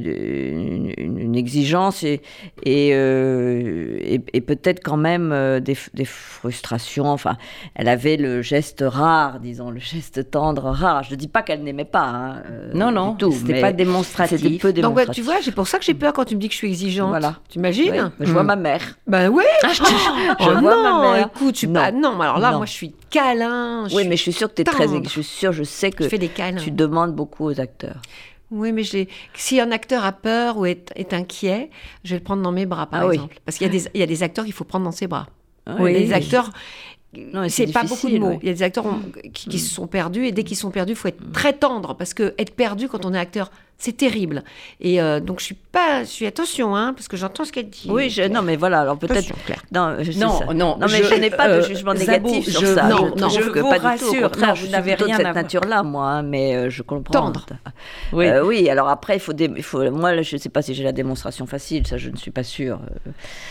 une, 0.97 1.35
exigence 1.35 2.03
et, 2.03 2.21
et, 2.63 2.91
euh, 2.93 3.97
et, 3.99 4.21
et 4.33 4.39
peut-être 4.39 4.81
quand 4.81 4.95
même 4.95 5.31
euh, 5.33 5.59
des, 5.59 5.75
des 5.93 6.05
frustrations. 6.05 7.07
Enfin, 7.11 7.35
elle 7.75 7.89
avait 7.89 8.15
le 8.15 8.41
geste 8.41 8.85
rare, 8.87 9.41
disons, 9.41 9.69
le 9.69 9.81
geste 9.81 10.31
tendre 10.31 10.63
rare. 10.69 11.03
Je 11.03 11.11
ne 11.11 11.15
dis 11.17 11.27
pas 11.27 11.41
qu'elle 11.41 11.61
n'aimait 11.63 11.83
pas. 11.83 12.05
hein, 12.05 12.43
euh, 12.49 12.71
Non, 12.73 12.89
non, 12.91 13.11
du 13.11 13.17
tout. 13.17 13.31
c'était 13.33 13.59
pas 13.59 13.73
démonstratif. 13.73 14.39
C'était 14.41 14.57
peu 14.57 14.71
Donc, 14.71 14.95
bah, 14.95 15.01
démonstratif. 15.01 15.13
tu 15.15 15.21
vois, 15.29 15.35
c'est 15.41 15.51
pour 15.53 15.67
ça 15.67 15.77
que 15.77 15.83
j'ai 15.83 15.93
peur 15.93 16.13
quand 16.13 16.23
tu 16.23 16.35
me 16.35 16.39
dis 16.39 16.47
que 16.47 16.53
je 16.53 16.57
suis 16.59 16.69
exigeante. 16.69 17.09
Voilà. 17.09 17.35
Tu 17.49 17.59
imagines 17.59 18.11
Oui, 18.19 18.25
je 18.25 18.31
vois 18.31 18.43
ma 18.43 18.55
mère. 18.55 18.97
Ben 19.07 19.29
je 19.63 19.81
Oh 20.39 20.59
vois 20.59 20.61
non, 20.61 20.83
ma 21.01 21.11
mère. 21.13 21.27
écoute, 21.35 21.55
suis 21.57 21.67
Non. 21.67 21.73
pas. 21.73 21.91
Non, 21.91 22.19
alors 22.21 22.39
là, 22.39 22.51
Non. 22.51 22.57
moi, 22.57 22.65
je 22.65 22.71
suis 22.73 22.93
câlin. 23.09 23.87
Oui, 23.93 24.07
mais 24.07 24.15
je 24.17 24.21
suis 24.23 24.33
sûre 24.33 24.49
que 24.49 24.55
tu 24.55 24.61
es 24.61 24.65
très. 24.65 24.87
Je 24.87 25.09
suis 25.09 25.23
sûre, 25.23 25.51
je 25.51 25.63
sais 25.63 25.91
que 25.91 26.07
je 26.09 26.15
des 26.15 26.29
tu 26.57 26.71
demandes 26.71 27.13
beaucoup 27.15 27.45
aux 27.45 27.59
acteurs. 27.59 28.01
Oui, 28.49 28.71
mais 28.71 28.83
si 29.33 29.59
un 29.59 29.71
acteur 29.71 30.05
a 30.05 30.13
peur 30.13 30.57
ou 30.57 30.65
est, 30.65 30.91
est 30.95 31.13
inquiet, 31.13 31.69
je 32.05 32.11
vais 32.11 32.19
le 32.19 32.23
prendre 32.23 32.41
dans 32.41 32.53
mes 32.53 32.65
bras, 32.65 32.85
par 32.85 33.01
Ah 33.01 33.07
oui. 33.07 33.15
exemple. 33.15 33.37
Parce 33.45 33.57
qu'il 33.57 33.67
y, 33.67 33.69
a 33.69 33.73
des- 33.73 33.89
il 33.93 33.99
y 33.99 34.03
a 34.03 34.05
des 34.07 34.23
acteurs 34.23 34.45
qu'il 34.45 34.53
faut 34.53 34.63
prendre 34.63 34.85
dans 34.85 34.91
ses 34.93 35.07
bras. 35.07 35.27
Oui. 35.79 35.91
Les 35.91 36.13
acteurs, 36.13 36.49
Non, 37.13 37.43
c'est 37.49 37.65
c'est 37.67 37.73
pas 37.73 37.83
beaucoup 37.83 38.09
de 38.09 38.17
mots. 38.19 38.29
oui. 38.29 38.39
Il 38.43 38.47
y 38.47 38.51
a 38.51 38.53
des 38.53 38.63
acteurs 38.63 38.85
on- 38.85 39.01
qui, 39.31 39.49
qui 39.49 39.59
se 39.59 39.73
sont 39.73 39.85
perdus 39.87 40.25
et 40.27 40.31
dès 40.31 40.45
qu'ils 40.45 40.55
sont 40.55 40.71
perdus, 40.71 40.93
il 40.93 40.95
faut 40.95 41.09
être 41.09 41.31
très 41.33 41.51
tendre 41.51 41.93
parce 41.95 42.13
que 42.13 42.33
être 42.37 42.55
perdu 42.55 42.87
quand 42.87 43.05
on 43.05 43.13
est 43.13 43.19
acteur, 43.19 43.51
c'est 43.79 43.95
terrible. 43.95 44.43
Et 44.81 45.01
euh, 45.01 45.19
donc 45.19 45.39
je 45.39 45.45
suis 45.45 45.55
pas, 45.55 46.01
je 46.03 46.09
suis 46.09 46.25
attention, 46.25 46.75
hein, 46.75 46.93
parce 46.93 47.07
que 47.07 47.15
j'entends 47.17 47.45
ce 47.45 47.51
qu'elle 47.51 47.69
dit. 47.69 47.87
Oui, 47.91 48.09
je- 48.09 48.23
non, 48.23 48.41
mais 48.41 48.55
voilà, 48.55 48.81
alors 48.81 48.97
peut-être. 48.97 49.31
Non, 49.71 49.97
je 49.99 50.17
Non, 50.19 50.39
ça. 50.39 50.53
non, 50.53 50.77
mais 50.81 50.87
je- 50.87 51.03
je, 51.03 51.13
n'ai 51.15 51.29
pas 51.29 51.47
de 51.47 51.53
euh, 51.53 51.61
jugement 51.61 51.95
Zabou, 51.95 52.27
négatif 52.29 52.49
sur 52.51 52.61
je- 52.61 52.65
ça. 52.73 52.83
non, 52.87 53.13
je, 53.15 53.21
non, 53.21 53.29
je 53.29 53.41
vous 53.41 53.53
pas 53.69 53.73
du 53.73 53.79
tout. 53.79 53.85
rassure, 53.85 54.25
Au 54.25 54.29
contraire, 54.29 54.47
non, 54.49 54.55
je 54.55 54.67
n'avez 54.67 54.91
plutôt 54.91 55.03
de 55.05 55.07
rien 55.09 55.17
cette 55.17 55.25
à 55.27 55.31
voir. 55.31 55.43
nature-là, 55.43 55.83
moi, 55.83 56.05
hein, 56.07 56.23
mais 56.23 56.55
euh, 56.55 56.69
je 56.69 56.81
comprends. 56.81 57.13
Tendre. 57.13 57.45
Oui. 58.13 58.25
Euh, 58.27 58.43
oui, 58.43 58.69
alors 58.69 58.89
après, 58.89 59.15
il 59.17 59.19
faut, 59.19 59.33
dé- 59.33 59.51
il 59.55 59.63
faut. 59.63 59.89
Moi, 59.91 60.21
je 60.23 60.35
ne 60.35 60.41
sais 60.41 60.49
pas 60.49 60.61
si 60.63 60.73
j'ai 60.73 60.83
la 60.83 60.91
démonstration 60.91 61.45
facile, 61.45 61.85
ça, 61.85 61.97
je 61.97 62.09
ne 62.09 62.17
suis 62.17 62.31
pas 62.31 62.43
sûre. 62.43 62.79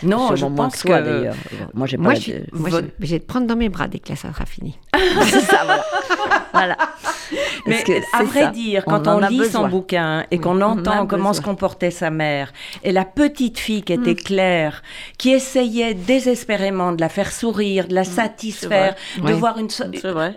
non, 0.03 0.35
je 0.35 0.45
pense 0.47 0.83
que 0.83 0.89
toi, 0.89 0.99
que 1.01 1.05
d'ailleurs. 1.05 1.35
Moi, 1.75 1.87
j'ai 1.87 1.97
pas. 1.99 2.03
Moi, 2.03 2.15
la- 2.15 2.21
je, 2.21 2.33
vais 2.99 3.21
te 3.21 3.27
prendre 3.27 3.47
dans 3.47 3.57
mes 3.57 3.69
bras 3.69 3.87
dès 3.89 3.99
que 4.01 4.09
ça 4.09 4.33
sera 4.33 4.45
fini. 4.47 4.77
c'est 5.31 5.41
ça, 5.41 5.63
voilà. 5.65 5.85
voilà. 6.53 6.77
Mais 7.67 7.83
à 8.13 8.23
vrai 8.23 8.43
ça. 8.45 8.51
dire, 8.51 8.85
quand 8.85 9.07
on, 9.09 9.19
lit 9.19 9.39
besoin. 9.39 9.63
son 9.63 9.69
bouquin 9.69 10.25
et 10.31 10.39
qu'on 10.39 10.61
on 10.61 10.63
en 10.63 10.79
entend 10.79 11.07
comment 11.07 11.31
besoin. 11.31 11.33
se 11.35 11.41
comportait 11.43 11.91
sa 11.91 12.11
mère, 12.11 12.53
et 12.85 12.93
la 12.93 13.05
petite 13.05 13.59
fille 13.59 13.83
qui 13.83 13.93
était 13.93 14.15
Claire, 14.15 14.83
qui 15.19 15.31
essayait 15.33 15.95
désespérément 15.95 16.93
de 16.93 17.01
la 17.01 17.09
faire 17.09 17.33
sourire, 17.33 17.89
de 17.89 17.95
la 17.95 18.05
satisfaire, 18.05 18.95
de 19.23 19.33
voir 19.33 19.59
une, 19.59 19.69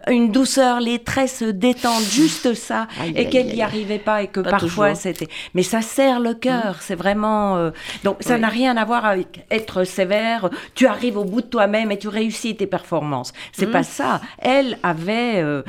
une 0.10 0.32
douceur, 0.32 0.80
les 0.80 1.00
traits 1.00 1.30
se 1.30 1.46
détendre, 1.46 2.02
juste 2.10 2.54
ça, 2.54 2.88
Aïe, 3.00 3.14
et 3.16 3.30
qu'elle 3.30 3.48
n'y 3.48 3.62
arrivait 3.62 4.00
pas 4.00 4.24
et 4.24 4.28
que 4.28 4.40
Pas 4.40 4.52
parfois 4.52 4.96
c'était. 4.96 5.28
Mais 5.54 5.64
ça 5.64 5.82
serre 5.82 6.20
le 6.20 6.34
cœur, 6.34 6.78
c'est 6.82 6.96
vraiment. 6.96 7.58
euh, 7.58 7.72
Donc 8.04 8.18
ça 8.22 8.36
Oui. 8.36 8.42
n'a 8.42 8.48
rien 8.50 8.78
à 8.78 8.86
voir 8.86 9.06
avec 9.06 9.46
être 9.52 9.84
sévère. 9.84 10.50
Tu 10.76 10.88
arrives 10.88 11.18
au 11.18 11.24
bout 11.26 11.42
de 11.42 11.48
toi-même 11.48 11.92
et 11.92 11.98
tu 11.98 12.08
réussis 12.08 12.56
tes 12.56 12.68
performances. 12.68 13.34
C'est 13.52 13.68
pas 13.68 13.84
ça. 13.84 14.22
Elle 14.40 14.78
avait 14.84 15.42
euh, 15.42 15.62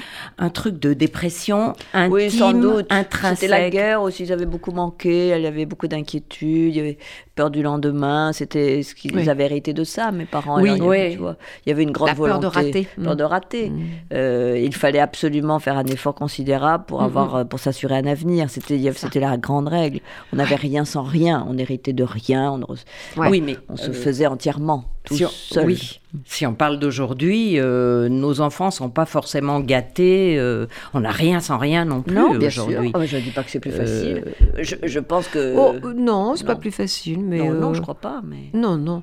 un 0.42 0.48
truc 0.48 0.78
de 0.80 0.94
dépression 0.94 1.74
intime, 1.92 2.12
Oui, 2.12 2.30
sans 2.30 2.52
doute. 2.54 2.86
intrinsèque. 2.90 3.38
C'était 3.40 3.48
la 3.60 3.68
guerre 3.70 4.00
aussi, 4.02 4.24
ils 4.24 4.32
avaient 4.32 4.46
beaucoup 4.46 4.72
manqué, 4.72 5.28
elle 5.28 5.44
avait 5.44 5.66
beaucoup 5.66 5.86
d'inquiétudes, 5.86 6.74
il 6.74 6.76
y 6.76 6.80
avait 6.80 6.98
peur 7.36 7.50
du 7.50 7.62
lendemain, 7.62 8.32
c'était 8.32 8.82
ce 8.82 8.94
qu'ils 8.94 9.14
Oui. 9.14 9.28
avaient 9.28 9.44
hérité 9.44 9.72
de 9.74 9.84
ça, 9.84 10.10
mes 10.12 10.24
parents. 10.24 10.60
Oui, 10.60 10.70
alors, 10.70 10.88
oui. 10.88 11.12
tu 11.12 11.18
vois, 11.18 11.36
il 11.64 11.68
y 11.68 11.72
avait 11.72 11.82
une 11.82 11.90
grande 11.92 12.08
La 12.08 12.14
peur 12.14 12.38
de 12.40 12.46
volonté. 12.46 12.58
rater. 12.58 12.88
Peur 13.02 13.16
de 13.16 13.24
rater. 13.24 13.70
Mm. 13.70 13.80
Euh, 14.14 14.58
il 14.58 14.74
fallait 14.74 14.98
absolument 14.98 15.58
faire 15.58 15.76
un 15.76 15.84
effort 15.84 16.14
considérable 16.14 16.84
pour 16.86 17.02
avoir, 17.02 17.36
euh, 17.36 17.44
pour 17.44 17.58
s'assurer 17.60 17.96
un 17.98 18.06
avenir. 18.06 18.48
C'était, 18.50 18.80
c'était 18.94 19.20
la 19.20 19.36
grande 19.36 19.68
règle. 19.68 20.00
On 20.32 20.36
n'avait 20.36 20.56
rien 20.56 20.84
sans 20.86 21.02
rien, 21.02 21.46
on 21.48 21.58
héritait 21.58 21.92
de 21.92 22.04
rien, 22.04 22.50
on, 22.52 22.74
Ouais. 23.20 23.28
Oui, 23.28 23.40
mais 23.42 23.56
on 23.68 23.76
se 23.76 23.90
euh, 23.90 23.92
faisait 23.92 24.26
entièrement, 24.26 24.84
tout 25.04 25.16
si 25.16 25.24
on, 25.24 25.28
seul. 25.30 25.66
oui. 25.66 26.00
si 26.26 26.46
on 26.46 26.54
parle 26.54 26.78
d'aujourd'hui, 26.78 27.58
euh, 27.58 28.08
nos 28.08 28.40
enfants 28.40 28.70
sont 28.70 28.90
pas 28.90 29.06
forcément 29.06 29.60
gâtés. 29.60 30.38
euh, 30.38 30.66
on 30.94 31.00
n'a 31.00 31.10
rien 31.10 31.40
sans 31.40 31.56
rien 31.58 31.84
non 31.84 32.02
plus 32.02 32.14
Non, 32.14 32.34
bien 32.34 32.50
sûr. 32.50 32.66
aujourd'hui. 32.68 32.92
Mais 32.98 33.06
je 33.06 33.16
ne 33.16 33.22
dis 33.22 33.30
pas 33.30 33.42
que 33.42 33.50
c'est 33.50 33.60
plus 33.60 33.72
Euh, 33.72 33.76
facile. 33.78 34.24
Je, 34.58 34.76
je 34.82 34.98
pense 35.00 35.26
que. 35.28 35.54
Oh, 35.56 35.74
non, 35.94 36.36
c'est 36.36 36.44
pas 36.44 36.54
non. 36.54 36.60
plus 36.60 36.70
facile, 36.72 37.20
mais. 37.20 37.38
non, 37.38 37.54
non, 37.54 37.74
je 37.74 37.80
crois 37.80 37.94
pas, 37.94 38.20
mais. 38.24 38.50
Non, 38.52 38.76
non. 38.76 39.02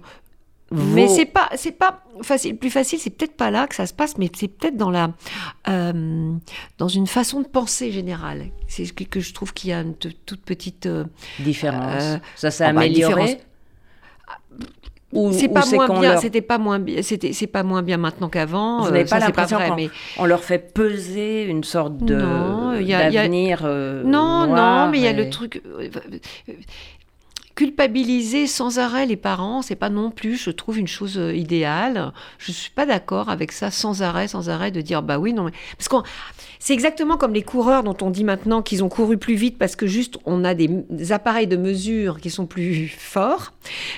Vos- 0.70 0.94
Mais 0.96 1.08
c'est 1.08 1.26
pas, 1.26 1.50
c'est 1.56 1.72
pas 1.72 2.04
facile. 2.24 2.58
Plus 2.58 2.70
facile, 2.70 3.00
c'est 3.00 3.10
peut-être 3.10 3.38
pas 3.38 3.50
là 3.52 3.68
que 3.68 3.74
ça 3.76 3.86
se 3.86 3.94
passe, 3.94 4.18
mais 4.18 4.30
c'est 4.36 4.50
peut-être 4.50 4.76
dans 4.76 4.92
la, 4.92 5.12
euh, 5.70 6.34
dans 6.78 6.90
une 6.90 7.08
façon 7.08 7.40
de 7.42 7.48
penser 7.48 7.90
générale. 7.94 8.48
C'est 8.68 8.84
ce 8.84 8.92
que, 8.92 9.06
que 9.06 9.22
je 9.22 9.34
trouve 9.34 9.54
qu'il 9.54 9.70
y 9.70 9.74
a 9.74 9.80
une 9.80 9.96
t- 9.96 10.12
toute 10.26 10.42
petite. 10.42 10.86
euh, 10.86 11.06
différence. 11.40 12.04
Euh, 12.04 12.18
ça 12.36 12.52
s'est 12.52 12.66
bah, 12.66 12.82
amélioré. 12.82 13.40
C'est 15.32 15.48
pas 15.48 15.64
moins 15.74 15.88
bien. 15.88 16.12
leur- 16.14 16.22
C'était 16.22 16.42
pas 16.42 16.58
moins 16.58 16.80
bien. 16.80 17.02
C'était, 17.02 17.32
c'est 17.32 17.48
pas 17.48 17.64
moins 17.64 17.82
bien 17.82 17.98
maintenant 17.98 18.28
qu'avant. 18.28 18.82
Vous 18.82 18.88
euh, 18.88 18.92
n'avez 18.92 19.06
pas 19.06 19.20
l'impression 19.20 19.58
qu'on 19.58 19.76
mais 19.76 19.90
on 20.18 20.26
leur 20.26 20.44
fait 20.44 20.60
peser 20.74 21.44
une 21.46 21.64
sorte 21.64 21.98
de 21.98 22.82
y 22.82 22.94
a- 22.94 23.10
d'avenir 23.10 23.62
euh, 23.64 24.04
Non, 24.04 24.46
noir 24.48 24.86
non, 24.86 24.92
mais 24.92 24.98
il 24.98 25.04
y 25.04 25.08
a 25.08 25.12
et- 25.12 25.14
le 25.14 25.30
truc. 25.30 25.62
Euh, 27.60 27.64
euh, 27.64 27.68
Culpabiliser 27.68 28.48
sans 28.48 28.80
arrêt 28.80 29.06
les 29.06 29.16
parents, 29.18 29.62
c'est 29.62 29.76
pas 29.76 29.90
non 29.90 30.12
plus, 30.12 30.36
je 30.38 30.52
trouve, 30.52 30.78
une 30.80 30.88
chose 30.88 31.18
euh, 31.18 31.34
idéale. 31.36 32.12
Je 32.38 32.52
suis 32.52 32.72
pas 32.72 32.86
d'accord 32.86 33.30
avec 33.30 33.52
ça, 33.52 33.72
sans 33.72 34.02
arrêt, 34.02 34.28
sans 34.28 34.50
arrêt, 34.50 34.72
de 34.72 34.82
dire 34.82 35.02
bah 35.02 35.18
oui, 35.20 35.34
non, 35.34 35.44
mais 35.44 35.52
parce 35.78 35.88
qu'on, 35.88 36.04
c'est 36.60 36.74
exactement 36.74 37.18
comme 37.18 37.34
les 37.34 37.44
coureurs 37.44 37.84
dont 37.84 37.96
on 38.02 38.10
dit 38.10 38.24
maintenant 38.24 38.62
qu'ils 38.62 38.84
ont 38.84 38.90
couru 38.90 39.18
plus 39.18 39.36
vite 39.36 39.58
parce 39.58 39.76
que 39.76 39.88
juste 39.88 40.18
on 40.26 40.44
a 40.44 40.54
des, 40.54 40.70
appareils 41.12 41.48
de 41.48 41.58
mesure 41.58 42.20
qui 42.20 42.30
sont 42.30 42.46
plus 42.46 42.88
forts, 42.88 43.54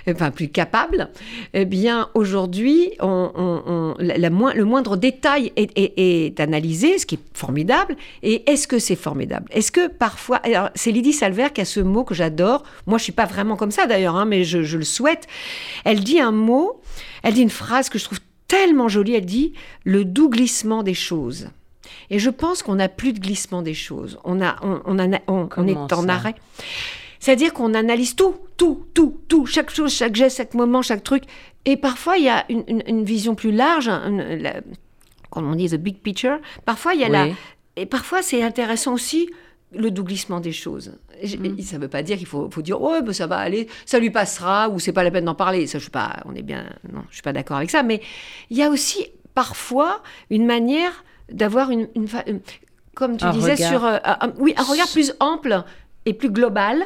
enfin 0.10 0.32
plus 0.32 0.50
capables. 0.50 1.10
Eh 1.54 1.66
bien, 1.66 2.10
aujourd'hui, 2.14 2.92
on, 3.00 3.96
la- 4.00 4.30
moins- 4.30 4.54
le 4.54 4.66
moindre 4.66 4.98
détail 4.98 5.52
est, 5.56 5.72
est- 5.78 5.94
est 5.98 6.40
analysé, 6.40 6.98
ce 6.98 7.06
qui 7.06 7.16
est 7.16 7.20
formidable. 7.34 7.96
Et 8.24 8.50
est-ce 8.50 8.68
que 8.68 8.80
c'est 8.80 8.96
formidable? 8.96 9.46
Est-ce 9.52 9.72
que 9.72 9.88
parfois, 9.88 10.42
c'est 10.76 10.92
Lydie 10.92 11.14
Salver 11.14 11.48
qui 11.54 11.62
a 11.62 11.66
ce 11.66 11.80
mot 11.80 12.04
que 12.04 12.14
j'adore. 12.14 12.64
Moi, 12.86 12.98
je 12.98 13.04
suis 13.04 13.12
pas 13.14 13.26
vraiment 13.26 13.49
comme 13.56 13.72
ça 13.72 13.88
d'ailleurs, 13.88 14.16
hein, 14.16 14.26
mais 14.26 14.44
je, 14.44 14.64
je 14.64 14.78
le 14.78 14.84
souhaite. 14.84 15.28
Elle 15.86 16.02
dit 16.04 16.20
un 16.20 16.32
mot, 16.32 16.82
elle 17.24 17.34
dit 17.34 17.42
une 17.42 17.50
phrase 17.50 17.90
que 17.90 17.98
je 18.00 18.06
trouve 18.06 18.20
tellement 18.48 18.88
jolie. 18.88 19.14
Elle 19.16 19.26
dit 19.26 19.54
le 19.84 20.06
doux 20.06 20.30
glissement 20.30 20.84
des 20.84 20.94
choses. 20.94 21.50
Et 22.12 22.20
je 22.20 22.30
pense 22.30 22.64
qu'on 22.64 22.76
n'a 22.76 22.90
plus 22.90 23.14
de 23.14 23.20
glissement 23.20 23.62
des 23.62 23.74
choses. 23.74 24.20
On 24.24 24.42
a, 24.42 24.56
on, 24.64 24.82
on 24.86 25.00
a- 25.00 25.20
on- 25.28 25.48
on 25.58 25.68
est 25.68 25.74
en 25.94 26.08
arrêt. 26.10 26.36
C'est-à-dire 27.20 27.54
qu'on 27.54 27.74
analyse 27.74 28.16
tout, 28.16 28.36
tout, 28.58 28.86
tout, 28.94 29.20
tout, 29.28 29.46
chaque 29.46 29.70
chose, 29.72 29.94
chaque 29.94 30.16
geste, 30.16 30.38
chaque 30.38 30.54
moment, 30.54 30.82
chaque 30.82 31.04
truc. 31.04 31.24
Et 31.66 31.76
parfois, 31.78 32.18
il 32.18 32.24
y 32.26 32.30
a 32.30 32.46
une, 32.50 32.64
une- 32.68 32.84
une 32.88 33.04
vision 33.04 33.36
plus 33.36 33.52
large, 33.52 33.90
une- 33.90 34.22
la- 34.42 34.62
on 35.34 35.54
dit, 35.56 35.70
the 35.70 35.76
big 35.76 35.98
picture. 36.00 36.40
Parfois, 36.66 36.94
il 36.96 37.02
y 37.02 37.04
a 37.04 37.10
la... 37.10 37.26
Et 37.76 37.86
parfois, 37.86 38.22
c'est 38.22 38.42
intéressant 38.42 38.94
aussi 38.94 39.30
le 39.72 39.92
doux 39.92 40.04
glissement 40.04 40.40
des 40.40 40.52
choses. 40.52 40.94
Mm. 41.24 41.60
et 41.60 41.62
Ça 41.64 41.78
ne 41.78 41.82
veut 41.82 41.88
pas 41.88 42.02
dire 42.04 42.18
qu'il 42.18 42.26
faut, 42.28 42.50
faut 42.50 42.62
dire, 42.62 42.82
ouais, 42.82 43.02
ben, 43.02 43.14
ça 43.14 43.28
va 43.28 43.38
aller, 43.38 43.68
ça 43.86 44.00
lui 44.00 44.10
passera, 44.10 44.70
ou 44.70 44.80
c'est 44.80 44.94
pas 44.94 45.04
la 45.04 45.12
peine 45.12 45.26
d'en 45.26 45.36
parler. 45.36 45.68
Ça, 45.68 45.78
je 45.78 45.84
suis 45.84 45.92
pas, 45.92 46.18
on 46.26 46.34
est 46.36 46.42
bien, 46.42 46.66
non, 46.92 47.04
je 47.10 47.16
suis 47.16 47.22
pas 47.24 47.34
d'accord 47.34 47.58
avec 47.58 47.70
ça. 47.70 47.84
Mais 47.84 48.02
il 48.50 48.58
y 48.58 48.64
a 48.64 48.70
aussi 48.70 49.06
parfois 49.36 50.02
une 50.30 50.46
manière 50.46 51.04
d'avoir 51.32 51.70
une, 51.72 51.88
une- 51.96 52.08
comme 52.96 53.18
tu 53.18 53.26
Un 53.26 53.32
disais, 53.32 53.54
regard. 53.54 53.70
sur, 53.70 53.86
euh, 53.86 53.98
un- 54.04 54.34
oui, 54.40 54.54
un 54.58 54.64
regard 54.64 54.88
plus 54.90 55.14
ample 55.20 55.64
et 56.06 56.14
plus 56.14 56.30
global. 56.32 56.84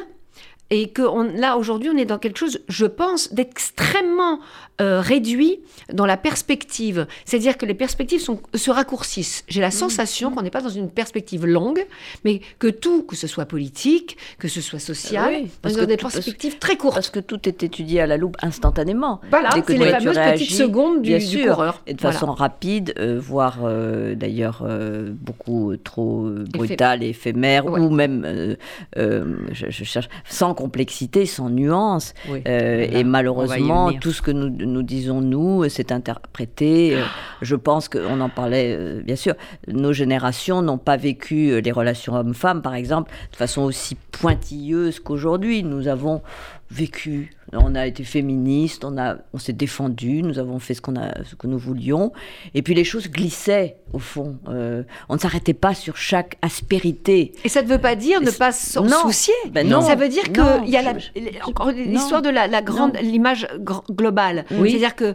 Et 0.76 0.88
que 0.88 1.02
on- 1.02 1.22
là, 1.44 1.56
aujourd'hui, 1.56 1.90
on 1.94 1.96
est 1.96 2.04
dans 2.04 2.18
quelque 2.18 2.38
chose, 2.38 2.58
je 2.68 2.86
pense, 2.86 3.32
d'extrêmement 3.32 4.40
euh, 4.80 5.00
réduit 5.00 5.60
dans 5.92 6.04
la 6.04 6.16
perspective. 6.16 7.06
C'est-à-dire 7.24 7.56
que 7.56 7.64
les 7.64 7.74
perspectives 7.74 8.18
sont, 8.20 8.40
se 8.54 8.72
raccourcissent. 8.72 9.44
J'ai 9.46 9.60
la 9.60 9.70
sensation 9.70 10.32
qu'on 10.32 10.42
n'est 10.42 10.50
pas 10.50 10.62
dans 10.62 10.68
une 10.68 10.90
perspective 10.90 11.46
longue, 11.46 11.86
mais 12.24 12.40
que 12.58 12.66
tout, 12.66 13.04
que 13.04 13.14
ce 13.14 13.28
soit 13.28 13.44
politique, 13.46 14.16
que 14.40 14.48
ce 14.48 14.60
soit 14.60 14.80
social, 14.80 15.28
Oui, 15.32 15.42
on 15.44 15.48
parce 15.62 15.74
est 15.74 15.76
dans 15.76 15.82
que 15.84 15.88
des 15.88 15.96
tout- 15.96 16.08
perspectives 16.08 16.58
très 16.58 16.76
courtes. 16.76 16.94
Parce 16.96 17.10
que 17.10 17.20
tout 17.20 17.48
est 17.48 17.62
étudié 17.62 18.00
à 18.00 18.06
la 18.08 18.16
loupe 18.16 18.36
instantanément. 18.42 19.20
Voilà, 19.30 19.50
c'est 19.64 19.78
les 19.78 19.90
fameuses 19.90 20.16
réagis, 20.18 20.44
petites 20.46 20.56
secondes 20.58 21.02
du, 21.02 21.10
bien 21.10 21.18
du 21.18 21.24
sûr, 21.26 21.52
coureur. 21.54 21.80
Et 21.86 21.94
de 21.94 22.00
Voilà. 22.00 22.18
façon 22.18 22.32
rapide, 22.32 22.94
euh, 22.98 23.20
voire 23.22 23.58
euh, 23.62 24.16
d'ailleurs 24.16 24.64
euh, 24.66 25.12
beaucoup 25.12 25.76
trop 25.76 26.24
euh, 26.26 26.44
brutale 26.52 27.04
et 27.04 27.10
éphémère, 27.10 27.66
Ouais. 27.66 27.78
ou 27.80 27.90
même, 27.90 28.24
euh, 28.26 28.56
euh, 28.98 29.36
je, 29.52 29.66
je 29.70 29.84
cherche, 29.84 30.08
sans 30.28 30.52
complexité, 30.64 31.26
sans 31.26 31.50
nuance. 31.50 32.14
Oui. 32.30 32.42
Euh, 32.48 32.86
et 32.90 33.04
malheureusement, 33.04 33.92
tout 33.92 34.12
ce 34.12 34.22
que 34.22 34.30
nous, 34.30 34.48
nous 34.48 34.82
disons, 34.82 35.20
nous, 35.20 35.68
c'est 35.68 35.92
interprété. 35.92 36.94
euh, 36.94 37.02
je 37.42 37.54
pense 37.54 37.90
qu'on 37.90 38.18
en 38.22 38.30
parlait, 38.30 38.74
euh, 38.74 39.02
bien 39.02 39.16
sûr, 39.16 39.34
nos 39.68 39.92
générations 39.92 40.62
n'ont 40.62 40.78
pas 40.78 40.96
vécu 40.96 41.50
euh, 41.50 41.60
les 41.60 41.70
relations 41.70 42.14
hommes-femmes, 42.14 42.62
par 42.62 42.74
exemple, 42.74 43.10
de 43.32 43.36
façon 43.36 43.60
aussi 43.60 43.94
pointilleuse 44.10 45.00
qu'aujourd'hui. 45.00 45.62
Nous 45.64 45.86
avons 45.86 46.22
vécu, 46.70 47.30
on 47.52 47.74
a 47.74 47.86
été 47.86 48.02
féministes, 48.04 48.84
on, 48.84 48.98
a, 48.98 49.16
on 49.32 49.38
s'est 49.38 49.52
défendu, 49.52 50.22
nous 50.22 50.38
avons 50.38 50.58
fait 50.58 50.74
ce, 50.74 50.80
qu'on 50.80 50.96
a, 50.96 51.22
ce 51.24 51.34
que 51.36 51.46
nous 51.46 51.58
voulions. 51.58 52.12
Et 52.54 52.62
puis 52.62 52.74
les 52.74 52.84
choses 52.84 53.08
glissaient, 53.10 53.76
au 53.92 53.98
fond. 53.98 54.38
Euh, 54.48 54.82
on 55.08 55.14
ne 55.14 55.18
s'arrêtait 55.20 55.54
pas 55.54 55.74
sur 55.74 55.96
chaque 55.96 56.36
aspérité. 56.42 57.32
Et 57.44 57.48
ça 57.48 57.62
ne 57.62 57.68
veut 57.68 57.78
pas 57.78 57.94
dire 57.94 58.20
ne 58.20 58.30
pas 58.30 58.50
s'en 58.52 58.88
soucier. 58.88 59.34
Ben 59.50 59.68
non. 59.68 59.82
Ça 59.82 59.94
veut 59.94 60.08
dire 60.08 60.24
qu'il 60.24 60.68
y 60.70 60.76
a 60.76 60.82
la- 60.82 60.98
Je- 60.98 61.10
encore 61.46 61.70
l'histoire 61.70 62.22
de 62.22 62.30
la, 62.30 62.46
la 62.48 62.62
grande, 62.62 62.96
l'image 63.00 63.46
globale. 63.90 64.44
Oui. 64.50 64.70
C'est-à-dire 64.70 64.96
que 64.96 65.14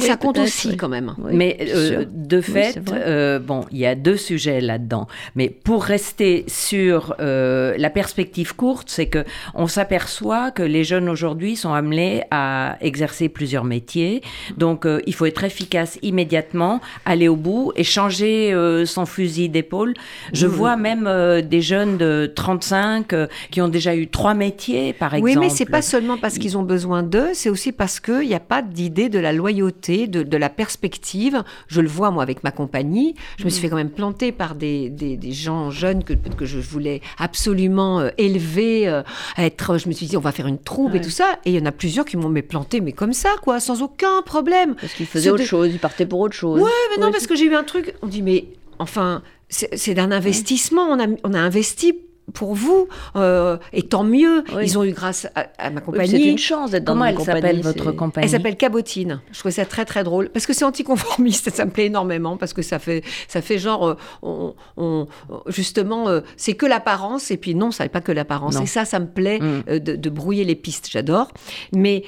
Ça 0.00 0.16
compte 0.16 0.38
aussi 0.38 0.68
oui. 0.68 0.76
quand 0.76 0.88
même. 0.88 1.14
Oui, 1.18 1.32
mais 1.34 1.58
euh, 1.60 2.04
de 2.10 2.40
fait, 2.40 2.80
euh, 2.92 3.38
bon, 3.38 3.64
il 3.70 3.78
y 3.78 3.86
a 3.86 3.94
deux 3.94 4.16
sujets 4.16 4.60
là-dedans. 4.60 5.06
Mais 5.34 5.48
pour 5.48 5.84
rester 5.84 6.44
sur 6.48 7.14
euh, 7.20 7.74
la 7.78 7.90
perspective 7.90 8.54
courte, 8.54 8.88
c'est 8.90 9.06
que 9.06 9.24
on 9.54 9.66
s'aperçoit 9.66 10.50
que 10.50 10.62
les 10.62 10.84
jeunes 10.84 11.08
aujourd'hui 11.08 11.56
sont 11.56 11.72
amenés 11.72 12.24
à 12.30 12.76
exercer 12.80 13.28
plusieurs 13.28 13.64
métiers. 13.64 14.22
Donc, 14.56 14.86
il 15.06 15.14
faut 15.14 15.26
être 15.26 15.44
efficace 15.44 15.98
immédiatement, 16.02 16.80
aller 17.04 17.28
au 17.28 17.36
bout 17.36 17.72
et 17.76 17.84
changer 17.84 18.54
son 18.86 19.06
fusil 19.06 19.48
d'épaule. 19.48 19.94
Je 20.32 20.46
vois 20.46 20.76
même 20.76 21.10
des 21.42 21.60
jeunes 21.60 21.96
de 21.98 22.30
35 22.34 23.12
euh, 23.12 23.26
qui 23.50 23.60
ont 23.60 23.68
déjà 23.68 23.94
eu 23.96 24.08
trois 24.08 24.34
métiers, 24.34 24.92
par 24.92 25.14
exemple. 25.14 25.38
Oui, 25.38 25.46
mais 25.46 25.50
c'est 25.50 25.66
pas 25.66 25.82
seulement 25.82 26.16
parce 26.16 26.38
qu'ils 26.38 26.56
ont 26.56 26.62
besoin 26.62 27.02
d'eux, 27.02 27.30
c'est 27.32 27.48
aussi 27.48 27.72
parce 27.72 28.00
qu'il 28.00 28.26
n'y 28.26 28.34
a 28.34 28.40
pas 28.40 28.62
d'idée 28.62 29.08
de 29.08 29.18
la 29.18 29.32
loyauté, 29.32 29.75
de, 29.82 30.22
de 30.22 30.36
la 30.36 30.48
perspective. 30.48 31.42
Je 31.68 31.80
le 31.80 31.88
vois, 31.88 32.10
moi, 32.10 32.22
avec 32.22 32.42
ma 32.44 32.50
compagnie. 32.50 33.14
Je 33.38 33.44
me 33.44 33.50
suis 33.50 33.60
fait 33.62 33.68
quand 33.68 33.76
même 33.76 33.90
planter 33.90 34.32
par 34.32 34.54
des, 34.54 34.90
des, 34.90 35.16
des 35.16 35.32
gens 35.32 35.70
jeunes 35.70 36.04
que, 36.04 36.12
que 36.14 36.44
je 36.44 36.58
voulais 36.58 37.00
absolument 37.18 38.00
euh, 38.00 38.10
élever, 38.18 38.88
euh, 38.88 39.02
être. 39.38 39.78
Je 39.78 39.88
me 39.88 39.92
suis 39.92 40.06
dit, 40.06 40.16
on 40.16 40.20
va 40.20 40.32
faire 40.32 40.46
une 40.46 40.58
troupe 40.58 40.94
et 40.94 41.00
tout 41.00 41.10
ça. 41.10 41.38
Et 41.44 41.50
il 41.52 41.58
y 41.58 41.62
en 41.62 41.66
a 41.66 41.72
plusieurs 41.72 42.04
qui 42.04 42.16
m'ont 42.16 42.28
mais 42.28 42.42
planté, 42.42 42.80
mais 42.80 42.92
comme 42.92 43.12
ça, 43.12 43.30
quoi, 43.42 43.60
sans 43.60 43.82
aucun 43.82 44.22
problème. 44.24 44.74
Parce 44.74 44.94
qu'ils 44.94 45.06
faisaient 45.06 45.30
autre 45.30 45.42
de- 45.42 45.46
chose, 45.46 45.70
ils 45.72 45.78
partaient 45.78 46.06
pour 46.06 46.20
autre 46.20 46.34
chose. 46.34 46.60
Ouais, 46.60 46.70
mais 46.96 47.02
non, 47.04 47.12
parce 47.12 47.26
que 47.26 47.36
j'ai 47.36 47.44
eu 47.46 47.54
un 47.54 47.64
truc. 47.64 47.94
On 48.02 48.06
dit, 48.06 48.22
mais 48.22 48.46
enfin, 48.78 49.22
c'est 49.48 49.76
c'est 49.76 49.94
d'un 49.94 50.10
investissement. 50.12 50.82
On 50.90 50.98
a, 50.98 51.06
on 51.24 51.34
a 51.34 51.38
investi 51.38 51.94
pour 52.34 52.54
vous, 52.54 52.88
euh, 53.14 53.56
et 53.72 53.82
tant 53.82 54.04
mieux. 54.04 54.44
Oui. 54.54 54.62
Ils 54.64 54.78
ont 54.78 54.84
eu 54.84 54.92
grâce 54.92 55.26
à, 55.34 55.46
à 55.58 55.70
ma 55.70 55.80
Oui, 55.80 55.86
compagnie. 55.86 56.08
c'est 56.10 56.22
une 56.22 56.38
chance 56.38 56.70
d'être 56.72 56.84
dans 56.84 56.92
Comment 56.94 57.04
elle 57.06 57.20
s'appelle 57.20 57.62
votre 57.62 57.92
compagnie 57.92 58.24
Elle 58.26 58.30
s'appelle 58.30 58.56
Cabotine. 58.56 59.20
Je 59.32 59.38
trouvais 59.38 59.52
ça 59.52 59.64
très 59.64 59.84
très 59.84 60.02
drôle 60.04 60.28
parce 60.30 60.46
que 60.46 60.52
c'est 60.52 60.64
anticonformiste. 60.64 61.50
Ça 61.54 61.64
me 61.64 61.70
plaît 61.70 61.86
énormément 61.86 62.36
parce 62.36 62.52
que 62.52 62.62
ça 62.62 62.78
fait 62.78 63.02
ça 63.28 63.40
fait 63.42 63.58
genre 63.58 63.86
euh, 63.88 63.94
on, 64.22 64.54
on- 64.76 65.06
justement 65.46 66.08
euh, 66.08 66.20
c'est 66.36 66.54
que 66.54 66.66
l'apparence 66.66 67.30
et 67.30 67.36
puis 67.36 67.54
non 67.54 67.70
ça 67.70 67.84
n'est 67.84 67.88
pas 67.90 68.00
que 68.00 68.12
l'apparence 68.12 68.56
et 68.60 68.66
ça 68.66 68.84
ça 68.84 68.98
me 68.98 69.06
plaît 69.06 69.38
Mm. 69.40 69.78
de, 69.80 69.96
de 69.96 70.10
brouiller 70.10 70.44
les 70.44 70.54
pistes. 70.54 70.88
J'adore. 70.90 71.28
Mais 71.74 72.04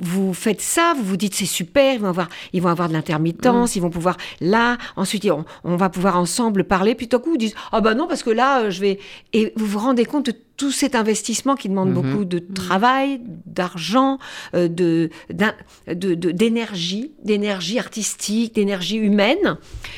vous 0.00 0.34
faites 0.34 0.60
ça, 0.60 0.94
vous 0.96 1.04
vous 1.04 1.16
dites 1.16 1.34
c'est 1.34 1.44
super, 1.46 1.94
ils 1.94 2.00
vont 2.00 2.08
avoir 2.08 2.28
ils 2.52 2.60
vont 2.62 2.68
avoir 2.70 2.88
de 2.88 2.92
l'intermittence, 2.94 3.76
ils 3.76 3.80
vont 3.82 3.90
pouvoir 3.90 4.16
là 4.40 4.76
ensuite 4.96 5.24
on, 5.30 5.44
on 5.64 5.76
va 5.76 5.88
pouvoir 5.90 6.16
ensemble 6.18 6.64
parler. 6.64 6.94
Puis 6.94 7.08
tout 7.08 7.16
à 7.16 7.20
coup 7.20 7.30
vous 7.30 7.36
dites 7.36 7.54
ah 7.72 7.80
bah 7.80 7.94
non 7.94 8.06
parce 8.08 8.22
que 8.22 8.30
là 8.30 8.68
je 8.70 8.80
vais 8.80 8.98
et 9.32 9.41
vous 9.56 9.66
vous 9.66 9.78
rendez 9.78 10.04
compte 10.04 10.30
tout 10.56 10.70
cet 10.70 10.94
investissement 10.94 11.54
qui 11.56 11.68
demande 11.68 11.92
beaucoup 11.92 12.24
de 12.24 12.38
travail, 12.38 13.20
d'argent, 13.46 14.18
euh, 14.54 14.68
de, 14.68 15.10
d'in- 15.32 15.54
de- 15.88 16.14
de- 16.14 16.30
d'énergie, 16.30 17.12
d'énergie 17.24 17.78
artistique, 17.78 18.54
d'énergie 18.54 18.96
humaine, 18.96 19.56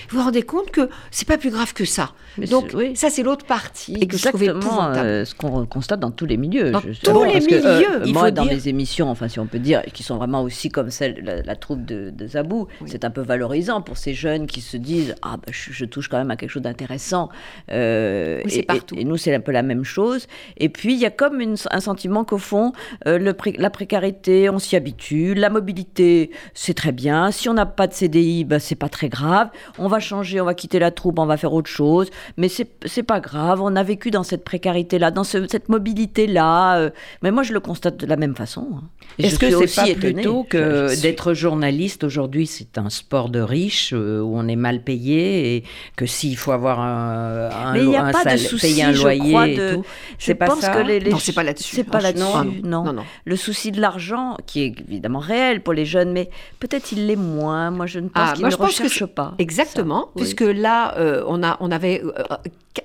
vous 0.08 0.18
vous 0.18 0.24
rendez 0.24 0.42
compte 0.42 0.70
que 0.70 0.88
c'est 1.10 1.28
pas 1.28 1.38
plus 1.38 1.50
grave 1.50 1.72
que 1.74 1.84
ça. 1.84 2.12
Mais 2.38 2.46
Donc 2.46 2.70
oui. 2.74 2.96
ça 2.96 3.10
c'est 3.10 3.22
l'autre 3.22 3.46
partie 3.46 3.94
que 3.94 4.16
je 4.16 4.28
Exactement 4.28 4.86
euh, 4.94 5.24
ce 5.24 5.34
qu'on 5.34 5.66
constate 5.66 6.00
dans 6.00 6.10
tous 6.10 6.26
les 6.26 6.36
milieux. 6.36 6.70
Dans 6.72 6.80
je- 6.80 7.00
tous 7.00 7.12
bon, 7.12 7.24
les 7.24 7.32
parce 7.34 7.46
que, 7.46 7.54
euh, 7.54 7.78
milieux. 7.78 8.02
Il 8.06 8.12
moi, 8.12 8.24
faut 8.26 8.30
dans 8.32 8.42
dire- 8.44 8.52
les 8.52 8.68
émissions, 8.68 9.08
enfin 9.08 9.28
si 9.28 9.38
on 9.38 9.46
peut 9.46 9.58
dire, 9.60 9.82
qui 9.92 10.02
sont 10.02 10.16
vraiment 10.16 10.42
aussi 10.42 10.68
comme 10.70 10.90
celle, 10.90 11.20
la, 11.22 11.42
la 11.42 11.56
troupe 11.56 11.84
de, 11.84 12.10
de 12.10 12.26
Zabou, 12.26 12.66
c'est 12.86 13.04
un 13.04 13.10
peu 13.10 13.20
valorisant 13.22 13.82
pour 13.82 13.96
ces 13.98 14.14
jeunes 14.14 14.46
qui 14.46 14.60
se 14.60 14.76
disent 14.76 15.14
ah 15.22 15.36
bah, 15.36 15.52
je, 15.52 15.72
je 15.72 15.84
touche 15.84 16.08
quand 16.08 16.18
même 16.18 16.30
à 16.30 16.36
quelque 16.36 16.50
chose 16.50 16.62
d'intéressant. 16.62 17.28
Euh, 17.70 18.40
Oui, 18.44 18.50
c'est 18.50 18.58
et- 18.60 18.62
partout. 18.64 18.94
Et, 18.96 19.02
et 19.02 19.04
nous 19.04 19.16
c'est 19.16 19.34
un 19.34 19.40
peu 19.40 19.52
la 19.52 19.62
même 19.62 19.84
chose. 19.84 20.26
Et 20.56 20.68
puis 20.68 20.94
il 20.94 21.00
y 21.00 21.06
a 21.06 21.10
comme 21.10 21.40
une- 21.40 21.56
un 21.70 21.80
sentiment 21.80 22.24
qu'au 22.24 22.38
fond 22.38 22.72
euh, 23.06 23.18
le 23.18 23.32
pré- 23.32 23.54
la 23.58 23.70
précarité, 23.70 24.48
on 24.50 24.58
s'y 24.58 24.76
habitue, 24.76 25.34
la 25.34 25.50
mobilité 25.50 26.30
c'est 26.54 26.74
très 26.74 26.92
bien. 26.92 27.30
Si 27.30 27.48
on 27.48 27.54
n'a 27.54 27.66
pas 27.66 27.86
de 27.86 27.92
CDI, 27.92 28.44
bah, 28.44 28.58
c'est 28.58 28.74
pas 28.74 28.88
très 28.88 29.08
grave. 29.08 29.48
On 29.78 29.88
va 29.88 30.00
changer, 30.00 30.40
on 30.40 30.44
va 30.44 30.54
quitter 30.54 30.78
la 30.78 30.90
troupe, 30.90 31.18
on 31.18 31.26
va 31.26 31.36
faire 31.36 31.52
autre 31.52 31.70
chose. 31.70 32.10
Mais 32.36 32.48
c'est 32.48 33.02
pas 33.02 33.20
grave. 33.20 33.60
On 33.62 33.74
a 33.76 33.82
vécu 33.82 34.10
dans 34.10 34.22
cette 34.22 34.44
précarité-là, 34.44 35.10
dans 35.10 35.24
ce- 35.24 35.46
cette 35.48 35.68
mobilité-là. 35.68 36.76
euh, 36.78 36.90
mais 37.22 37.30
moi, 37.30 37.42
je 37.42 37.52
le 37.52 37.60
constate 37.60 37.96
de 37.98 38.06
la 38.06 38.16
même 38.16 38.34
façon. 38.34 38.66
hein. 38.76 38.82
Est-ce 39.18 39.38
que 39.38 39.66
c'est 39.66 39.74
pas 39.82 39.88
étonnée. 39.88 40.14
plutôt 40.14 40.44
que 40.44 40.88
suis- 40.88 41.02
d'être 41.02 41.34
journaliste 41.34 42.04
aujourd'hui, 42.04 42.46
c'est 42.46 42.78
un 42.78 42.90
sport 42.90 43.28
de 43.28 43.40
riches 43.40 43.92
euh, 43.92 44.20
où 44.20 44.36
on 44.36 44.48
est 44.48 44.56
mal 44.56 44.82
payé 44.82 45.56
et 45.56 45.64
que 45.96 46.06
s'il 46.06 46.36
faut 46.36 46.52
avoir 46.52 46.80
un, 46.80 47.48
un, 47.50 47.72
Mais 47.72 47.80
il 47.82 47.88
n'y 47.88 47.96
a 47.96 48.04
un 48.04 48.12
pas 48.12 48.24
de 48.24 48.28
salaire- 48.30 48.48
souci, 48.50 48.66
payer 48.66 48.82
un 48.84 48.92
je 48.92 49.02
loyer 49.02 49.30
crois, 49.30 49.48
et 49.48 49.56
de- 49.56 49.74
tout, 49.74 49.84
Je 50.18 50.32
c'est 50.34 50.38
pas 50.38 50.46
pense 50.46 50.60
ça 50.60 50.72
que 50.74 50.78
les, 50.80 51.00
les- 51.00 51.10
Non, 51.10 51.18
c'est 51.18 51.32
pas 51.32 51.42
là-dessus. 51.42 51.74
C'est 51.76 51.84
pas 51.84 51.98
Ah, 51.98 52.02
là-dessus, 52.02 52.24
non, 52.24 52.44
non. 52.62 52.84
non, 52.84 52.92
non. 52.92 53.02
Le 53.24 53.36
souci 53.36 53.72
de 53.72 53.80
l'argent, 53.80 54.36
qui 54.46 54.62
est 54.64 54.74
évidemment 54.88 55.18
réel 55.20 55.62
pour 55.62 55.72
les 55.72 55.86
jeunes, 55.86 56.12
mais 56.12 56.28
peut-être 56.60 56.92
il 56.92 57.06
l'est 57.06 57.16
moins. 57.16 57.70
Moi, 57.70 57.86
je 57.86 57.98
ne 58.00 58.08
pense 58.08 58.22
Ah, 58.30 58.32
qu'ils 58.34 58.40
moi, 58.42 58.48
ne 58.48 58.52
je 58.52 58.56
pense 58.58 58.76
que 58.76 58.82
recherchent 58.84 58.98
c'est- 58.98 59.06
pas. 59.14 59.34
Exactement, 59.38 60.02
ça. 60.02 60.08
Oui. 60.16 60.22
puisque 60.22 60.40
là, 60.42 60.96
euh, 60.98 61.24
on, 61.26 61.42
a, 61.42 61.56
on 61.60 61.70
avait. 61.70 62.02
euh, 62.04 62.12
euh, 62.18 62.36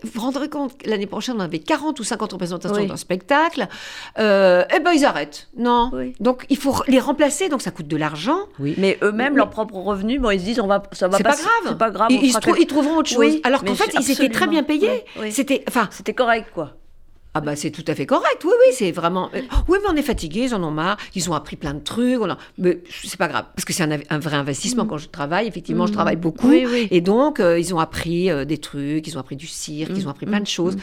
vous 0.04 0.10
vous 0.14 0.22
rendrez 0.22 0.50
compte, 0.50 0.74
l'année 0.86 1.08
prochaine, 1.08 1.36
on 1.38 1.40
avait 1.40 1.58
40 1.60 2.00
ou 2.00 2.04
50 2.04 2.32
représentations 2.34 2.78
Oui. 2.78 2.86
d'un 2.88 2.96
spectacle. 2.96 3.68
Euh, 4.20 4.64
eh 4.76 4.80
ben, 4.80 4.92
ils 4.92 5.04
arrêtent. 5.04 5.48
Non. 5.58 5.90
Oui. 5.94 6.14
Donc, 6.20 6.46
il 6.50 6.58
faut 6.58 6.76
les 6.88 7.00
remplacer, 7.00 7.50
donc 7.50 7.62
ça 7.64 7.72
coûte 7.72 7.88
de 7.88 7.98
l'argent. 7.98 8.38
Mais 8.60 8.98
eux-mêmes, 9.02 9.34
Oui. 9.34 9.38
leurs 9.38 9.50
propres 9.50 9.76
revenus, 9.78 10.22
bon, 10.22 10.30
ils 10.30 10.40
se 10.40 10.46
disent, 10.46 10.60
on 10.60 10.68
va, 10.68 10.84
ça 10.92 11.08
va 11.08 11.18
C'est 11.18 11.24
pas 11.24 11.30
passer, 11.32 11.44
grave. 11.44 11.70
C'est 11.70 11.78
pas 11.78 11.90
grave. 11.90 12.08
Ils, 12.12 12.34
trou- 12.34 12.66
trouveront 12.66 12.98
autre 12.98 13.10
chose. 13.10 13.18
Oui, 13.18 13.42
Alors 13.44 13.64
qu'en 13.64 13.74
fait, 13.76 13.92
ils 14.00 14.12
étaient 14.12 14.30
très 14.30 14.46
bien 14.48 14.62
payés. 14.64 15.04
Oui, 15.16 15.22
oui. 15.24 15.32
C'était. 15.32 15.64
Enfin, 15.68 15.88
C'était 15.92 16.14
correct, 16.14 16.48
quoi. 16.54 16.74
Ah 17.36 17.42
bah 17.42 17.56
c'est 17.56 17.70
tout 17.70 17.84
à 17.88 17.94
fait 17.94 18.08
correct, 18.08 18.42
oui, 18.44 18.52
oui, 18.68 18.74
c'est 18.74 18.92
vraiment... 18.92 19.30
euh, 19.36 19.42
Oui, 19.68 19.78
mais 19.84 19.89
on 19.92 19.96
est 19.96 20.02
fatigués, 20.02 20.46
ils 20.46 20.56
en 20.56 20.63
ont 20.63 20.72
marre, 20.72 20.98
ils 21.13 21.30
ont 21.30 21.34
appris 21.36 21.56
plein 21.58 21.76
de 21.76 21.80
trucs, 21.84 22.20
on 22.20 22.30
a... 22.30 22.38
mais 22.58 22.80
c'est 23.04 23.18
pas 23.20 23.28
grave, 23.28 23.46
parce 23.56 23.65
que 23.65 23.72
c'est 23.74 23.84
un, 23.84 24.00
un 24.10 24.20
vrai 24.20 24.36
investissement. 24.36 24.88
Quand 24.88 24.98
je 24.98 25.08
travaille, 25.10 25.48
effectivement, 25.48 25.86
je 25.86 25.94
travaille 25.94 26.15
beaucoup, 26.15 26.48
Mm. 26.48 26.52
Oui, 26.52 26.65
oui. 26.68 26.88
et 26.89 27.02
donc 27.02 27.39
euh, 27.39 27.60
ils 27.60 27.72
ont 27.74 27.80
appris 27.80 28.32
euh, 28.32 28.46
des 28.46 28.58
trucs, 28.58 29.06
ils 29.08 29.15
ont 29.15 29.20
appris 29.22 29.36
du 29.36 29.46
cirque, 29.48 29.92
ils 29.96 30.08
ont 30.08 30.12
appris 30.12 30.26
plein 30.26 30.39
de 30.39 30.48
choses, 30.48 30.76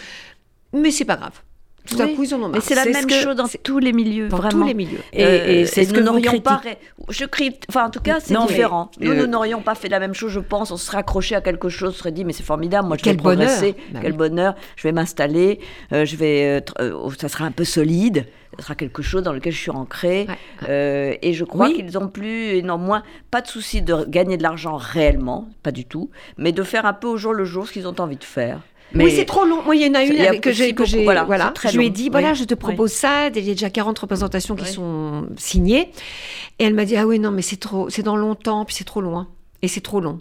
mais 0.72 0.90
c'est 0.92 1.04
pas 1.04 1.16
grave. 1.16 1.40
Tout 1.87 2.03
à 2.03 2.09
coup, 2.09 2.22
ils 2.25 2.35
en 2.35 2.38
ont 2.38 2.40
marre. 2.42 2.51
Mais 2.53 2.61
c'est 2.61 2.75
la 2.75 2.85
ce 2.85 2.88
même 2.90 3.09
chose 3.11 3.37
dans 3.37 3.46
tous 3.62 3.79
les 3.79 3.92
milieux, 3.92 4.29
Dans 4.29 4.37
vraiment. 4.37 4.61
tous 4.62 4.66
les 4.66 4.75
milieux. 4.75 4.99
Et- 5.12 5.25
Euh, 5.25 5.46
et 5.46 5.66
c'est 5.66 5.85
ce 5.85 5.88
nous 5.90 5.94
que 5.94 6.01
vous 6.01 6.07
n'aurions 6.07 6.40
pas. 6.40 6.61
Je 7.09 7.25
crie. 7.25 7.57
Enfin, 7.68 7.85
en 7.87 7.90
tout 7.90 8.01
cas, 8.01 8.18
c'est 8.20 8.37
différent. 8.37 8.90
nous, 9.01 9.11
euh, 9.12 9.14
nous 9.14 9.27
n'aurions 9.27 9.61
pas 9.62 9.75
fait 9.75 9.88
la 9.88 9.99
même 10.01 10.14
chose, 10.14 10.33
je 10.33 10.40
pense. 10.40 10.70
On 10.70 10.77
se 10.77 10.87
serait 10.87 10.99
accroché 10.99 11.35
à 11.35 11.40
quelque 11.40 11.68
chose, 11.68 11.90
on 11.90 11.92
se 11.92 11.99
serait 11.99 12.12
dit, 12.12 12.25
mais 12.25 12.33
c'est 12.33 12.42
formidable. 12.42 12.88
Moi, 12.88 12.96
je 12.99 13.03
Quel 13.05 13.16
vais 13.16 13.22
progresser. 13.22 13.72
bonheur. 13.72 13.87
Bah 13.92 13.99
Quel 14.03 14.12
oui. 14.12 14.18
bonheur. 14.18 14.55
Je 14.77 14.83
vais 14.88 14.92
m'installer. 14.92 15.61
euh, 15.92 16.05
je 16.05 16.16
vais. 16.16 16.61
euh, 16.81 16.83
euh, 16.85 17.11
ça 17.18 17.29
sera 17.29 17.44
un 17.44 17.51
peu 17.53 17.64
solide. 17.64 18.27
Ça 18.59 18.62
sera 18.64 18.75
quelque 18.75 19.03
chose 19.03 19.22
dans 19.22 19.33
lequel 19.33 19.53
je 19.53 19.59
suis 19.59 19.70
ancrée. 19.70 20.27
Ouais. 20.29 20.68
Euh, 20.70 21.14
et 21.20 21.35
je 21.35 21.44
crois 21.44 21.66
Oui. 21.68 21.75
qu'ils 21.75 21.99
ont 21.99 22.09
plus, 22.09 22.57
et 22.57 22.62
non 22.62 22.79
moins, 22.79 23.03
pas 23.31 23.42
de 23.42 23.49
souci 23.49 23.83
de 23.83 24.07
gagner 24.09 24.38
de 24.38 24.42
l'argent 24.42 24.77
réellement, 24.77 25.49
pas 25.62 25.72
du 25.72 25.85
tout, 25.85 26.11
mais 26.38 26.53
de 26.53 26.62
faire 26.62 26.87
un 26.87 26.94
peu 26.94 27.07
au 27.07 27.18
jour 27.18 27.35
le 27.35 27.44
jour 27.44 27.66
ce 27.66 27.72
qu'ils 27.72 27.87
ont 27.87 27.94
envie 28.01 28.16
de 28.16 28.25
faire. 28.25 28.61
Oui, 28.94 29.11
c'est 29.14 29.25
trop 29.25 29.44
long. 29.44 29.62
Moi, 29.62 29.77
il 29.77 29.87
y 29.87 29.90
en 29.90 29.94
a 29.94 30.05
une 30.05 30.18
avec- 30.20 30.40
que 30.40 30.53
j'ai, 30.53 30.72
voilà, 31.05 31.25
voilà, 31.25 31.53
je 31.64 31.77
lui 31.77 31.87
ai 31.87 31.88
long. 31.88 31.94
dit, 31.94 32.09
voilà, 32.09 32.31
Oui. 32.31 32.37
je 32.37 32.44
te 32.44 32.55
propose 32.55 32.92
ça. 32.92 33.29
Il 33.29 33.44
y 33.44 33.51
a 33.51 33.55
déjà 33.55 33.68
40 33.70 33.99
représentations 33.99 34.55
qui 34.55 34.64
Oui. 34.64 34.70
sont 34.72 35.27
signées. 35.37 35.90
Et 36.59 36.64
elle 36.64 36.75
m'a 36.75 36.85
dit, 36.85 36.96
ah 36.96 37.07
oui, 37.07 37.18
non, 37.18 37.31
mais 37.31 37.42
c'est 37.42 37.57
trop, 37.57 37.90
c'est 37.90 38.03
dans 38.03 38.16
longtemps, 38.16 38.64
puis 38.64 38.75
c'est 38.75 38.85
trop 38.85 39.01
loin. 39.01 39.29
Et 39.62 39.68
c'est 39.68 39.81
trop 39.83 40.01
long. 40.01 40.18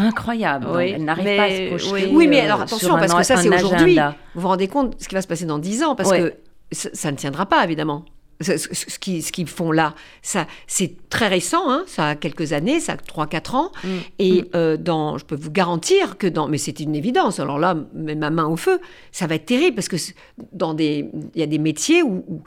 incroyable. 0.00 0.66
Donc, 0.66 0.76
Oui, 0.76 0.92
elle 0.94 1.04
n'arrive 1.04 1.24
mais- 1.24 1.36
pas 1.36 1.42
à 1.44 1.50
se 1.50 1.68
projeter. 1.68 1.92
oui. 2.06 2.10
Oui, 2.12 2.28
mais 2.28 2.40
alors 2.40 2.60
attention, 2.60 2.96
parce 2.98 3.12
que 3.14 3.22
ça, 3.24 3.36
c'est 3.36 3.48
aujourd'hui. 3.52 3.98
Vous 4.34 4.40
vous 4.40 4.48
rendez 4.48 4.68
compte 4.68 4.94
ce 5.00 5.08
qui 5.08 5.14
va 5.14 5.22
se 5.22 5.26
passer 5.26 5.44
dans 5.44 5.58
10 5.58 5.82
ans, 5.82 5.94
parce 5.96 6.10
que 6.12 6.34
ça, 6.72 6.88
ça 6.92 7.10
ne 7.10 7.16
tiendra 7.16 7.46
pas, 7.46 7.64
évidemment. 7.64 8.04
Ce, 8.40 8.56
ce- 8.56 8.68
ce 8.72 8.98
qui- 9.00 9.20
ce 9.22 9.32
qu'ils 9.32 9.48
font 9.48 9.72
là, 9.72 9.94
ça, 10.22 10.46
c'est 10.68 11.08
très 11.10 11.26
récent, 11.26 11.68
hein, 11.68 11.82
ça 11.88 12.08
a 12.10 12.14
quelques 12.14 12.52
années, 12.52 12.78
ça 12.78 12.92
a 12.92 12.96
3-4 12.96 13.54
ans. 13.56 13.72
Mm. 13.82 13.88
Et 14.20 14.44
euh, 14.54 14.76
dans, 14.76 15.18
je 15.18 15.24
peux 15.24 15.34
vous 15.34 15.50
garantir 15.50 16.18
que 16.18 16.28
dans, 16.28 16.46
mais 16.46 16.58
c'est 16.58 16.78
une 16.78 16.94
évidence, 16.94 17.40
alors 17.40 17.58
là, 17.58 17.74
ma 17.94 18.30
main 18.30 18.46
au 18.46 18.56
feu, 18.56 18.80
ça 19.10 19.26
va 19.26 19.34
être 19.34 19.46
terrible, 19.46 19.74
parce 19.74 19.88
que 19.88 19.96
dans 20.52 20.72
des, 20.74 21.10
il 21.34 21.40
y 21.40 21.42
a 21.42 21.46
des 21.46 21.58
métiers 21.58 22.02
où, 22.04 22.42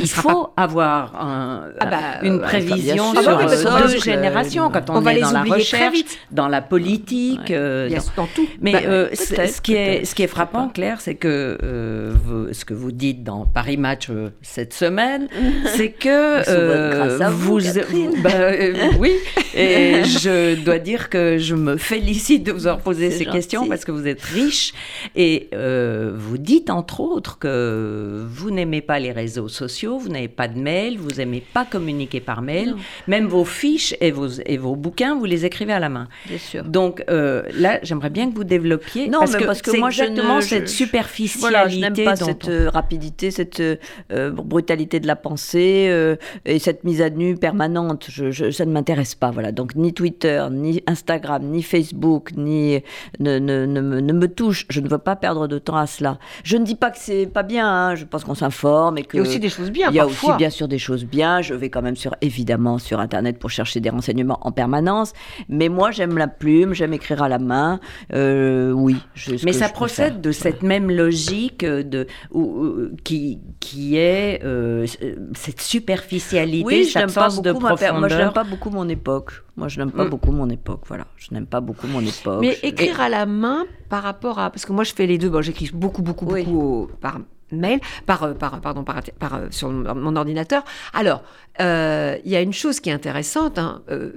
Il 0.00 0.08
faut 0.08 0.46
pas 0.56 0.62
avoir 0.62 1.14
un- 1.22 1.68
Ah 1.78 1.86
bah, 1.86 1.98
une 2.22 2.40
prévision 2.40 3.12
sur 3.12 3.20
Ah 3.20 3.22
bah 3.22 3.38
oui, 3.40 3.52
euh, 3.52 3.82
deux 3.82 3.86
va- 3.88 3.96
générations 3.98 4.70
quand 4.70 4.88
on, 4.88 4.96
on 4.96 5.00
va 5.00 5.12
les 5.12 5.20
dans 5.20 5.30
la 5.30 5.40
oublier 5.40 5.56
très 5.62 5.76
recherche, 5.88 5.92
vite. 5.94 6.18
dans 6.30 6.48
la 6.48 6.62
politique. 6.62 7.50
euh, 7.50 7.90
dans- 7.90 8.22
dans 8.22 8.26
tout. 8.34 8.46
Mais 8.62 8.72
Bah, 8.72 8.78
euh, 8.86 9.08
ce, 9.12 9.60
qui 9.60 9.74
est, 9.74 10.06
ce 10.06 10.14
qui 10.14 10.22
est 10.22 10.26
frappant. 10.26 10.68
Claire, 10.70 11.02
c'est 11.02 11.16
que 11.16 11.58
euh, 11.62 12.12
vous- 12.24 12.52
ce 12.54 12.64
que 12.64 12.72
vous 12.72 12.92
dites 12.92 13.24
dans 13.24 13.44
Paris 13.44 13.76
Match 13.76 14.08
euh, 14.08 14.30
cette 14.40 14.72
semaine, 14.72 15.28
c'est 15.76 15.90
que 15.90 17.28
vous, 17.30 17.58
Catherine. 17.60 18.22
bah, 18.22 18.30
euh, 18.34 18.74
oui, 18.98 19.12
et 19.54 20.02
je 20.04 20.54
dois 20.64 20.78
dire 20.78 21.10
que 21.10 21.36
je 21.36 21.54
me 21.54 21.76
félicite 21.76 22.44
de 22.44 22.52
vous 22.52 22.66
avoir 22.66 22.82
posé 22.82 23.10
ces 23.10 23.24
gentil. 23.24 23.36
questions 23.36 23.66
parce 23.68 23.84
que 23.84 23.92
vous 23.92 24.06
êtes 24.08 24.22
riche 24.22 24.72
et 25.14 25.48
euh, 25.52 26.12
vous 26.16 26.38
dites 26.38 26.70
entre 26.70 27.00
autres 27.00 27.38
que 27.38 28.24
vous 28.26 28.50
n'aimez 28.50 28.80
pas 28.80 28.98
les 28.98 29.12
réseaux 29.12 29.48
sociaux 29.48 29.73
sociaux, 29.74 29.98
vous 29.98 30.08
n'avez 30.08 30.28
pas 30.28 30.46
de 30.48 30.58
mail, 30.58 30.98
vous 30.98 31.20
aimez 31.20 31.42
pas 31.52 31.64
communiquer 31.64 32.20
par 32.20 32.42
mail. 32.42 32.74
Même 33.08 33.26
vos 33.26 33.44
fiches 33.44 33.94
et 34.00 34.10
vos, 34.12 34.28
et 34.46 34.56
vos 34.56 34.76
bouquins, 34.76 35.14
vous 35.16 35.24
les 35.24 35.44
écrivez 35.44 35.72
à 35.72 35.80
la 35.80 35.88
main. 35.88 36.08
Bien 36.28 36.38
sûr. 36.38 36.64
Donc 36.64 37.02
euh, 37.10 37.42
là, 37.58 37.80
j'aimerais 37.82 38.10
bien 38.10 38.30
que 38.30 38.34
vous 38.36 38.44
développiez. 38.44 39.08
Non, 39.08 39.18
parce 39.20 39.32
mais 39.32 39.38
que, 39.40 39.44
parce 39.44 39.62
que 39.62 39.76
moi, 39.78 39.90
je 39.90 40.02
exactement 40.02 40.36
ne- 40.36 40.40
cette 40.42 40.66
je- 40.68 40.72
je- 40.72 40.76
superficialité. 40.76 41.40
Voilà, 41.40 41.68
je 41.68 41.78
n'aime 41.78 42.04
pas 42.04 42.14
dont 42.16 42.26
cette 42.26 42.44
on- 42.46 42.50
euh, 42.50 42.70
rapidité, 42.70 43.30
cette 43.30 43.60
euh, 43.60 44.30
brutalité 44.30 45.00
de 45.00 45.06
la 45.06 45.16
pensée 45.16 45.88
euh, 45.90 46.16
et 46.44 46.58
cette 46.58 46.84
mise 46.84 47.02
à 47.02 47.10
nu 47.10 47.36
permanente. 47.36 48.06
Je, 48.10 48.30
je- 48.30 48.50
ça 48.50 48.64
ne 48.64 48.72
m'intéresse 48.72 49.14
pas. 49.14 49.30
Voilà. 49.30 49.50
Donc 49.52 49.74
ni 49.74 49.92
Twitter, 49.92 50.46
ni 50.50 50.82
Instagram, 50.86 51.42
ni 51.44 51.62
Facebook, 51.62 52.30
ni 52.36 52.80
ne, 53.18 53.38
ne, 53.38 53.66
ne 53.66 53.80
me, 53.80 54.00
ne 54.00 54.12
me 54.12 54.28
touche. 54.28 54.66
Je 54.68 54.80
ne 54.80 54.88
veux 54.88 54.98
pas 54.98 55.16
perdre 55.16 55.48
de 55.48 55.58
temps 55.58 55.76
à 55.76 55.86
cela. 55.86 56.18
Je 56.44 56.56
ne 56.56 56.64
dis 56.64 56.76
pas 56.76 56.90
que 56.90 56.98
c'est 56.98 57.26
pas 57.26 57.42
bien. 57.42 57.66
hein. 57.68 57.94
Je 57.96 58.04
pense 58.04 58.24
qu'on 58.24 58.34
s'informe 58.34 58.98
et 58.98 59.02
que 59.04 59.16
Il 59.16 59.20
y 59.20 59.24
a 59.24 59.28
aussi 59.28 59.40
des 59.40 59.48
choses 59.48 59.63
bien, 59.70 59.88
Il 59.90 59.96
y 59.96 60.00
a 60.00 60.04
parfois. 60.04 60.30
aussi 60.30 60.38
bien 60.38 60.50
sûr 60.50 60.68
des 60.68 60.78
choses 60.78 61.04
bien. 61.04 61.42
Je 61.42 61.54
vais 61.54 61.70
quand 61.70 61.82
même 61.82 61.96
sur 61.96 62.14
évidemment 62.20 62.78
sur 62.78 63.00
internet 63.00 63.38
pour 63.38 63.50
chercher 63.50 63.80
des 63.80 63.90
renseignements 63.90 64.38
en 64.42 64.52
permanence. 64.52 65.12
Mais 65.48 65.68
moi 65.68 65.90
j'aime 65.90 66.16
la 66.18 66.28
plume, 66.28 66.74
j'aime 66.74 66.92
écrire 66.92 67.22
à 67.22 67.28
la 67.28 67.38
main. 67.38 67.80
Euh, 68.12 68.72
oui. 68.72 68.96
Mais 69.44 69.52
ça 69.52 69.68
procède 69.68 70.20
de 70.20 70.32
cette 70.32 70.62
même 70.62 70.90
logique 70.90 71.64
de, 71.64 72.06
où- 72.32 72.40
où- 72.42 72.96
qui, 73.04 73.38
qui 73.60 73.96
est 73.96 74.42
euh, 74.44 74.86
cette 75.34 75.60
superficialité, 75.60 76.64
Oui, 76.64 76.84
je 76.84 76.90
cette 76.90 76.96
n'aime 77.06 77.12
pas 77.14 77.24
absence 77.26 77.42
de 77.42 77.52
profondeur. 77.52 77.98
Moi, 77.98 78.08
je 78.08 78.16
n'aime 78.16 78.32
pas 78.32 78.44
beaucoup 78.44 78.70
mon 78.70 78.88
époque. 78.88 79.32
Moi, 79.56 79.68
je 79.68 79.78
n'aime 79.78 79.92
pas 79.92 80.04
Mm. 80.04 80.10
beaucoup 80.10 80.32
mon 80.32 80.48
époque. 80.50 80.82
Voilà, 80.88 81.06
je 81.16 81.32
n'aime 81.32 81.46
pas 81.46 81.60
beaucoup 81.60 81.86
mon 81.86 82.00
époque. 82.00 82.38
Mais 82.40 82.56
Je- 82.62 82.68
écrire 82.68 83.00
à 83.00 83.08
la 83.08 83.24
main 83.26 83.64
par 83.88 84.02
rapport 84.02 84.38
à. 84.38 84.50
Parce 84.50 84.64
que 84.66 84.72
moi, 84.72 84.82
je 84.84 84.92
fais 84.92 85.06
les 85.06 85.16
deux. 85.18 85.28
Bon, 85.28 85.42
j'écris 85.42 85.70
beaucoup, 85.72 86.02
beaucoup, 86.02 86.26
Oui. 86.26 86.42
beaucoup 86.44 86.60
au- 86.60 86.90
par 87.00 87.18
mail, 87.58 87.80
par, 88.06 88.22
euh, 88.22 88.34
par, 88.34 88.60
pardon, 88.60 88.84
par, 88.84 89.00
par, 89.18 89.34
euh, 89.34 89.46
sur 89.50 89.70
mon 89.70 90.16
ordinateur. 90.16 90.64
Alors, 90.92 91.22
euh, 91.60 92.16
il 92.24 92.30
y 92.30 92.36
a 92.36 92.40
une 92.40 92.52
chose 92.52 92.80
qui 92.80 92.90
est 92.90 92.92
intéressante, 92.92 93.58
hein, 93.58 93.82
euh, 93.90 94.12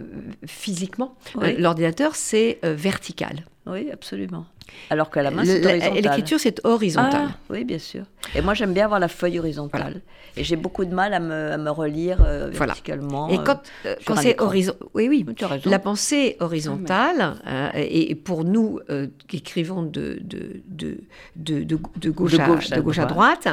physiquement. 0.45 1.15
Oui. 1.35 1.55
L'ordinateur, 1.57 2.15
c'est 2.15 2.59
vertical. 2.63 3.45
Oui, 3.70 3.89
absolument. 3.91 4.45
Alors 4.89 5.09
qu'à 5.09 5.24
la 5.24 5.32
main, 5.32 5.45
c'est 5.45 5.65
horizontal. 5.65 5.93
L'écriture, 6.03 6.39
c'est 6.39 6.65
horizontal. 6.65 7.28
Ah, 7.30 7.38
oui, 7.49 7.63
bien 7.63 7.80
sûr. 7.80 8.03
Et 8.36 8.41
moi, 8.41 8.53
j'aime 8.53 8.74
bien 8.74 8.86
avoir 8.86 8.99
la 8.99 9.07
feuille 9.07 9.39
horizontale. 9.39 10.01
Et 10.36 10.43
j'ai 10.43 10.55
beaucoup 10.57 10.86
de 10.86 10.93
mal 10.93 11.13
à 11.13 11.20
me, 11.20 11.51
à 11.53 11.57
me 11.57 11.70
relire 11.72 12.18
euh, 12.24 12.49
Voilà. 12.53 12.74
verticalement. 12.74 13.30
Et 13.30 13.39
euh, 13.39 13.43
quand, 13.43 13.59
euh, 13.86 13.95
quand 14.05 14.18
c'est 14.18 14.39
horizontal, 14.41 14.88
oui, 14.93 15.07
oui, 15.09 15.26
Tu 15.36 15.43
as 15.45 15.47
raison. 15.47 15.70
la 15.70 15.80
pensée 15.80 16.36
horizontale, 16.41 17.36
euh, 17.47 17.70
et, 17.76 18.11
et 18.11 18.15
pour 18.15 18.43
nous 18.43 18.80
euh, 18.89 19.07
qui 19.28 19.38
écrivons 19.38 19.84
de, 19.84 20.20
de, 20.22 20.61
de, 20.68 20.97
de, 21.38 21.63
de- 21.63 21.80
de 21.95 22.09
gauche, 22.11 22.38
à, 22.38 22.45
gauche 22.47 22.72
à 22.72 22.76
de 22.76 22.82
gauche 22.82 22.99
à 22.99 23.05
droite, 23.05 23.47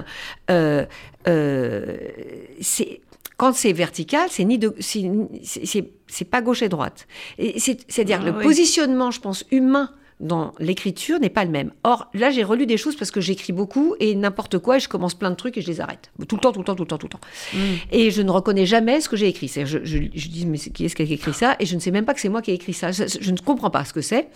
c'est 2.60 3.00
quand 3.36 3.52
c'est 3.54 3.72
vertical, 3.72 4.28
c'est 4.30 4.44
ni 4.44 4.58
de, 4.58 4.74
c'est- 4.80 6.24
pas 6.30 6.40
gauche 6.42 6.62
et 6.62 6.68
droite. 6.68 7.06
Et 7.38 7.58
c'est- 7.58 7.84
C'est-à-dire 7.88 8.20
Ah 8.22 8.26
le 8.26 8.36
oui. 8.36 8.42
positionnement, 8.44 9.10
je 9.10 9.20
pense, 9.20 9.44
humain 9.50 9.90
dans 10.20 10.52
l'écriture 10.58 11.18
n'est 11.18 11.28
pas 11.30 11.44
le 11.44 11.50
même. 11.50 11.72
Or, 11.82 12.08
là, 12.14 12.30
j'ai 12.30 12.44
relu 12.44 12.66
des 12.66 12.76
choses 12.76 12.96
parce 12.96 13.10
que 13.10 13.20
j'écris 13.20 13.52
beaucoup 13.52 13.94
et 14.00 14.14
n'importe 14.14 14.58
quoi, 14.58 14.76
et 14.76 14.80
je 14.80 14.88
commence 14.88 15.14
plein 15.14 15.30
de 15.30 15.34
trucs 15.34 15.58
et 15.58 15.60
je 15.60 15.66
les 15.66 15.80
arrête. 15.80 16.10
Tout 16.28 16.36
le 16.36 16.40
temps, 16.40 16.52
tout 16.52 16.60
le 16.60 16.64
temps, 16.64 16.74
tout 16.76 16.84
le 16.84 16.88
temps, 16.88 16.98
tout 16.98 17.06
le 17.06 17.10
temps. 17.10 17.20
Mm. 17.52 17.58
Et 17.92 18.10
je 18.10 18.22
ne 18.22 18.30
reconnais 18.30 18.66
jamais 18.66 19.00
ce 19.00 19.08
que 19.08 19.16
j'ai 19.16 19.28
écrit. 19.28 19.48
C'est-à-dire, 19.48 19.80
Je, 19.84 19.98
je, 19.98 20.04
je 20.14 20.28
dis, 20.28 20.46
mais 20.46 20.58
qui 20.58 20.84
est-ce 20.84 20.94
qui 20.94 21.02
a 21.02 21.04
écrit 21.04 21.34
ça? 21.34 21.56
Et 21.58 21.66
je 21.66 21.74
ne 21.74 21.80
sais 21.80 21.90
même 21.90 22.04
pas 22.04 22.14
que 22.14 22.20
c'est 22.20 22.28
moi 22.28 22.42
qui 22.42 22.52
ai 22.52 22.54
écrit 22.54 22.72
ça. 22.74 22.92
Je, 22.92 23.04
je 23.20 23.30
ne 23.30 23.38
comprends 23.38 23.70
pas 23.70 23.84
ce 23.84 23.92
que 23.92 24.00
c'est. 24.00 24.28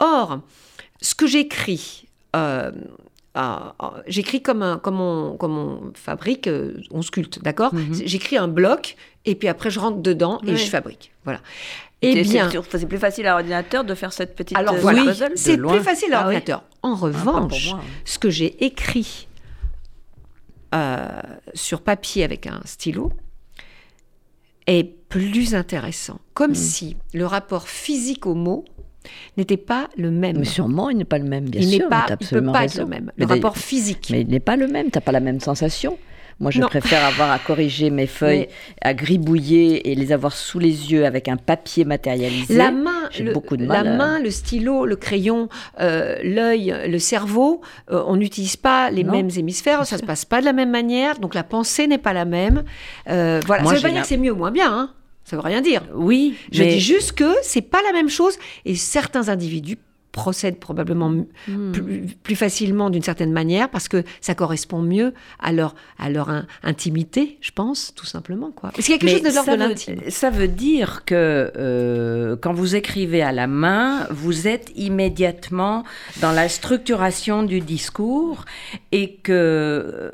Or, 0.00 0.40
ce 1.00 1.14
que 1.14 1.26
j'écris, 1.26 2.08
euh, 2.34 2.70
ah, 3.34 3.74
ah, 3.78 3.94
j'écris 4.06 4.42
comme, 4.42 4.62
un, 4.62 4.78
comme, 4.78 5.00
on, 5.00 5.36
comme 5.36 5.56
on 5.56 5.92
fabrique, 5.94 6.46
euh, 6.48 6.80
on 6.90 7.02
sculpte, 7.02 7.42
d'accord? 7.42 7.72
J'écris 7.92 8.36
un 8.38 8.48
bloc 8.48 8.96
et 9.24 9.34
puis 9.34 9.48
après 9.48 9.70
je 9.70 9.78
rentre 9.78 9.98
dedans 9.98 10.40
et 10.46 10.52
Oui. 10.52 10.56
je 10.56 10.66
fabrique. 10.70 11.12
Voilà. 11.24 11.40
Et 12.02 12.12
Eh 12.18 12.22
bien, 12.22 12.50
c'est 12.70 12.86
plus 12.86 12.98
facile 12.98 13.26
à 13.26 13.30
l'ordinateur 13.30 13.82
de 13.84 13.94
faire 13.94 14.12
cette 14.12 14.34
petite 14.36 14.56
alors 14.56 14.74
euh, 14.74 14.78
voilà, 14.80 15.02
puzzle 15.04 15.30
de 15.30 15.36
c'est 15.36 15.56
plus 15.56 15.80
facile 15.80 16.12
à 16.12 16.18
Ah 16.18 16.28
oui. 16.28 16.34
l'ordinateur. 16.34 16.64
En 16.82 16.92
Ah, 16.92 16.96
revanche, 16.96 17.70
moi. 17.70 17.80
ce 18.04 18.18
que 18.18 18.28
j'ai 18.30 18.64
écrit 18.64 19.28
euh, 20.74 21.08
sur 21.54 21.80
papier 21.80 22.22
avec 22.24 22.46
un 22.46 22.60
stylo 22.64 23.12
est 24.66 24.84
plus 25.08 25.54
intéressant. 25.54 26.20
Comme 26.34 26.50
Hmm. 26.50 26.54
si 26.54 26.96
le 27.14 27.24
rapport 27.24 27.68
physique 27.68 28.26
au 28.26 28.34
mot 28.34 28.64
n'était 29.36 29.56
pas 29.56 29.88
le 29.96 30.10
même. 30.10 30.38
Mais 30.40 30.44
sûrement, 30.44 30.90
il 30.90 30.98
n'est 30.98 31.04
pas 31.04 31.18
le 31.18 31.24
même, 31.24 31.48
bien 31.48 31.60
il 31.62 31.70
sûr. 31.80 31.88
pas, 31.88 32.02
il 32.02 32.06
peut 32.08 32.12
absolument 32.14 32.52
pas 32.52 32.64
être 32.64 32.72
raison. 32.72 32.82
le 32.82 32.88
même. 32.90 33.12
Le 33.16 33.24
rapport 33.26 33.56
physique. 33.56 34.08
Mais 34.10 34.22
il 34.22 34.28
n'est 34.28 34.40
pas 34.40 34.56
le 34.56 34.66
même, 34.66 34.90
tu 34.90 34.98
n'as 34.98 35.02
pas 35.02 35.12
la 35.12 35.20
même 35.20 35.40
sensation. 35.40 35.96
Moi, 36.38 36.50
je 36.50 36.60
Non. 36.60 36.66
préfère 36.66 37.02
avoir 37.04 37.30
à 37.30 37.38
corriger 37.38 37.88
mes 37.88 38.06
feuilles, 38.06 38.48
à 38.82 38.92
gribouiller 38.92 39.90
et 39.90 39.94
les 39.94 40.12
avoir 40.12 40.34
sous 40.34 40.58
les 40.58 40.92
yeux 40.92 41.06
avec 41.06 41.28
un 41.28 41.38
papier 41.38 41.86
matérialisé. 41.86 42.54
La 42.54 42.70
main, 42.70 43.08
le, 43.18 43.32
beaucoup 43.32 43.56
de 43.56 43.64
la 43.64 43.80
à- 43.80 43.84
main, 43.84 44.18
le 44.18 44.30
stylo, 44.30 44.84
le 44.84 44.96
crayon, 44.96 45.48
euh, 45.80 46.16
l'œil, 46.22 46.74
le 46.88 46.98
cerveau, 46.98 47.62
euh, 47.90 48.02
on 48.06 48.16
n'utilise 48.16 48.56
pas 48.56 48.90
les 48.90 49.02
Non, 49.02 49.12
mêmes 49.12 49.30
hémisphères, 49.34 49.86
ça 49.86 49.96
se 49.96 50.02
passe 50.04 50.26
pas 50.26 50.40
de 50.40 50.44
la 50.44 50.52
même 50.52 50.70
manière, 50.70 51.18
donc 51.20 51.34
la 51.34 51.42
pensée 51.42 51.86
n'est 51.86 51.96
pas 51.96 52.12
la 52.12 52.26
même. 52.26 52.64
Euh, 53.08 53.40
voilà, 53.46 53.62
Moi, 53.62 53.72
ça 53.72 53.76
veut 53.78 53.82
pas 53.84 53.90
dire 53.90 54.02
que 54.02 54.08
c'est 54.08 54.18
mieux 54.18 54.32
ou 54.32 54.36
moins 54.36 54.50
bien, 54.50 54.70
hein. 54.70 54.90
ça 55.24 55.36
veut 55.36 55.42
rien 55.42 55.62
dire. 55.62 55.82
Oui, 55.94 56.34
Je 56.52 56.62
mais 56.62 56.68
dis 56.68 56.80
juste 56.80 57.12
que 57.12 57.32
c'est 57.42 57.62
pas 57.62 57.80
la 57.86 57.92
même 57.94 58.10
chose 58.10 58.36
et 58.66 58.74
certains 58.74 59.30
individus 59.30 59.78
procèdent 60.16 60.58
probablement 60.58 61.10
Hmm. 61.46 61.70
plus, 61.72 62.06
plus 62.26 62.34
facilement 62.36 62.90
d'une 62.90 63.02
certaine 63.02 63.32
manière 63.32 63.68
parce 63.70 63.86
que 63.86 64.02
ça 64.20 64.34
correspond 64.34 64.80
mieux 64.82 65.12
à 65.38 65.52
leur, 65.52 65.74
à 65.98 66.08
leur 66.10 66.30
in- 66.30 66.46
intimité, 66.64 67.38
je 67.40 67.52
pense, 67.52 67.92
tout 67.94 68.06
simplement. 68.06 68.50
Quoi. 68.50 68.70
Parce 68.74 68.86
qu'il 68.86 68.94
y 68.94 68.96
a 68.96 68.98
quelque 68.98 69.22
Mais 69.22 69.30
chose 69.30 69.30
de 69.30 69.34
l'ordre 69.36 69.52
de 69.52 69.68
l'intime? 69.68 70.00
Ça 70.08 70.30
veut 70.30 70.48
dire 70.48 71.04
que 71.04 71.14
euh, 71.56 72.36
quand 72.42 72.52
vous 72.54 72.74
écrivez 72.74 73.22
à 73.22 73.30
la 73.32 73.46
main, 73.46 74.06
vous 74.10 74.48
êtes 74.48 74.72
immédiatement 74.74 75.84
dans 76.22 76.32
la 76.32 76.48
structuration 76.48 77.42
du 77.42 77.60
discours 77.60 78.44
et 78.92 79.16
que 79.16 80.12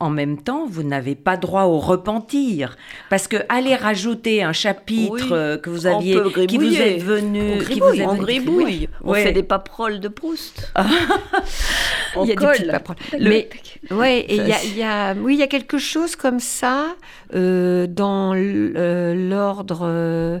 en 0.00 0.10
même 0.10 0.40
temps, 0.40 0.66
vous 0.68 0.82
n'avez 0.82 1.14
pas 1.14 1.36
droit 1.36 1.64
au 1.64 1.78
repentir 1.78 2.76
parce 3.10 3.28
que 3.28 3.36
aller 3.48 3.74
rajouter 3.76 4.42
un 4.42 4.52
chapitre 4.52 5.12
Oui, 5.12 5.22
euh, 5.30 5.58
que 5.58 5.68
vous 5.70 5.86
aviez, 5.86 6.18
qui 6.48 6.58
vous 6.58 6.74
est 6.74 6.96
venu, 6.98 7.54
On 7.60 7.64
qui 7.64 7.80
vous 7.80 7.86
est 7.94 8.04
on 8.06 8.14
gribouille. 8.14 8.88
On 9.04 9.10
Ouais. 9.12 9.22
fait 9.22 9.32
des 9.32 9.42
paperoles 9.42 10.00
de 10.00 10.08
Proust. 10.08 10.72
on 12.16 12.24
il 12.24 12.28
y 12.28 12.32
a 12.32 12.34
des 12.34 12.36
colle. 12.36 12.52
petites 12.56 12.70
paperoles. 12.70 12.96
Mais 13.20 13.48
ouais, 13.90 14.20
et 14.20 14.36
il 14.36 14.48
y 14.48 14.52
a, 14.52 14.64
il 14.64 14.76
y 14.78 14.82
a- 14.82 15.14
oui, 15.14 15.34
il 15.34 15.40
y 15.40 15.42
a 15.42 15.46
quelque 15.46 15.78
chose 15.78 16.16
comme 16.16 16.40
ça 16.40 16.86
euh, 17.34 17.86
dans 17.86 18.34
euh, 18.34 19.14
l'ordre, 19.28 19.80
euh, 19.84 20.40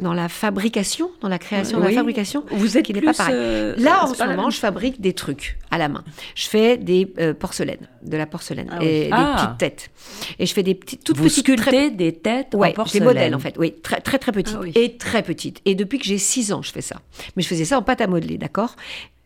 dans 0.00 0.12
la 0.12 0.28
fabrication, 0.28 1.10
dans 1.22 1.28
la 1.28 1.38
création, 1.38 1.78
dans 1.78 1.86
Oui. 1.86 1.92
la 1.94 2.00
fabrication. 2.00 2.44
Vous 2.50 2.76
êtes 2.76 2.84
qui 2.84 2.92
n'est 2.92 3.00
pas 3.00 3.14
pareil. 3.14 3.34
euh, 3.36 3.74
Là, 3.78 4.04
en 4.04 4.12
ce 4.14 4.22
moment, 4.24 4.50
je 4.50 4.58
fabrique 4.58 5.00
des 5.00 5.12
trucs 5.12 5.56
à 5.70 5.78
la 5.78 5.88
main. 5.88 6.04
Je 6.34 6.48
fais 6.48 6.76
des 6.76 7.06
porcelaines, 7.38 7.88
de 8.02 8.16
la 8.16 8.26
porcelaine, 8.26 8.68
Ah. 8.72 8.78
Des 8.88 9.08
Ah. 9.12 9.34
petites 9.36 9.58
têtes. 9.58 9.90
Et 10.38 10.46
je 10.46 10.52
fais 10.52 10.62
des 10.62 10.74
petites, 10.74 11.04
toutes 11.04 11.16
Vous 11.16 11.24
petites, 11.24 11.56
très 11.56 11.90
des 11.90 12.12
têtes 12.12 12.54
en 12.54 12.58
Ouais, 12.58 12.68
des 12.68 12.74
porcelaine. 12.74 13.04
modèles 13.04 13.34
en 13.34 13.38
fait, 13.38 13.54
oui, 13.58 13.74
très 13.82 14.00
très 14.00 14.18
très 14.18 14.32
petites 14.32 14.56
Ah 14.58 14.62
oui. 14.62 14.72
et 14.74 14.96
très 14.96 15.22
petites. 15.22 15.60
Et 15.64 15.74
depuis 15.74 15.98
que 15.98 16.04
j'ai 16.04 16.18
6 16.18 16.52
ans, 16.52 16.62
je 16.62 16.72
fais 16.72 16.80
ça. 16.82 17.00
Mais 17.36 17.42
je 17.42 17.48
faisais 17.48 17.64
ça 17.64 17.78
en 17.78 17.82
pâte 17.82 18.00
à 18.00 18.06
modeler, 18.06 18.38
d'accord? 18.38 18.76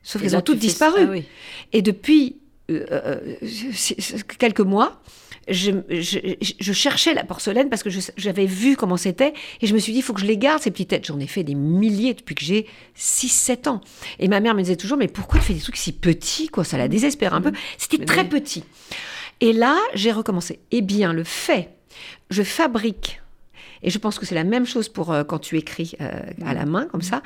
Sauf 0.03 0.21
qu'elles 0.23 0.37
ont 0.37 0.41
toutes 0.41 0.59
disparu. 0.59 1.03
Ah 1.07 1.11
oui. 1.11 1.25
Et 1.73 1.83
depuis 1.83 2.37
euh, 2.71 2.87
euh, 2.93 3.35
c'est- 3.75 4.25
quelques 4.39 4.61
mois, 4.61 5.01
je, 5.49 5.73
je- 5.91 6.19
je 6.61 6.73
cherchais 6.73 7.13
la 7.13 7.25
porcelaine 7.25 7.69
parce 7.69 7.83
que 7.83 7.91
j'avais 8.17 8.47
vu 8.47 8.77
comment 8.77 8.97
c'était 8.97 9.33
et 9.61 9.67
je 9.67 9.75
me 9.75 9.81
suis 9.81 9.93
dit, 9.93 9.99
il 9.99 10.03
faut 10.03 10.13
que 10.13 10.21
je 10.21 10.27
les 10.27 10.39
garde, 10.39 10.63
ces 10.63 10.71
petites 10.71 10.91
têtes. 10.91 11.07
J'en 11.07 11.19
ai 11.19 11.27
fait 11.27 11.43
des 11.43 11.57
milliers 11.57 12.15
depuis 12.15 12.37
que 12.37 12.45
j'ai 12.45 12.67
6-7 12.97 13.67
ans. 13.69 13.81
Et 14.21 14.29
ma 14.29 14.39
mère 14.41 14.55
me 14.55 14.61
disait 14.63 14.77
toujours, 14.77 14.97
mais 14.97 15.09
pourquoi 15.09 15.41
tu 15.41 15.47
fais 15.47 15.55
des 15.55 15.61
trucs 15.61 15.77
si 15.77 15.93
petits 15.93 16.47
quoi? 16.49 16.63
Ça 16.65 16.79
la 16.79 16.87
désespère 16.89 17.35
un 17.35 17.41
peu. 17.41 17.51
C'était 17.77 18.05
très 18.05 18.23
oui. 18.23 18.29
petit. 18.29 18.63
Et 19.43 19.53
là, 19.53 19.77
j'ai 19.95 20.13
recommencé. 20.13 20.61
Eh 20.71 20.83
bien, 20.83 21.13
le 21.13 21.25
fait, 21.25 21.71
je 22.31 22.45
fabrique, 22.45 23.21
et 23.83 23.91
je 23.91 23.99
pense 23.99 24.21
que 24.21 24.25
c'est 24.25 24.37
la 24.37 24.45
même 24.45 24.65
chose 24.65 24.89
pour 24.89 25.11
euh, 25.11 25.25
quand 25.25 25.41
tu 25.41 25.59
écris 25.59 25.97
euh, 26.01 26.21
à 26.47 26.55
la 26.55 26.65
main, 26.65 26.87
comme 26.87 27.03
ça, 27.03 27.25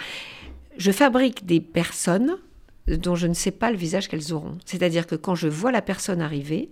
je 0.79 0.91
fabrique 0.93 1.45
des 1.45 1.61
personnes 1.61 2.39
dont 2.89 3.17
je 3.17 3.27
ne 3.27 3.35
sais 3.35 3.51
pas 3.51 3.71
le 3.71 3.77
visage 3.77 4.09
qu'elles 4.09 4.33
auront. 4.33 4.57
C'est-à-dire 4.65 5.07
que 5.07 5.15
quand 5.15 5.35
je 5.35 5.47
vois 5.47 5.73
la 5.73 5.83
personne 5.83 6.23
arriver, 6.23 6.71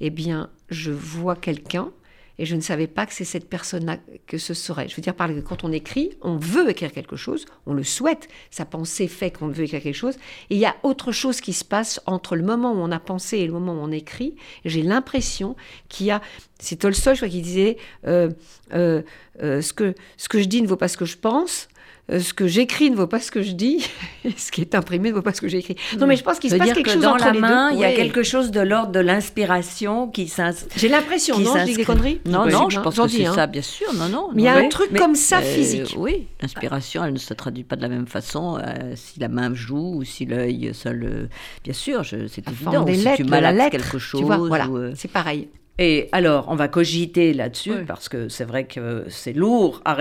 eh 0.00 0.08
bien, 0.08 0.48
je 0.70 0.92
vois 0.92 1.36
quelqu'un 1.36 1.90
et 2.38 2.46
je 2.46 2.54
ne 2.54 2.60
savais 2.60 2.86
pas 2.86 3.06
que 3.06 3.12
c'est 3.12 3.24
cette 3.24 3.48
personne-là 3.48 3.98
que 4.26 4.38
ce 4.38 4.54
serait. 4.54 4.88
Je 4.88 4.96
veux 4.96 5.02
dire, 5.02 5.14
par 5.14 5.30
quand 5.44 5.64
on 5.64 5.72
écrit, 5.72 6.10
on 6.22 6.36
veut 6.36 6.68
écrire 6.70 6.92
quelque 6.92 7.16
chose, 7.16 7.46
on 7.66 7.72
le 7.72 7.84
souhaite, 7.84 8.28
sa 8.50 8.64
pensée 8.64 9.08
fait 9.08 9.30
qu'on 9.30 9.48
veut 9.48 9.64
écrire 9.64 9.82
quelque 9.82 9.94
chose, 9.94 10.16
et 10.50 10.56
il 10.56 10.58
y 10.58 10.66
a 10.66 10.76
autre 10.82 11.12
chose 11.12 11.40
qui 11.40 11.52
se 11.52 11.64
passe 11.64 12.00
entre 12.06 12.36
le 12.36 12.42
moment 12.42 12.72
où 12.72 12.78
on 12.78 12.90
a 12.92 13.00
pensé 13.00 13.38
et 13.38 13.46
le 13.46 13.52
moment 13.52 13.72
où 13.72 13.80
on 13.80 13.90
écrit. 13.90 14.36
J'ai 14.64 14.82
l'impression 14.82 15.56
qu'il 15.88 16.06
y 16.06 16.10
a 16.10 16.20
C'est 16.58 16.76
Tolstoy, 16.76 17.14
je 17.14 17.20
crois, 17.20 17.28
qui 17.28 17.42
disait 17.42 17.76
euh, 18.06 18.30
euh, 18.72 19.02
euh, 19.42 19.60
ce, 19.60 19.72
que, 19.72 19.94
ce 20.16 20.28
que 20.28 20.40
je 20.40 20.46
dis 20.46 20.62
ne 20.62 20.66
vaut 20.66 20.76
pas 20.76 20.88
ce 20.88 20.96
que 20.96 21.04
je 21.04 21.16
pense. 21.16 21.68
Euh, 22.12 22.20
ce 22.20 22.32
que 22.34 22.46
j'écris 22.46 22.90
ne 22.90 22.96
vaut 22.96 23.06
pas 23.08 23.18
ce 23.20 23.30
que 23.30 23.42
je 23.42 23.52
dis, 23.52 23.84
et 24.24 24.30
ce 24.36 24.52
qui 24.52 24.60
est 24.60 24.74
imprimé 24.74 25.10
ne 25.10 25.14
vaut 25.14 25.22
pas 25.22 25.32
ce 25.34 25.40
que 25.40 25.48
j'écris. 25.48 25.76
Non, 25.98 26.06
mais 26.06 26.16
je 26.16 26.22
pense 26.22 26.38
qu'il 26.38 26.50
se 26.50 26.56
passe 26.56 26.72
quelque 26.72 26.84
que 26.86 26.90
chose 26.92 27.02
dans 27.02 27.14
entre 27.14 27.26
la 27.26 27.32
les 27.32 27.40
main, 27.40 27.70
deux. 27.70 27.76
il 27.78 27.80
y 27.80 27.84
a 27.84 27.92
quelque 27.92 28.22
chose 28.22 28.50
de 28.50 28.60
l'ordre 28.60 28.92
de 28.92 29.00
l'inspiration 29.00 30.08
qui 30.08 30.28
s'installe. 30.28 30.68
J'ai 30.76 30.88
l'impression, 30.88 31.38
non 31.38 31.54
Je 31.54 31.64
dis 31.64 31.64
des 31.64 31.66
s'inscrit. 31.74 31.84
conneries? 31.84 32.20
Non, 32.26 32.44
Oui. 32.46 32.52
non, 32.52 32.70
je 32.70 32.80
pense 32.80 32.96
que 32.96 33.08
c'est 33.08 33.26
hein. 33.26 33.34
ça, 33.34 33.46
bien 33.46 33.62
sûr. 33.62 33.92
Non, 33.94 34.08
non. 34.08 34.28
Mais 34.34 34.42
il 34.42 34.44
y 34.44 34.48
a 34.48 34.56
un 34.56 34.68
truc 34.68 34.88
mais- 34.92 34.98
comme 34.98 35.14
ça 35.14 35.38
Euh, 35.38 35.42
physique. 35.42 35.94
Oui, 35.98 36.26
l'inspiration, 36.40 37.04
elle 37.04 37.12
ne 37.14 37.18
se 37.18 37.34
traduit 37.34 37.64
pas 37.64 37.76
de 37.76 37.82
la 37.82 37.88
même 37.88 38.06
façon 38.06 38.58
euh, 38.58 38.92
si 38.94 39.18
la 39.20 39.28
main 39.28 39.52
joue 39.54 39.96
ou 39.96 40.04
si 40.04 40.26
l'œil 40.26 40.70
seul. 40.74 41.28
Bien 41.64 41.72
sûr, 41.72 42.04
c'est 42.04 42.46
évident. 42.48 42.82
des 42.84 42.94
si 42.94 43.04
lettres, 43.04 43.16
tu 43.16 43.24
malaxes 43.24 43.70
quelque 43.70 43.98
chose. 43.98 44.20
tu 44.20 44.26
vois, 44.26 44.36
voilà, 44.36 44.68
ou, 44.68 44.94
c'est 44.94 45.10
pareil. 45.10 45.48
Et 45.78 46.08
alors, 46.12 46.46
on 46.48 46.54
va 46.56 46.68
cogiter 46.68 47.34
là-dessus, 47.34 47.72
Oui. 47.72 47.84
parce 47.86 48.08
que 48.08 48.30
c'est 48.30 48.44
vrai 48.46 48.64
que 48.64 49.04
c'est 49.10 49.34
lourd 49.34 49.82
à 49.84 49.98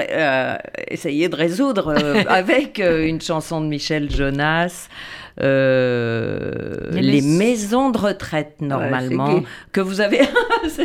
à 0.53 0.59
essayer 0.89 1.27
de 1.27 1.35
résoudre 1.35 1.89
euh, 2.01 2.23
avec 2.29 2.79
euh, 2.79 3.05
une 3.05 3.19
chanson 3.19 3.59
de 3.59 3.65
Michel 3.67 4.09
Jonas. 4.09 4.87
euh, 5.41 6.77
Les 6.91 7.01
les, 7.01 7.21
mais- 7.21 7.45
maisons 7.45 7.89
de 7.89 7.97
retraite, 7.97 8.55
normalement, 8.61 9.43
que 9.73 9.81
vous 9.81 9.99
avez. 10.01 10.21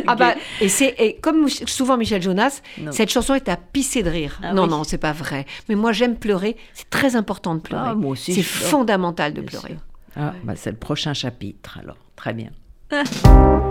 Ah 0.07 0.15
bah, 0.15 0.35
et 0.59 0.69
c'est 0.69 0.93
et 0.99 1.15
comme 1.15 1.47
souvent 1.49 1.97
Michel 1.97 2.21
Jonas, 2.21 2.61
Non. 2.77 2.91
cette 2.91 3.09
chanson 3.09 3.33
est 3.33 3.49
à 3.49 3.57
pisser 3.57 4.03
de 4.03 4.09
rire. 4.09 4.39
Ah 4.43 4.53
non 4.53 4.63
oui. 4.65 4.69
non, 4.69 4.83
c'est 4.83 4.97
pas 4.99 5.11
vrai. 5.13 5.45
Mais 5.69 5.75
moi 5.75 5.91
j'aime 5.91 6.17
pleurer, 6.17 6.55
c'est 6.73 6.89
très 6.89 7.15
important 7.15 7.55
de 7.55 7.61
pleurer. 7.61 7.89
Ah, 7.91 7.95
moi 7.95 8.11
aussi, 8.11 8.33
c'est 8.33 8.43
fondamental 8.43 9.33
de 9.33 9.41
Bien 9.41 9.59
pleurer. 9.59 9.77
Ah, 10.15 10.33
bah, 10.43 10.53
c'est 10.55 10.69
le 10.71 10.77
prochain 10.77 11.13
chapitre, 11.13 11.79
alors. 11.81 11.97
Très 12.15 12.33
bien. 12.33 12.49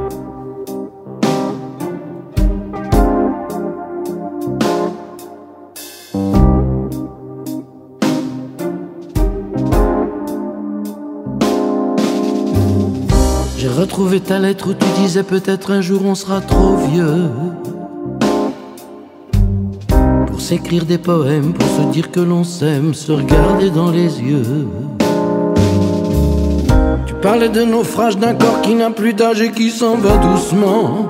retrouvé 13.80 14.20
ta 14.20 14.38
lettre 14.38 14.68
où 14.68 14.74
tu 14.74 14.86
disais 15.00 15.22
peut-être 15.22 15.70
un 15.70 15.80
jour 15.80 16.02
on 16.04 16.14
sera 16.14 16.42
trop 16.42 16.76
vieux. 16.76 17.30
Pour 20.26 20.38
s'écrire 20.38 20.84
des 20.84 20.98
poèmes, 20.98 21.54
pour 21.54 21.66
se 21.66 21.90
dire 21.90 22.10
que 22.10 22.20
l'on 22.20 22.44
s'aime, 22.44 22.92
se 22.92 23.10
regarder 23.10 23.70
dans 23.70 23.90
les 23.90 24.20
yeux. 24.20 24.68
Tu 27.06 27.14
parlais 27.22 27.48
de 27.48 27.62
naufrage 27.62 28.18
d'un 28.18 28.34
corps 28.34 28.60
qui 28.60 28.74
n'a 28.74 28.90
plus 28.90 29.14
d'âge 29.14 29.40
et 29.40 29.50
qui 29.50 29.70
s'en 29.70 29.96
va 29.96 30.14
doucement. 30.18 31.08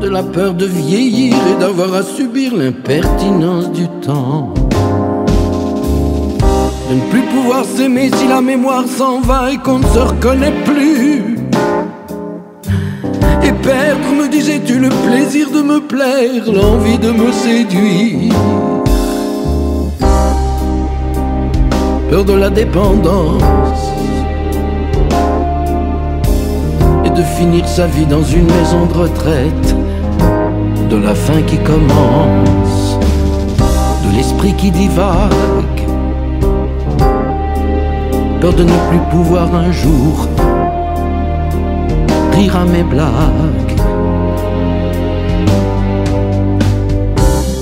De 0.00 0.08
la 0.08 0.24
peur 0.24 0.54
de 0.54 0.66
vieillir 0.66 1.36
et 1.52 1.60
d'avoir 1.60 1.94
à 1.94 2.02
subir 2.02 2.56
l'impertinence 2.56 3.70
du 3.70 3.86
temps 4.04 4.54
ne 6.94 7.10
plus 7.10 7.22
pouvoir 7.22 7.64
s'aimer 7.64 8.10
si 8.14 8.28
la 8.28 8.40
mémoire 8.40 8.84
s'en 8.86 9.20
va 9.20 9.50
et 9.52 9.58
qu'on 9.58 9.78
ne 9.78 9.86
se 9.86 9.98
reconnaît 9.98 10.52
plus. 10.64 11.36
Et 13.42 13.52
perdre, 13.52 14.08
me 14.16 14.28
disais-tu, 14.28 14.78
le 14.78 14.88
plaisir 14.88 15.50
de 15.50 15.62
me 15.62 15.80
plaire, 15.80 16.44
l'envie 16.46 16.98
de 16.98 17.10
me 17.10 17.32
séduire. 17.32 18.32
Peur 22.10 22.24
de 22.24 22.34
la 22.34 22.50
dépendance 22.50 23.42
et 27.04 27.10
de 27.10 27.22
finir 27.22 27.66
sa 27.66 27.86
vie 27.86 28.06
dans 28.06 28.22
une 28.22 28.46
maison 28.46 28.86
de 28.86 28.94
retraite, 28.94 29.76
de 30.90 30.96
la 30.96 31.14
fin 31.14 31.42
qui 31.42 31.58
commence, 31.58 32.98
de 34.04 34.16
l'esprit 34.16 34.54
qui 34.54 34.70
divague 34.70 35.53
de 38.52 38.62
ne 38.62 38.88
plus 38.90 38.98
pouvoir 39.10 39.54
un 39.54 39.72
jour 39.72 40.28
rire 42.32 42.56
à 42.56 42.64
mes 42.64 42.82
blagues. 42.82 43.80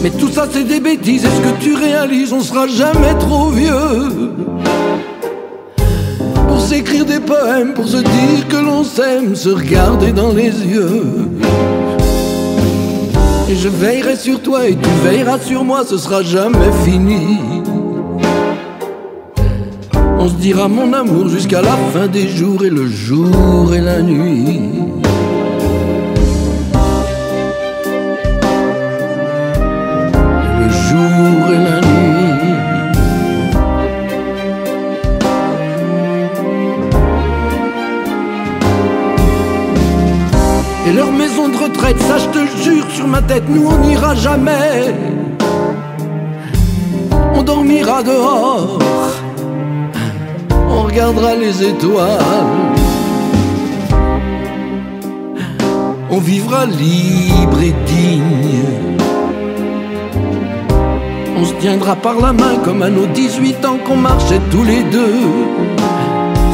Mais 0.02 0.10
tout 0.10 0.28
ça 0.28 0.48
c'est 0.50 0.64
des 0.64 0.80
bêtises, 0.80 1.24
est-ce 1.24 1.40
que 1.40 1.62
tu 1.62 1.74
réalises, 1.76 2.32
on 2.32 2.40
sera 2.40 2.66
jamais 2.66 3.14
trop 3.20 3.50
vieux 3.50 4.32
Pour 6.48 6.60
s'écrire 6.60 7.04
des 7.04 7.20
poèmes, 7.20 7.74
pour 7.74 7.86
se 7.86 7.98
dire 7.98 8.48
que 8.48 8.56
l'on 8.56 8.82
s'aime, 8.82 9.36
se 9.36 9.50
regarder 9.50 10.10
dans 10.10 10.32
les 10.32 10.50
yeux. 10.50 11.30
Et 13.48 13.54
je 13.54 13.68
veillerai 13.68 14.16
sur 14.16 14.42
toi 14.42 14.66
et 14.66 14.74
tu 14.74 14.90
veilleras 15.04 15.38
sur 15.38 15.62
moi, 15.62 15.84
ce 15.86 15.96
sera 15.96 16.22
jamais 16.22 16.72
fini. 16.84 17.51
On 20.24 20.28
se 20.28 20.34
dira 20.34 20.68
mon 20.68 20.92
amour 20.92 21.28
jusqu'à 21.28 21.60
la 21.60 21.76
fin 21.92 22.06
des 22.06 22.28
jours 22.28 22.64
et 22.64 22.70
le 22.70 22.86
jour 22.86 23.74
et 23.74 23.80
la 23.80 24.00
nuit. 24.02 24.70
Le 30.60 30.68
jour 30.86 31.50
et 31.50 31.58
la 31.68 31.80
nuit. 31.80 32.34
Et 40.86 40.92
leur 40.92 41.10
maison 41.10 41.48
de 41.48 41.56
retraite, 41.56 41.98
ça 41.98 42.18
je 42.18 42.28
te 42.28 42.62
jure 42.62 42.88
sur 42.92 43.08
ma 43.08 43.22
tête, 43.22 43.42
nous 43.48 43.66
on 43.66 43.78
n'ira 43.78 44.14
jamais. 44.14 44.94
On 47.34 47.42
dormira 47.42 48.04
dehors 48.04 48.78
regardera 50.92 51.34
les 51.34 51.62
étoiles. 51.64 52.20
On 56.10 56.18
vivra 56.18 56.66
libre 56.66 57.62
et 57.62 57.74
digne. 57.86 58.64
On 61.38 61.44
se 61.46 61.54
tiendra 61.54 61.96
par 61.96 62.20
la 62.20 62.34
main 62.34 62.56
comme 62.62 62.82
à 62.82 62.90
nos 62.90 63.06
18 63.06 63.64
ans 63.64 63.78
qu'on 63.86 63.96
marchait 63.96 64.40
tous 64.50 64.64
les 64.64 64.82
deux 64.82 65.22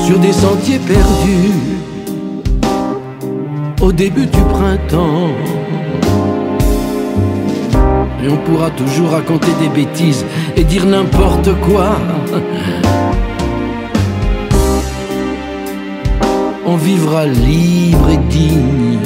sur 0.07 0.19
des 0.21 0.33
sentiers 0.33 0.79
perdus 0.79 1.81
au 3.83 3.91
début 3.91 4.27
du 4.27 4.43
printemps. 4.55 5.31
Et 8.23 8.29
on 8.29 8.37
pourra 8.37 8.71
toujours 8.71 9.11
raconter 9.11 9.53
des 9.61 9.69
bêtises 9.69 10.25
et 10.57 10.63
dire 10.63 10.87
n'importe 10.87 11.51
quoi. 11.67 11.97
On 16.71 16.77
vivra 16.77 17.25
libre 17.25 18.11
et 18.11 18.19
digne. 18.29 18.99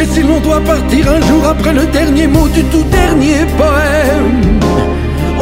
Et 0.00 0.06
si 0.06 0.22
l'on 0.22 0.40
doit 0.40 0.60
partir 0.60 1.02
un 1.16 1.20
jour 1.28 1.44
après 1.44 1.74
le 1.74 1.84
dernier 1.86 2.26
mot 2.26 2.48
du 2.48 2.62
tout 2.64 2.84
dernier 2.90 3.40
poème, 3.58 4.60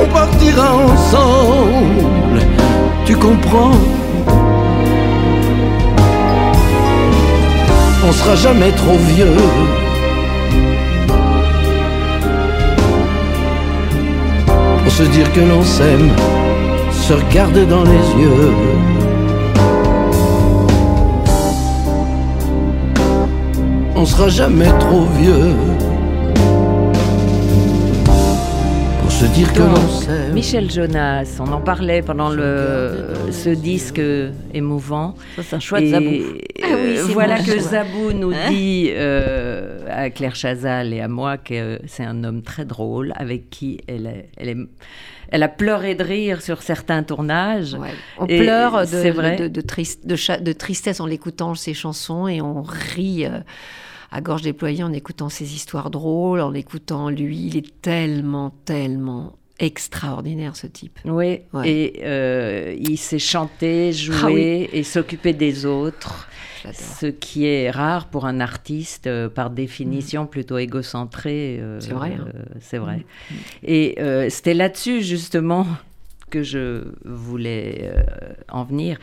on 0.02 0.06
partira 0.12 0.68
ensemble, 0.74 2.40
tu 3.04 3.14
comprends? 3.14 3.78
On 8.08 8.12
sera 8.12 8.34
jamais 8.36 8.72
trop 8.72 8.98
vieux. 9.14 9.42
Pour 14.82 14.92
se 14.92 15.04
dire 15.04 15.32
que 15.32 15.40
l'on 15.40 15.62
s'aime, 15.62 16.10
se 16.90 17.12
regarder 17.12 17.64
dans 17.66 17.84
les 17.84 18.04
yeux. 18.22 18.95
On 23.96 24.04
sera 24.04 24.28
jamais 24.28 24.68
trop 24.78 25.04
vieux 25.04 25.54
pour 29.00 29.10
se 29.12 29.24
dire 29.26 29.52
que 29.52 29.60
l'on 29.60 29.88
s'aime. 29.88 30.32
Michel 30.32 30.70
Jonas, 30.70 31.38
on 31.40 31.50
en 31.52 31.60
parlait 31.60 32.02
pendant 32.02 32.28
le, 32.30 33.14
ce 33.30 33.48
disque 33.50 34.00
émouvant. 34.52 35.14
Ça, 35.36 35.42
c'est 35.42 35.56
un 35.56 35.60
chouette 35.60 35.84
Et, 35.84 35.90
zabou. 35.90 36.06
Ah 36.62 36.66
oui, 36.74 36.96
euh, 36.98 37.06
voilà 37.12 37.38
que 37.38 37.52
choix. 37.52 37.62
Zabou 37.62 38.12
nous 38.12 38.32
Hein 38.32 38.50
dit 38.50 38.90
euh, 38.92 39.78
à 39.90 40.10
Claire 40.10 40.34
Chazal 40.34 40.92
et 40.92 41.00
à 41.00 41.08
moi 41.08 41.38
que 41.38 41.78
c'est 41.86 42.04
un 42.04 42.24
homme 42.24 42.42
très 42.42 42.64
drôle 42.64 43.12
avec 43.16 43.48
qui 43.50 43.80
elle, 43.86 44.06
est- 44.06 44.28
elle, 44.36 44.48
est- 44.50 44.68
elle 45.30 45.42
a 45.42 45.48
pleuré 45.48 45.94
de 45.94 46.04
rire 46.04 46.40
sur 46.42 46.62
certains 46.62 47.02
tournages. 47.02 47.74
Ouais. 47.74 47.88
On 48.18 48.26
Et 48.26 48.38
pleure 48.40 48.82
de, 48.82 48.86
c'est 48.86 49.10
vrai. 49.10 49.36
de, 49.36 49.48
de, 49.48 49.60
triste- 49.60 50.06
de 50.06 50.16
de 50.42 50.52
tristesse 50.52 51.00
en 51.00 51.08
écoutant 51.08 51.54
ses 51.54 51.74
chansons 51.74 52.28
et 52.28 52.40
on 52.42 52.62
rit 52.62 53.24
euh, 53.24 53.38
à 54.16 54.20
gorge 54.22 54.42
déployée 54.42 54.82
en 54.82 54.92
écoutant 54.94 55.28
ses 55.28 55.54
histoires 55.54 55.90
drôles, 55.90 56.40
en 56.40 56.54
écoutant 56.54 57.10
lui. 57.10 57.48
Il 57.48 57.56
est 57.58 57.80
tellement, 57.82 58.50
tellement 58.64 59.34
extraordinaire, 59.58 60.56
ce 60.56 60.66
type. 60.66 60.98
Oui, 61.04 61.40
Ouais. 61.52 61.68
et 61.70 62.00
euh, 62.04 62.74
il 62.78 62.96
sait 62.96 63.18
chanter, 63.18 63.92
jouer 63.92 64.16
Ah 64.22 64.26
oui. 64.30 64.68
et 64.72 64.82
s'occuper 64.82 65.32
des 65.32 65.66
autres. 65.66 66.28
Ce 66.72 67.06
qui 67.06 67.46
est 67.46 67.70
rare 67.70 68.08
pour 68.08 68.26
un 68.26 68.40
artiste, 68.40 69.06
euh, 69.06 69.28
par 69.28 69.50
définition 69.50 70.26
plutôt 70.26 70.58
égocentré. 70.58 71.58
euh, 71.60 71.78
C'est 71.80 71.92
vrai, 71.92 72.16
hein. 72.18 72.26
c'est 72.60 72.78
vrai. 72.78 73.04
Et 73.62 73.94
euh, 74.00 74.28
c'était 74.30 74.54
là-dessus, 74.54 75.00
justement, 75.02 75.64
que 76.30 76.42
je 76.42 76.82
voulais 77.04 77.92
euh, 77.94 78.02
en 78.50 78.64
venir. 78.64 78.98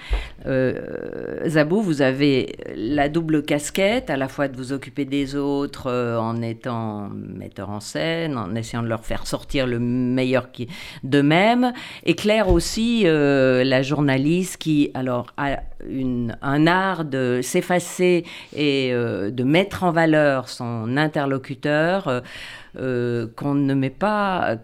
Euh, 0.45 1.47
Zabou, 1.47 1.81
vous 1.81 2.01
avez 2.01 2.55
la 2.75 3.07
double 3.09 3.43
casquette, 3.43 4.09
à 4.09 4.17
la 4.17 4.27
fois 4.27 4.47
de 4.47 4.57
vous 4.57 4.73
occuper 4.73 5.05
des 5.05 5.35
autres 5.35 5.89
euh, 5.89 6.17
en 6.17 6.41
étant 6.41 7.09
metteur 7.09 7.69
en 7.69 7.79
scène, 7.79 8.37
en 8.37 8.53
essayant 8.55 8.83
de 8.83 8.89
leur 8.89 9.05
faire 9.05 9.25
sortir 9.25 9.67
le 9.67 9.79
meilleur 9.79 10.49
d'eux-mêmes, 11.03 11.71
et 12.05 12.15
Claire 12.15 12.49
aussi, 12.49 13.03
la 13.03 13.81
journaliste 13.81 14.57
qui, 14.57 14.91
alors, 14.93 15.27
a 15.37 15.59
un 16.41 16.67
art 16.67 17.05
de 17.05 17.39
s'effacer 17.41 18.25
et 18.55 18.91
de 18.91 19.43
mettre 19.43 19.83
en 19.83 19.91
valeur 19.91 20.49
son 20.49 20.97
interlocuteur. 20.97 22.23
Euh, 22.77 23.27
qu'on 23.35 23.53
ne 23.53 23.73
met 23.73 23.89
pas, 23.91 24.55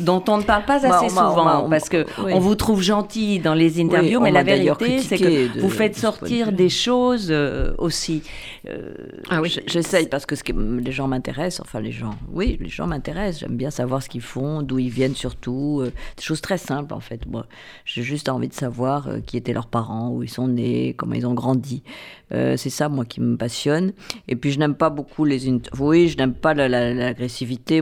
dont 0.00 0.22
on 0.28 0.36
ne 0.38 0.42
parle 0.42 0.64
pas 0.64 0.78
Bah, 0.80 0.98
assez 0.98 1.12
on 1.12 1.14
m'a- 1.14 1.26
on 1.26 1.30
souvent, 1.30 1.64
on- 1.66 1.70
parce 1.70 1.88
que 1.88 2.04
oui. 2.22 2.32
on 2.34 2.38
vous 2.38 2.54
trouve 2.56 2.82
gentil 2.82 3.38
dans 3.38 3.54
les 3.54 3.80
interviews, 3.80 4.20
mais 4.20 4.30
la 4.30 4.42
vérité, 4.42 4.98
c'est 4.98 5.16
que 5.18 5.54
de- 5.54 5.60
vous 5.60 5.70
faites 5.70 5.94
de 5.94 5.98
sortir 5.98 6.52
des 6.52 6.68
choses 6.68 7.28
euh, 7.30 7.72
aussi. 7.78 8.22
Euh, 8.68 8.92
Ah 9.30 9.40
oui, 9.40 9.56
J'essaye 9.66 10.08
parce 10.08 10.26
que 10.26 10.36
ce 10.36 10.42
les 10.82 10.92
gens 10.92 11.08
m'intéressent, 11.08 11.60
enfin 11.66 11.80
les 11.80 11.92
gens, 11.92 12.14
oui, 12.32 12.58
les 12.60 12.68
gens 12.68 12.86
m'intéressent. 12.86 13.40
J'aime 13.40 13.56
bien 13.56 13.70
savoir 13.70 14.02
ce 14.02 14.08
qu'ils 14.08 14.20
font, 14.20 14.62
d'où 14.62 14.78
ils 14.78 14.90
viennent 14.90 15.14
surtout. 15.14 15.80
euh, 15.82 15.90
des 16.16 16.22
choses 16.22 16.40
très 16.40 16.58
simples 16.58 16.92
en 16.94 17.00
fait. 17.00 17.26
Moi, 17.26 17.46
j'ai 17.84 18.02
juste 18.02 18.28
envie 18.28 18.48
de 18.48 18.54
savoir 18.54 19.08
qui 19.26 19.36
étaient 19.36 19.52
leurs 19.52 19.66
parents, 19.66 20.10
où 20.10 20.22
ils 20.22 20.28
sont 20.30 20.48
nés, 20.48 20.94
comment 20.96 21.14
ils 21.14 21.26
ont 21.26 21.34
grandi. 21.34 21.82
C'est 22.30 22.70
ça, 22.70 22.88
moi, 22.88 23.04
qui 23.04 23.20
me 23.20 23.36
passionne. 23.36 23.92
Et 24.26 24.34
puis, 24.34 24.50
je 24.50 24.58
n'aime 24.58 24.74
pas 24.74 24.90
beaucoup 24.90 25.24
les. 25.24 25.48
Oui, 25.78 26.08
je 26.08 26.16
n'aime 26.16 26.34
pas 26.34 26.52
la- 26.52 26.68
la- 26.68 27.14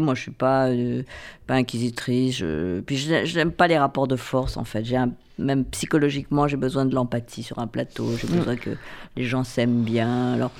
Moi, 0.00 0.14
je 0.14 0.22
suis 0.22 0.30
pas, 0.30 0.68
euh, 0.68 1.02
pas 1.46 1.54
inquisitrice. 1.54 2.36
Je... 2.36 2.80
Puis, 2.80 2.96
je, 2.96 3.24
je 3.24 3.36
n'aime 3.38 3.52
pas 3.52 3.66
les 3.66 3.78
rapports 3.78 4.08
de 4.08 4.16
force, 4.16 4.56
en 4.56 4.64
fait. 4.64 4.84
J'ai 4.84 4.96
un- 4.96 5.12
Même 5.38 5.64
psychologiquement, 5.64 6.46
j'ai 6.48 6.56
besoin 6.56 6.84
de 6.84 6.94
l'empathie 6.94 7.42
sur 7.42 7.58
un 7.58 7.66
plateau. 7.66 8.06
J'ai 8.20 8.28
besoin 8.28 8.56
que 8.56 8.70
les 9.16 9.24
gens 9.24 9.44
s'aiment 9.44 9.82
bien. 9.82 10.34
Alors, 10.34 10.50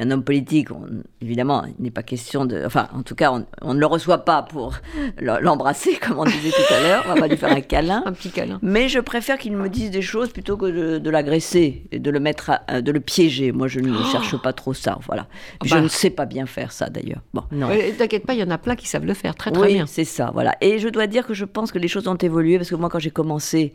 un 0.00 0.10
homme 0.10 0.24
politique, 0.24 0.70
on- 0.70 0.86
évidemment, 1.20 1.64
il 1.78 1.82
n'est 1.84 1.90
pas 1.90 2.02
question 2.02 2.44
de. 2.46 2.62
Enfin, 2.64 2.88
en 2.94 3.02
tout 3.02 3.14
cas, 3.14 3.32
on, 3.32 3.46
on 3.62 3.74
ne 3.74 3.78
le 3.80 3.86
reçoit 3.86 4.24
pas 4.24 4.42
pour 4.42 4.74
le- 5.18 5.40
l'embrasser, 5.40 5.96
comme 5.96 6.18
on 6.18 6.24
disait 6.24 6.50
tout 6.50 6.74
à 6.74 6.80
l'heure. 6.80 7.04
On 7.08 7.14
va 7.14 7.20
pas 7.20 7.28
lui 7.28 7.36
faire 7.36 7.52
un 7.52 7.60
câlin. 7.60 8.02
Un 8.06 8.12
petit 8.12 8.30
câlin. 8.30 8.58
Mais 8.62 8.88
je 8.88 8.98
préfère 8.98 9.38
qu'il 9.38 9.56
me 9.56 9.68
dise 9.68 9.90
des 9.90 10.02
choses 10.02 10.30
plutôt 10.32 10.56
que 10.56 10.66
de, 10.66 10.98
de 10.98 11.10
l'agresser 11.10 11.84
et 11.92 11.98
de 11.98 12.10
le 12.10 12.20
mettre, 12.20 12.50
à- 12.66 12.80
de 12.82 12.90
le 12.92 13.00
piéger. 13.00 13.52
Moi, 13.52 13.68
je 13.68 13.80
ne 13.80 13.92
cherche 14.10 14.36
pas 14.40 14.52
trop 14.52 14.74
ça. 14.74 14.98
Voilà. 15.06 15.26
Je 15.64 15.74
Bah. 15.74 15.80
ne 15.80 15.88
sais 15.88 16.10
pas 16.10 16.26
bien 16.26 16.46
faire 16.46 16.72
ça 16.72 16.88
d'ailleurs. 16.88 17.20
Bon. 17.34 17.42
non. 17.52 17.68
T'inquiète 17.98 18.24
pas, 18.26 18.34
il 18.34 18.40
y 18.40 18.42
en 18.44 18.50
a 18.50 18.58
plein 18.58 18.76
qui 18.76 18.88
savent 18.88 19.04
le 19.06 19.14
faire 19.14 19.34
très 19.34 19.50
très 19.50 19.62
oui, 19.66 19.72
bien. 19.74 19.86
c'est 19.86 20.04
ça, 20.04 20.30
voilà. 20.32 20.54
Et 20.60 20.78
je 20.78 20.88
dois 20.88 21.06
dire 21.06 21.26
que 21.26 21.34
je 21.34 21.44
pense 21.44 21.72
que 21.72 21.78
les 21.78 21.88
choses 21.88 22.08
ont 22.08 22.14
évolué 22.16 22.56
parce 22.56 22.70
que 22.70 22.74
moi, 22.76 22.88
quand 22.88 22.98
j'ai 22.98 23.10
commencé, 23.10 23.74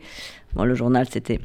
bon, 0.54 0.64
le 0.64 0.74
journal, 0.74 1.06
c'était 1.10 1.40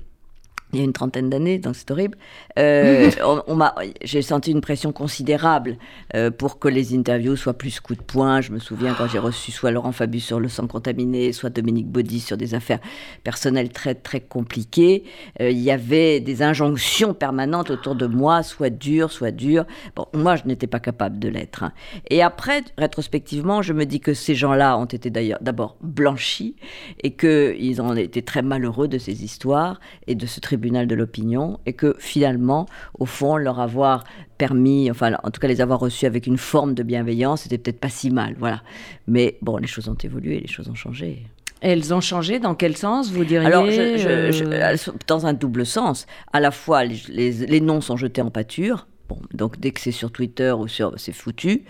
il 0.74 0.80
y 0.80 0.82
a 0.82 0.86
une 0.86 0.94
trentaine 0.94 1.30
d'années, 1.30 1.60
donc 1.60 1.76
c'est 1.76 1.90
horrible. 1.92 2.18
Euh, 2.58 3.10
on, 3.26 3.44
on 3.48 3.56
m'a, 3.56 3.76
j'ai 4.04 4.22
senti 4.22 4.52
une 4.52 4.62
pression 4.62 4.92
considérable 4.92 5.78
euh, 6.16 6.32
pour 6.32 6.60
que 6.60 6.68
les 6.68 6.96
interviews 6.96 7.36
soient 7.36 7.54
plus 7.58 7.80
coup 7.80 7.96
de 7.96 8.02
poing. 8.02 8.42
Je 8.42 8.52
me 8.52 8.60
souviens 8.60 8.94
quand 8.94 9.08
j'ai 9.08 9.20
reçu 9.20 9.52
soit 9.52 9.72
Laurent 9.72 9.92
Fabius 9.92 10.24
sur 10.26 10.40
le 10.40 10.48
sang 10.48 10.68
contaminé, 10.68 11.34
soit 11.34 11.50
Dominique 11.50 11.88
Baudy 11.88 12.20
sur 12.20 12.38
des 12.38 12.54
affaires 12.54 12.80
personnelles 13.24 13.70
très 13.70 13.96
très 13.96 14.22
compliquées. 14.22 15.04
Euh, 15.42 15.50
il 15.50 15.60
y 15.60 15.72
avait 15.72 16.20
des 16.20 16.42
injonctions 16.42 17.14
permanentes 17.14 17.70
autour 17.70 17.96
de 17.96 18.06
moi, 18.08 18.44
soit 18.44 18.70
dur, 18.70 19.12
soit 19.12 19.32
dur. 19.32 19.66
Bon, 19.96 20.06
moi, 20.14 20.36
je 20.38 20.44
n'étais 20.46 20.68
pas 20.68 20.80
capable 20.80 21.20
de 21.20 21.28
l'être. 21.28 21.64
hein. 21.64 21.74
Et 22.10 22.22
après, 22.22 22.64
rétrospectivement, 22.78 23.62
je 23.62 23.74
me 23.74 23.86
dis 23.86 24.00
que 24.00 24.14
ces 24.14 24.36
gens-là 24.36 24.78
ont 24.78 24.86
été 24.86 25.10
d'ailleurs 25.10 25.40
d'abord 25.42 25.76
blanchis 25.82 26.56
et 27.04 27.12
qu'ils 27.16 27.82
ont 27.82 27.94
été 27.96 28.22
très 28.22 28.42
malheureux 28.42 28.88
de 28.88 28.98
ces 28.98 29.24
histoires 29.24 29.80
et 30.08 30.16
de 30.16 30.26
ce 30.26 30.40
tribunal 30.40 30.61
de 30.70 30.96
l'opinion 30.96 31.60
et 31.66 31.74
que 31.74 31.96
finalement, 32.00 32.68
au 33.00 33.06
fond, 33.06 33.36
leur 33.38 33.60
avoir 33.60 34.04
permis, 34.38 34.90
enfin, 34.92 35.14
en 35.24 35.32
tout 35.32 35.40
cas 35.42 35.48
les 35.48 35.60
avoir 35.62 35.80
reçus 35.80 36.06
avec 36.06 36.28
une 36.28 36.38
forme 36.38 36.74
de 36.74 36.84
bienveillance, 36.84 37.42
c'était 37.42 37.58
peut-être 37.58 37.80
pas 37.80 37.90
si 37.90 38.12
mal, 38.12 38.36
voilà. 38.40 38.62
Mais 39.08 39.38
bon, 39.42 39.58
les 39.58 39.68
choses 39.68 39.90
ont 39.90 39.96
évolué, 39.96 40.40
les 40.40 40.48
choses 40.48 40.70
ont 40.70 40.76
changé. 40.76 41.24
Elles 41.62 41.94
ont 41.94 42.02
changé 42.02 42.40
dans 42.40 42.56
quel 42.56 42.76
sens, 42.78 43.12
vous 43.12 43.24
diriez? 43.26 43.46
Alors, 43.48 43.66
je- 43.70 43.98
je- 43.98 44.32
je- 44.32 44.44
elles 44.46 44.78
sont 44.80 44.94
dans 45.08 45.26
un 45.28 45.34
double 45.34 45.66
sens. 45.66 46.08
À 46.34 46.40
la 46.40 46.50
fois, 46.52 46.84
les, 46.86 47.00
les- 47.10 47.32
les 47.46 47.62
noms 47.62 47.82
sont 47.82 47.98
jetés 47.98 48.22
en 48.22 48.32
pâture. 48.32 48.88
Bon, 49.10 49.18
donc 49.34 49.60
dès 49.60 49.72
que 49.72 49.80
c'est 49.82 49.92
sur 49.92 50.10
Twitter 50.12 50.52
ou 50.58 50.68
sur, 50.68 50.94
c'est 50.98 51.12
foutu. 51.12 51.64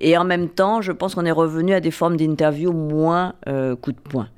Et 0.00 0.16
en 0.16 0.24
même 0.24 0.48
temps, 0.48 0.80
je 0.80 0.92
pense 0.92 1.14
qu'on 1.16 1.24
est 1.26 1.32
revenu 1.32 1.74
à 1.74 1.80
des 1.80 1.90
formes 1.90 2.16
d'interview 2.16 2.72
moins 2.72 3.34
euh, 3.48 3.74
coup 3.76 3.90
de 3.92 3.98
poing. 3.98 4.28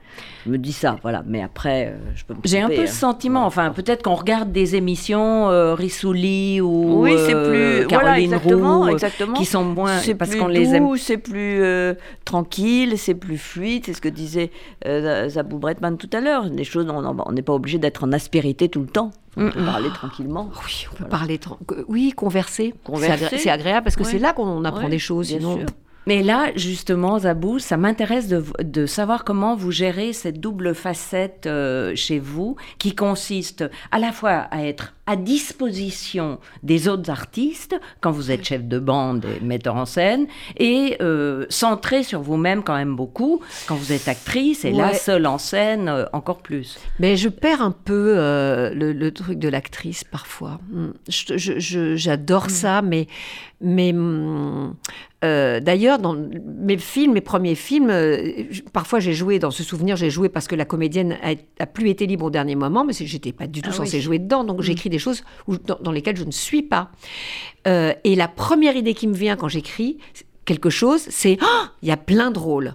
Je 0.44 0.50
me 0.50 0.58
dis 0.58 0.72
ça, 0.72 0.96
voilà. 1.02 1.22
Mais 1.26 1.42
après, 1.42 1.88
euh, 1.88 1.96
je 2.14 2.24
peux 2.24 2.34
me 2.34 2.38
J'ai 2.44 2.60
un 2.60 2.68
peu 2.68 2.80
hein. 2.82 2.86
ce 2.86 2.94
sentiment, 2.94 3.44
enfin 3.46 3.70
peut-être 3.70 4.02
qu'on 4.02 4.14
regarde 4.14 4.52
des 4.52 4.76
émissions 4.76 5.50
euh, 5.50 5.74
Rissouli 5.74 6.60
ou 6.60 7.02
Oui, 7.02 7.12
c'est 7.26 7.34
euh, 7.34 7.80
plus 7.80 7.88
voilà, 7.88 8.04
Caroline 8.04 8.24
exactement, 8.34 8.78
Roux, 8.80 8.86
euh, 8.86 8.92
exactement. 8.92 9.34
qui 9.34 9.44
sont 9.44 9.64
moins 9.64 9.98
c'est 9.98 10.14
parce 10.14 10.30
plus 10.30 10.40
qu'on 10.40 10.46
les 10.48 10.74
aime. 10.74 10.96
c'est 10.96 11.18
plus 11.18 11.62
euh, 11.62 11.94
tranquille, 12.24 12.98
c'est 12.98 13.14
plus 13.14 13.38
fluide. 13.38 13.82
C'est 13.86 13.92
ce 13.92 14.00
que 14.00 14.08
disait 14.08 14.50
euh, 14.86 15.28
Zabou 15.28 15.58
Bretman 15.58 15.96
tout 15.96 16.10
à 16.12 16.20
l'heure. 16.20 16.44
Les 16.44 16.64
choses, 16.64 16.86
on 16.88 17.16
on 17.26 17.32
n'est 17.32 17.42
pas 17.42 17.52
obligé 17.54 17.78
d'être 17.78 18.04
en 18.04 18.12
aspérité 18.12 18.68
tout 18.68 18.80
le 18.80 18.86
temps. 18.88 19.10
On 19.36 19.50
peut 19.50 19.64
parler 19.64 19.88
tranquillement. 19.90 20.50
Oui, 20.64 20.86
on 20.92 20.96
peut 20.96 21.08
parler. 21.10 21.36
tran- 21.38 21.58
que- 21.66 21.84
Oui, 21.88 22.12
converser. 22.16 22.72
Converser. 22.84 23.18
C'est 23.18 23.26
agré- 23.36 23.38
C'est 23.42 23.50
agréable 23.50 23.84
parce 23.84 23.94
que 23.96 24.02
Ouais. 24.04 24.10
c'est 24.10 24.18
là 24.18 24.32
qu'on 24.32 24.64
apprend 24.64 24.84
Ouais, 24.84 24.88
des 24.90 24.98
choses. 24.98 25.28
bien 25.28 25.38
Sinon, 25.40 25.56
sûr. 25.58 25.66
Mais 26.06 26.22
là, 26.22 26.52
justement, 26.56 27.18
Zabou, 27.18 27.58
ça 27.58 27.76
m'intéresse 27.76 28.28
de, 28.28 28.44
de 28.62 28.86
savoir 28.86 29.24
comment 29.24 29.56
vous 29.56 29.72
gérez 29.72 30.12
cette 30.12 30.40
double 30.40 30.74
facette 30.74 31.46
euh, 31.46 31.94
chez 31.96 32.18
vous, 32.18 32.56
qui 32.78 32.94
consiste 32.94 33.64
à 33.90 33.98
la 33.98 34.12
fois 34.12 34.46
à 34.50 34.64
être 34.64 34.92
à 35.08 35.14
disposition 35.14 36.40
des 36.64 36.88
autres 36.88 37.10
artistes, 37.10 37.76
quand 38.00 38.10
vous 38.10 38.32
êtes 38.32 38.44
chef 38.44 38.64
de 38.64 38.78
bande 38.80 39.24
et 39.24 39.44
metteur 39.44 39.76
en 39.76 39.84
scène, 39.86 40.26
et 40.56 40.96
euh, 41.00 41.46
centré 41.48 42.02
sur 42.02 42.20
vous-même 42.22 42.64
quand 42.64 42.74
même 42.74 42.96
beaucoup, 42.96 43.40
quand 43.68 43.76
vous 43.76 43.92
êtes 43.92 44.08
actrice, 44.08 44.64
et 44.64 44.72
là, 44.72 44.88
Ouais. 44.88 44.94
seule 44.94 45.26
en 45.26 45.38
scène, 45.38 45.88
euh, 45.88 46.04
encore 46.12 46.38
plus. 46.38 46.78
Mais 46.98 47.16
je 47.16 47.28
perds 47.28 47.62
un 47.62 47.70
peu 47.70 48.14
le, 48.16 48.92
le 48.92 49.10
truc 49.12 49.38
de 49.38 49.48
l'actrice 49.48 50.02
parfois. 50.04 50.60
Je- 51.08 51.36
je- 51.36 51.58
je- 51.58 51.94
J'adore 51.96 52.50
ça, 52.50 52.82
mais, 52.82 53.06
mais 53.60 53.92
mm, 53.92 54.74
euh, 55.24 55.60
d'ailleurs, 55.60 55.98
dans 55.98 56.14
mes 56.14 56.76
films, 56.78 57.12
mes 57.14 57.20
premiers 57.20 57.54
films, 57.54 57.88
euh, 57.90 58.44
parfois 58.72 59.00
j'ai 59.00 59.12
joué, 59.14 59.38
dans 59.38 59.50
ce 59.50 59.62
souvenir, 59.62 59.96
j'ai 59.96 60.10
joué 60.10 60.28
parce 60.28 60.46
que 60.46 60.54
la 60.54 60.64
comédienne 60.64 61.16
a, 61.22 61.32
a 61.62 61.66
plus 61.66 61.88
été 61.88 62.06
libre 62.06 62.26
au 62.26 62.30
dernier 62.30 62.54
moment, 62.54 62.84
mais 62.84 62.92
j'étais 62.92 63.32
pas 63.32 63.46
du 63.46 63.62
tout 63.62 63.70
Ah 63.72 63.76
censée 63.76 63.96
oui. 63.96 64.02
jouer 64.02 64.18
dedans, 64.18 64.44
donc 64.44 64.60
j'écris 64.62 64.90
des 64.90 64.98
choses 64.98 65.24
où- 65.46 65.56
dans, 65.58 65.78
dans 65.80 65.92
lesquelles 65.92 66.16
je 66.16 66.24
ne 66.24 66.30
suis 66.32 66.62
pas. 66.62 66.90
Euh, 67.66 67.92
et 68.04 68.14
la 68.14 68.28
première 68.28 68.76
idée 68.76 68.94
qui 68.94 69.08
me 69.08 69.14
vient 69.14 69.36
quand 69.36 69.48
j'écris 69.48 69.98
quelque 70.44 70.70
chose, 70.70 71.00
c'est 71.08 71.38
Ah, 71.40 71.72
il 71.82 71.88
y 71.88 71.92
a 71.92 71.96
plein 71.96 72.30
de 72.30 72.38
rôles. 72.38 72.74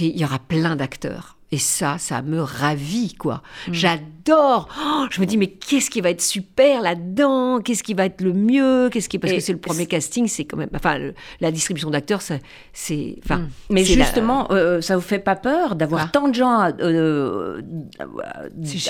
Il 0.00 0.16
y 0.18 0.24
aura 0.24 0.38
plein 0.38 0.76
d'acteurs. 0.76 1.35
Et 1.52 1.58
ça, 1.58 1.96
ça 1.98 2.22
me 2.22 2.40
ravit, 2.42 3.14
quoi. 3.14 3.40
J'adore. 3.70 4.68
Oh, 4.84 5.06
je 5.10 5.20
me 5.20 5.26
dis, 5.26 5.36
mais 5.36 5.46
qu'est-ce 5.46 5.90
qui 5.90 6.00
va 6.00 6.10
être 6.10 6.20
super 6.20 6.82
là-dedans? 6.82 7.60
Qu'est-ce 7.60 7.84
qui 7.84 7.94
va 7.94 8.06
être 8.06 8.20
le 8.20 8.32
mieux? 8.32 8.88
Qu'est-ce 8.90 9.08
qui 9.08 9.20
parce 9.20 9.32
Et 9.32 9.36
que 9.36 9.42
c'est 9.42 9.52
le 9.52 9.58
premier 9.60 9.86
casting, 9.86 10.26
c'est 10.26 10.44
quand 10.44 10.56
même, 10.56 10.70
enfin, 10.74 10.98
le- 10.98 11.14
la 11.40 11.52
distribution 11.52 11.88
d'acteurs, 11.90 12.20
ça- 12.20 12.38
c'est, 12.72 13.16
enfin, 13.24 13.42
Mais 13.70 13.84
c'est 13.84 13.94
la- 13.94 14.04
justement, 14.04 14.50
euh, 14.50 14.80
ça 14.80 14.96
vous 14.96 15.02
fait 15.02 15.20
pas 15.20 15.36
peur 15.36 15.76
d'avoir 15.76 16.10
tant 16.10 16.26
de 16.28 16.34
gens 16.34 16.50
à, 16.58 16.72
euh, 16.80 17.62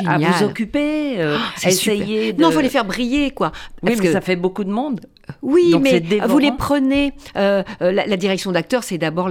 à 0.06 0.18
vous 0.18 0.44
occuper, 0.44 1.20
euh, 1.20 1.36
c'est 1.56 1.66
à 1.66 1.70
essayer 1.70 2.32
de... 2.32 2.40
Non, 2.42 2.50
faut 2.50 2.60
les 2.60 2.68
faire 2.68 2.84
briller, 2.84 3.30
quoi. 3.32 3.52
Oui, 3.82 3.90
Parce 3.90 3.98
mais 4.00 4.06
que- 4.06 4.12
ça 4.12 4.20
fait 4.20 4.36
beaucoup 4.36 4.64
de 4.64 4.70
monde. 4.70 5.00
Oui, 5.42 5.72
Donc 5.72 5.82
mais 5.82 6.00
vous 6.28 6.38
les 6.38 6.52
prenez. 6.52 7.12
euh, 7.36 7.62
euh, 7.82 7.90
la, 7.92 8.06
la 8.06 8.16
direction 8.16 8.52
d'acteur, 8.52 8.84
c'est 8.84 8.96
d'abord 8.96 9.28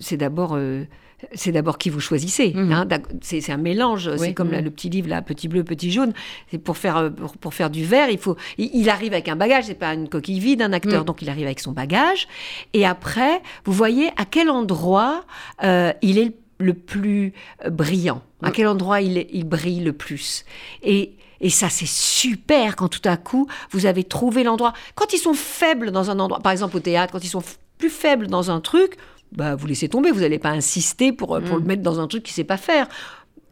c'est 0.00 0.18
euh, 0.22 0.84
c'est 1.32 1.52
d'abord 1.52 1.78
qui 1.78 1.90
vous 1.90 2.00
choisissez. 2.00 2.52
hein, 2.56 2.84
d'ac- 2.84 3.06
c'est, 3.22 3.50
un 3.50 3.56
mélange. 3.56 4.16
C'est 4.16 4.34
comme 4.34 4.50
la- 4.50 4.60
le 4.60 4.70
petit 4.70 4.90
livre 4.90 5.08
là, 5.08 5.22
petit 5.22 5.48
bleu, 5.48 5.64
petit 5.64 5.90
jaune. 5.90 6.12
C'est 6.50 6.58
pour 6.58 6.76
faire 6.76 6.96
euh, 6.96 7.10
pour, 7.10 7.36
pour 7.36 7.54
faire 7.54 7.70
du 7.70 7.84
vert, 7.84 8.10
il 8.10 8.18
faut. 8.18 8.36
Il, 8.58 8.70
il 8.74 8.90
arrive 8.90 9.12
avec 9.12 9.28
un 9.28 9.36
bagage. 9.36 9.64
C'est 9.64 9.74
pas 9.74 9.94
une 9.94 10.08
coquille 10.08 10.40
vide, 10.40 10.62
un 10.62 10.72
acteur. 10.72 11.04
Donc 11.04 11.22
il 11.22 11.30
arrive 11.30 11.46
avec 11.46 11.60
son 11.60 11.72
bagage. 11.72 12.28
Et 12.72 12.84
après, 12.86 13.40
vous 13.64 13.72
voyez 13.72 14.08
à 14.16 14.24
quel 14.24 14.50
endroit 14.50 15.24
euh, 15.62 15.92
il 16.02 16.18
est 16.18 16.24
le, 16.58 16.66
le 16.66 16.74
plus 16.74 17.32
brillant. 17.70 18.22
À 18.42 18.50
quel 18.50 18.66
endroit 18.68 19.00
il, 19.00 19.44
brille 19.44 19.80
le 19.80 19.92
plus. 19.92 20.44
Et 20.82 21.12
et 21.40 21.50
ça, 21.50 21.68
c'est 21.68 21.88
super 21.88 22.76
quand 22.76 22.88
tout 22.88 23.06
à 23.06 23.16
coup, 23.16 23.48
vous 23.70 23.86
avez 23.86 24.04
trouvé 24.04 24.44
l'endroit. 24.44 24.72
Quand 24.94 25.12
ils 25.12 25.18
sont 25.18 25.34
faibles 25.34 25.90
dans 25.90 26.10
un 26.10 26.18
endroit, 26.18 26.40
par 26.40 26.52
exemple 26.52 26.76
au 26.76 26.80
théâtre, 26.80 27.12
quand 27.12 27.22
ils 27.24 27.28
sont 27.28 27.42
plus 27.76 27.90
faibles 27.90 28.28
dans 28.28 28.50
un 28.50 28.60
truc, 28.60 28.96
bah, 29.32 29.54
vous 29.56 29.66
laissez 29.66 29.88
tomber, 29.88 30.10
vous 30.10 30.20
n'allez 30.20 30.38
pas 30.38 30.50
insister 30.50 31.12
pour, 31.12 31.40
pour 31.40 31.56
Mm. 31.56 31.60
le 31.60 31.64
mettre 31.66 31.82
dans 31.82 32.00
un 32.00 32.06
truc 32.06 32.22
qu'il 32.22 32.32
ne 32.32 32.36
sait 32.36 32.44
pas 32.44 32.56
faire. 32.56 32.88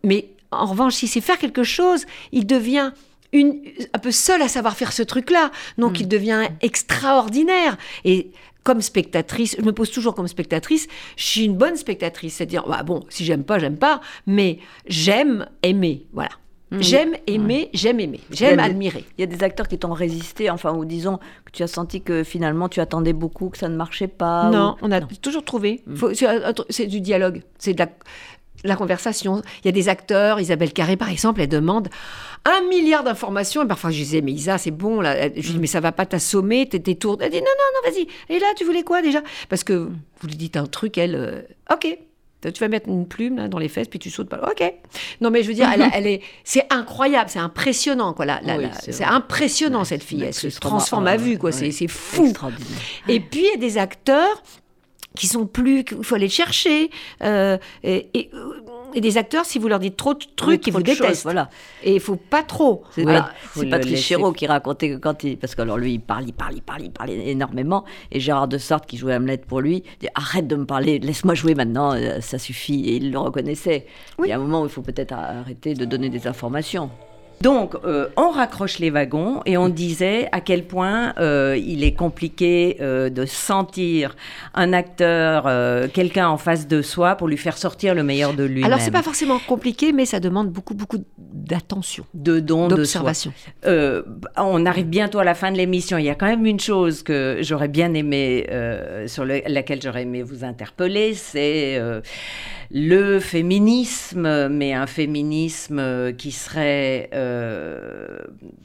Mais 0.05 0.29
en 0.51 0.67
revanche, 0.67 0.95
s'il 0.95 1.09
sait 1.09 1.21
faire 1.21 1.39
quelque 1.39 1.65
chose, 1.65 2.05
il 2.33 2.47
devient 2.47 2.93
une, 3.33 3.63
un 3.95 3.99
peu 3.99 4.11
seul 4.11 4.43
à 4.43 4.49
savoir 4.49 4.77
faire 4.77 4.93
ce 4.93 5.03
truc-là. 5.03 5.51
Donc, 5.79 5.99
il 6.01 6.09
devient 6.09 6.49
extraordinaire. 6.61 7.79
Et 8.05 8.31
comme 8.63 8.81
spectatrice, 8.83 9.57
je 9.59 9.65
me 9.65 9.73
pose 9.73 9.91
toujours 9.91 10.15
comme 10.15 10.29
spectatrice, 10.29 10.87
je 11.17 11.25
suis 11.25 11.45
une 11.45 11.57
bonne 11.57 11.77
spectatrice. 11.77 12.35
C'est-à-dire, 12.37 12.65
bah, 12.69 12.83
bon, 12.83 13.05
si 13.09 13.25
j'aime 13.25 13.43
pas, 13.45 13.59
j'aime 13.59 13.79
pas, 13.79 14.01
mais 14.27 14.59
j'aime 14.87 15.49
aimer. 15.63 16.05
Voilà. 16.13 16.31
J'aime 16.81 17.15
aimer, 17.27 17.69
j'aime 17.75 18.01
aimer, 18.01 18.21
j'aime 18.31 18.59
admirer. 18.65 19.05
Il 19.19 19.21
y 19.21 19.25
a 19.25 19.27
des 19.27 19.43
acteurs 19.45 19.69
qui 19.69 19.79
t'ont 19.79 19.93
résisté, 19.93 20.49
enfin, 20.51 20.73
ou 20.73 20.85
disons 20.85 21.19
que 21.45 21.51
tu 21.53 21.63
as 21.63 21.67
senti 21.67 22.01
que 22.03 22.25
finalement 22.25 22.69
tu 22.69 22.81
attendais 22.81 23.13
beaucoup, 23.13 23.49
que 23.51 23.59
ça 23.59 23.69
ne 23.69 23.77
marchait 23.77 24.09
pas. 24.09 24.51
non, 24.51 24.77
ou- 24.81 24.87
on 24.87 24.93
a 24.93 25.01
toujours 25.01 25.45
trouvé. 25.45 25.83
C'est 26.15 26.27
un 26.27 26.53
truc- 26.53 26.67
C'est 26.71 26.87
du 26.87 27.01
dialogue, 27.01 27.43
c'est 27.59 27.75
de 27.75 27.79
la, 27.79 27.89
la 28.65 28.77
conversation. 28.77 29.43
Il 29.63 29.67
y 29.67 29.69
a 29.69 29.73
des 29.73 29.89
acteurs, 29.89 30.41
Isabelle 30.41 30.73
Carré 30.73 30.97
par 30.97 31.09
exemple, 31.11 31.41
elle 31.41 31.49
demande 31.49 31.89
un 32.45 32.67
milliard 32.69 33.03
d'informations. 33.05 33.63
Et 33.65 33.67
parfois 33.67 33.91
je 33.91 33.97
disais, 33.97 34.21
mais 34.21 34.33
Isa, 34.33 34.57
c'est 34.59 34.71
bon, 34.71 35.01
là. 35.01 35.29
Je 35.35 35.53
dis, 35.53 35.59
mais 35.59 35.67
ça 35.67 35.81
va 35.81 35.93
pas 35.93 36.07
t'assommer, 36.07 36.69
t'es 36.69 36.81
tourde. 36.95 37.23
Elle 37.23 37.31
dit, 37.33 37.39
non, 37.41 37.45
non, 37.47 37.81
non, 37.91 37.91
vas-y. 37.91 38.07
Et 38.35 38.39
là, 38.39 38.47
tu 38.57 38.65
voulais 38.65 38.83
quoi 38.83 39.03
déjà? 39.03 39.21
Parce 39.49 39.65
que 39.65 39.73
vous 40.21 40.27
lui 40.29 40.37
dites 40.37 40.57
un 40.57 40.67
truc, 40.67 40.97
elle, 40.99 41.15
euh, 41.17 41.43
ok. 41.73 41.99
Tu 42.51 42.61
vas 42.61 42.69
mettre 42.69 42.89
une 42.89 43.07
plume 43.07 43.37
là, 43.37 43.49
dans 43.49 43.59
les 43.59 43.69
fesses, 43.69 43.89
puis 43.89 43.99
tu 43.99 44.11
sautes 44.11 44.29
pas. 44.29 44.41
Ok. 44.51 44.73
Non, 45.21 45.31
mais 45.31 45.43
je 45.43 45.49
veux 45.49 45.55
dire, 45.55 45.69
elle, 45.95 46.07
est, 46.07 46.23
c'est 46.45 46.67
incroyable, 46.73 47.31
c'est 47.31 47.39
impressionnant, 47.39 48.15
quoi. 48.15 48.25
Oui, 48.27 48.65
la- 48.65 48.73
c'est 48.73 49.05
impressionnant 49.05 49.85
cette 49.85 50.03
fille. 50.03 50.23
Elle 50.25 50.35
se 50.35 50.49
transforme 50.59 51.07
à 51.07 51.17
vue, 51.17 51.39
quoi. 51.39 51.51
ouais. 51.51 51.71
C'est, 51.71 51.89
fou. 51.89 52.33
Et 53.09 53.21
puis, 53.21 53.41
il 53.41 53.51
y 53.51 53.55
a 53.55 53.57
des 53.59 53.79
acteurs 53.79 54.43
qui 55.15 55.27
sont 55.27 55.47
plus. 55.47 55.85
Il 55.91 56.05
faut 56.05 56.15
aller 56.15 56.27
le 56.27 56.33
chercher. 56.33 56.91
euh, 57.23 57.59
et, 57.85 58.09
et- 58.15 58.31
et 58.95 59.01
des 59.01 59.19
acteurs, 59.19 59.45
si 59.45 59.59
vous 59.59 59.69
leur 59.69 59.79
dites 59.79 59.97
trop 59.97 60.15
de 60.15 60.25
trucs, 60.37 60.61
Oui, 60.63 60.65
ils 60.67 60.73
vous 60.73 60.83
de 60.83 60.89
choses, 60.91 61.01
détestent. 61.01 61.23
voilà. 61.25 61.51
Et 61.83 61.95
il 61.95 62.01
faut 62.01 62.17
pas 62.17 62.43
trop. 62.43 62.85
C'est 62.93 63.03
Voilà, 63.03 63.31
le 63.57 63.69
Patrick. 63.69 63.97
Chéreau 63.97 64.33
qui 64.33 64.47
racontait 64.47 64.91
que 64.91 64.97
quand 64.97 65.23
il. 65.25 65.37
Parce 65.39 65.55
que 65.55 65.63
alors 65.63 65.79
lui, 65.79 65.95
il 65.95 66.01
parle, 66.01 66.25
il 66.27 66.33
parle, 66.33 66.55
il 66.55 66.63
parle, 66.63 66.83
il 66.83 66.91
parle, 66.91 67.11
énormément. 67.11 67.85
Et 68.11 68.21
Gérard 68.21 68.49
Desortes, 68.49 68.87
qui 68.87 68.97
jouait 68.97 69.15
Hamlet 69.15 69.39
pour 69.39 69.61
lui, 69.61 69.83
dit 70.01 70.09
Arrête 70.15 70.47
de 70.47 70.57
me 70.57 70.65
parler, 70.67 70.99
laisse-moi 70.99 71.35
jouer 71.35 71.55
maintenant, 71.55 71.95
euh, 71.95 72.21
ça 72.21 72.39
suffit. 72.39 72.89
Et 72.89 72.97
il 72.97 73.11
le 73.13 73.19
reconnaissait. 73.19 73.87
Il 74.23 74.29
y 74.29 74.33
a 74.33 74.37
un 74.37 74.39
moment 74.39 74.63
où 74.63 74.67
il 74.67 74.71
faut 74.71 74.83
peut-être 74.83 75.13
arrêter 75.13 75.75
de 75.75 75.85
donner 75.85 76.09
des 76.09 76.27
informations. 76.27 76.91
Donc, 77.43 77.75
euh, 77.85 78.07
on 78.17 78.31
raccroche 78.31 78.79
les 78.79 78.91
wagons 78.91 79.41
et 79.47 79.57
on 79.57 79.69
disait 79.69 80.29
à 80.33 80.41
quel 80.41 80.65
point 80.65 81.13
euh, 81.19 81.59
il 81.61 81.83
est 81.83 81.95
compliqué 81.95 82.77
euh, 82.81 83.11
de 83.11 83.25
sentir 83.27 84.17
un 84.55 84.73
acteur, 84.73 85.49
quelqu'un 85.93 86.29
en 86.29 86.37
face 86.37 86.69
de 86.69 86.83
soi 86.83 87.17
pour 87.17 87.27
lui 87.29 87.37
faire 87.37 87.59
sortir 87.59 87.95
le 87.95 88.03
meilleur 88.03 88.35
de 88.35 88.45
lui-même. 88.45 88.65
Alors, 88.71 88.81
c'est 88.81 88.91
pas 88.91 89.03
forcément 89.03 89.39
compliqué, 89.47 89.93
mais 89.93 90.07
ça 90.07 90.21
demande 90.21 90.51
beaucoup, 90.51 90.75
beaucoup 90.75 90.99
d'attention, 91.19 92.05
de 92.15 92.39
don, 92.41 92.69
d'observation. 92.69 93.33
On 94.37 94.67
arrive 94.67 94.87
bientôt 94.87 95.19
à 95.19 95.25
la 95.25 95.35
fin 95.35 95.51
de 95.51 95.57
l'émission. 95.57 95.99
Il 95.99 96.05
y 96.05 96.11
a 96.11 96.15
quand 96.15 96.27
même 96.27 96.47
une 96.47 96.61
chose 96.61 97.03
que 97.03 97.39
j'aurais 97.41 97.69
bien 97.69 97.93
aimé, 97.95 98.47
sur 99.07 99.25
le- 99.25 99.43
laquelle 99.49 99.81
j'aurais 99.83 100.03
aimé 100.03 100.23
vous 100.23 100.45
interpeller, 100.45 101.15
c'est 101.15 101.81
le 102.75 103.21
féminisme, 103.21 104.49
mais 104.49 104.73
un 104.73 104.87
féminisme 104.87 105.79
euh, 105.79 106.13
qui 106.13 106.33
serait 106.33 107.11
euh, 107.13 108.19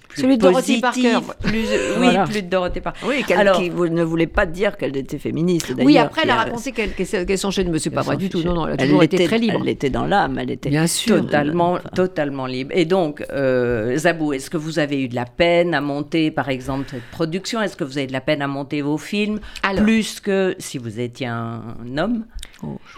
plus 0.07 0.21
Celui 0.21 0.37
de 0.37 0.41
Dorothy 0.43 0.79
positif, 0.79 1.11
Parker. 1.11 1.33
plus, 1.41 1.65
euh, 1.71 1.93
Voilà. 1.97 2.23
oui, 2.23 2.29
plus 2.31 2.41
de 2.43 2.47
Dorothée 2.49 2.79
Parker. 2.79 3.05
Oui, 3.05 3.23
qu'elle 3.27 3.39
Alors- 3.39 3.57
qui 3.59 3.69
vous- 3.69 3.89
ne 3.89 4.03
voulait 4.03 4.27
pas 4.27 4.45
dire 4.45 4.77
qu'elle 4.77 4.95
était 4.95 5.17
féministe. 5.17 5.73
Oui, 5.77 5.97
après, 5.97 6.21
elle 6.23 6.29
a 6.29 6.35
raconté 6.35 6.71
qu'elle 6.71 6.91
qu'elle 6.93 7.37
s'enchaîne, 7.37 7.69
mais 7.69 7.79
c'est 7.79 7.89
pas 7.89 8.01
vrai 8.01 8.15
du 8.17 8.29
tout. 8.29 8.41
Non, 8.43 8.53
non, 8.53 8.67
elle 8.67 8.71
a 8.71 8.75
Elle 8.79 8.87
toujours 8.87 9.03
été 9.03 9.17
était- 9.17 9.25
très 9.27 9.37
libre. 9.39 9.59
Elle 9.61 9.69
était 9.69 9.89
dans 9.89 10.05
l'âme, 10.05 10.39
elle 10.39 10.51
était. 10.51 10.69
Bien 10.69 10.87
sûr. 10.87 11.17
Totalement, 11.17 11.73
Enfin. 11.73 11.89
totalement 11.93 12.45
libre. 12.45 12.71
Et 12.73 12.85
donc, 12.85 13.23
euh, 13.33 13.97
Zabou, 13.97 14.31
est-ce 14.31 14.49
que 14.49 14.57
vous 14.57 14.79
avez 14.79 15.01
eu 15.03 15.09
de 15.09 15.15
la 15.15 15.25
peine 15.25 15.73
à 15.73 15.81
monter, 15.81 16.31
par 16.31 16.47
exemple, 16.47 16.85
cette 16.89 17.03
production? 17.11 17.61
Est-ce 17.61 17.75
que 17.75 17.83
vous 17.83 17.97
avez 17.97 18.07
de 18.07 18.13
la 18.13 18.21
peine 18.21 18.41
à 18.41 18.47
monter 18.47 18.81
vos 18.81 18.97
films? 18.97 19.39
Alors. 19.63 19.83
Plus 19.83 20.21
que 20.21 20.55
si 20.59 20.77
vous 20.77 20.99
étiez 21.01 21.27
un 21.27 21.61
homme? 21.97 22.25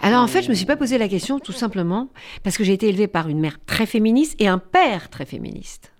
Alors 0.02 0.22
en 0.22 0.26
fait, 0.26 0.42
je 0.42 0.48
me 0.48 0.54
suis 0.54 0.66
pas 0.66 0.76
posé 0.76 0.98
la 0.98 1.08
question 1.08 1.38
tout 1.38 1.52
simplement 1.52 2.08
parce 2.42 2.56
que 2.56 2.64
j'ai 2.64 2.72
été 2.72 2.88
élevée 2.88 3.08
par 3.08 3.28
une 3.28 3.40
mère 3.40 3.58
très 3.66 3.86
féministe 3.86 4.34
et 4.38 4.48
un 4.48 4.58
père 4.58 5.10
très 5.10 5.26
féministe. 5.26 5.92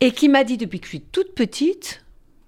Et 0.00 0.12
qui 0.12 0.28
m'a 0.28 0.42
dit 0.42 0.56
depuis 0.56 0.80
que 0.80 0.86
je 0.86 0.90
suis 0.90 1.00
toute 1.00 1.34
petite, 1.34 2.01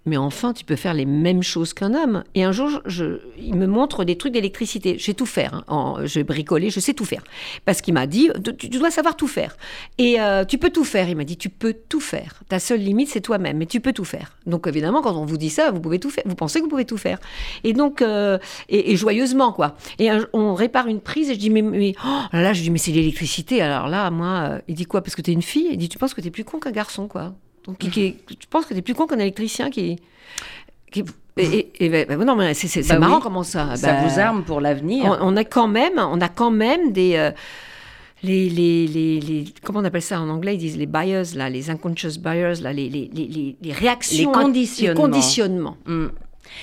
mais 0.07 0.17
enfin, 0.17 0.53
tu 0.53 0.65
peux 0.65 0.77
faire 0.77 0.95
les 0.95 1.07
mêmes 1.07 1.43
choses 1.43 1.73
qu'un 1.73 1.95
homme. 1.95 2.25
Et 2.35 2.45
un 2.45 2.53
jour, 2.53 2.81
je, 2.85 3.21
il 3.39 3.55
me 3.55 3.67
montre 3.67 4.05
des 4.05 4.17
trucs 4.17 4.33
d'électricité. 4.33 4.97
Je 4.99 5.05
sais 5.05 5.15
tout 5.15 5.27
faire. 5.27 5.55
hein. 5.55 5.65
En- 5.69 6.07
je 6.07 6.21
je 6.21 6.81
sais 6.81 6.95
tout 6.95 7.05
faire. 7.05 7.23
Parce 7.65 7.81
qu'il 7.81 7.95
m'a 7.95 8.07
dit, 8.07 8.31
tu, 8.59 8.69
dois 8.69 8.91
savoir 8.91 9.17
tout 9.17 9.27
faire. 9.27 9.57
Et 9.99 10.21
euh, 10.21 10.45
tu 10.45 10.59
peux 10.59 10.71
tout 10.71 10.85
faire. 10.85 11.09
Il 11.09 11.17
m'a 11.17 11.25
dit, 11.25 11.37
tu 11.37 11.49
peux 11.49 11.75
tout 11.89 12.01
faire. 12.01 12.43
Ta 12.49 12.59
seule 12.59 12.81
limite, 12.81 13.09
c'est 13.09 13.21
toi-même, 13.21 13.57
mais 13.59 13.67
tu 13.67 13.81
peux 13.81 13.93
tout 13.93 14.05
faire. 14.05 14.37
Donc 14.47 14.67
évidemment, 14.67 15.01
quand 15.03 15.17
on 15.17 15.25
vous 15.25 15.37
dit 15.39 15.51
ça, 15.51 15.71
vous 15.71 15.81
pouvez 15.81 15.99
tout 15.99 16.11
faire. 16.11 16.25
Vous 16.27 16.35
pensez 16.35 16.59
que 16.59 16.65
vous 16.65 16.71
pouvez 16.71 16.85
tout 16.85 16.99
faire. 16.99 17.19
Et 17.63 17.73
donc, 17.73 18.03
euh, 18.03 18.39
et, 18.69 18.97
joyeusement, 18.97 19.53
quoi. 19.53 19.77
Et 19.99 20.11
on 20.33 20.55
répare 20.55 20.87
une 20.87 21.01
prise 21.01 21.31
et 21.31 21.35
je 21.35 21.39
dis, 21.39 21.51
mais, 21.51 21.63
mais 21.63 21.95
oh 22.05 22.09
là, 22.33 22.43
là, 22.43 22.53
je 22.53 22.63
dis, 22.63 22.71
mais 22.71 22.79
c'est 22.79 22.93
l'électricité. 22.93 23.63
Alors 23.63 23.89
là, 23.89 24.11
moi, 24.11 24.49
euh, 24.51 24.59
il 24.69 24.75
dit 24.75 24.85
quoi? 24.85 25.03
Parce 25.03 25.15
que 25.15 25.23
t'es 25.23 25.33
une 25.33 25.43
fille? 25.43 25.69
Il 25.71 25.79
dit, 25.79 25.89
tu 25.89 25.99
penses 25.99 26.15
que 26.15 26.21
t'es 26.21 26.31
plus 26.31 26.45
con 26.45 26.59
qu'un 26.59 26.71
garçon, 26.73 27.09
quoi. 27.09 27.35
Donc, 27.67 27.79
qui- 27.79 27.91
qui- 27.91 28.17
tu 28.37 28.47
penses 28.49 28.67
que 28.67 28.75
t'es 28.75 28.83
plus 28.83 28.95
con 28.95 29.07
qu'un 29.07 29.19
électricien 29.19 29.71
qui. 29.71 29.97
qui- 30.93 31.05
et, 31.37 31.45
et- 31.45 31.85
et 31.87 31.89
ben, 31.89 32.07
ben, 32.07 32.25
non, 32.25 32.37
mais 32.37 32.55
c'est 32.55 32.87
Bah 32.89 32.99
marrant 32.99 33.17
oui. 33.17 33.23
comment 33.23 33.43
ça. 33.43 33.75
Ça 33.77 33.93
bah, 33.93 34.07
vous 34.07 34.21
arme 34.21 34.45
pour 34.45 34.61
l'avenir 34.61 35.05
on, 35.21 35.33
on 35.33 35.37
a 35.37 35.45
quand 35.45 35.67
même, 35.67 35.99
on 35.99 36.21
a 36.21 36.29
quand 36.29 36.51
même 36.51 36.93
des. 36.93 37.17
euh, 37.17 37.31
les, 38.23 38.49
les, 38.49 38.87
les, 38.87 39.21
les- 39.21 39.45
comment 39.63 39.81
on 39.81 39.85
appelle 39.85 40.01
ça 40.03 40.21
en 40.21 40.29
anglais 40.29 40.55
Ils 40.55 40.59
disent 40.59 40.79
les 40.79 40.87
bias, 40.87 41.35
là, 41.37 41.51
les 41.51 41.69
unconscious 41.71 42.19
bias, 42.19 42.61
là, 42.63 42.73
les, 42.73 42.89
les, 42.89 43.57
réactions. 43.73 44.31
Les 44.33 44.39
conditionnements. 44.39 44.95
Les 44.95 45.01
conditionnements. 45.11 45.77
Hmm. 45.87 46.07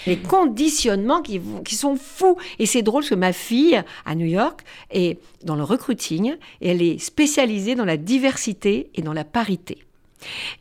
Les 0.08 0.18
conditionnements 0.18 1.22
qui, 1.22 1.42
qui 1.66 1.76
sont 1.76 1.96
fous. 1.98 2.38
Et 2.58 2.66
c'est 2.66 2.82
drôle 2.82 3.02
parce 3.02 3.10
que 3.10 3.16
ma 3.16 3.34
fille, 3.34 3.82
à 4.06 4.16
New 4.16 4.26
York, 4.26 4.62
est 4.92 5.20
dans 5.44 5.56
le 5.56 5.64
recruiting 5.64 6.36
et 6.62 6.70
elle 6.70 6.82
est 6.82 6.98
spécialisée 6.98 7.76
dans 7.76 7.86
la 7.86 7.98
diversité 7.98 8.90
et 8.96 9.02
dans 9.02 9.14
la 9.14 9.24
parité. 9.26 9.80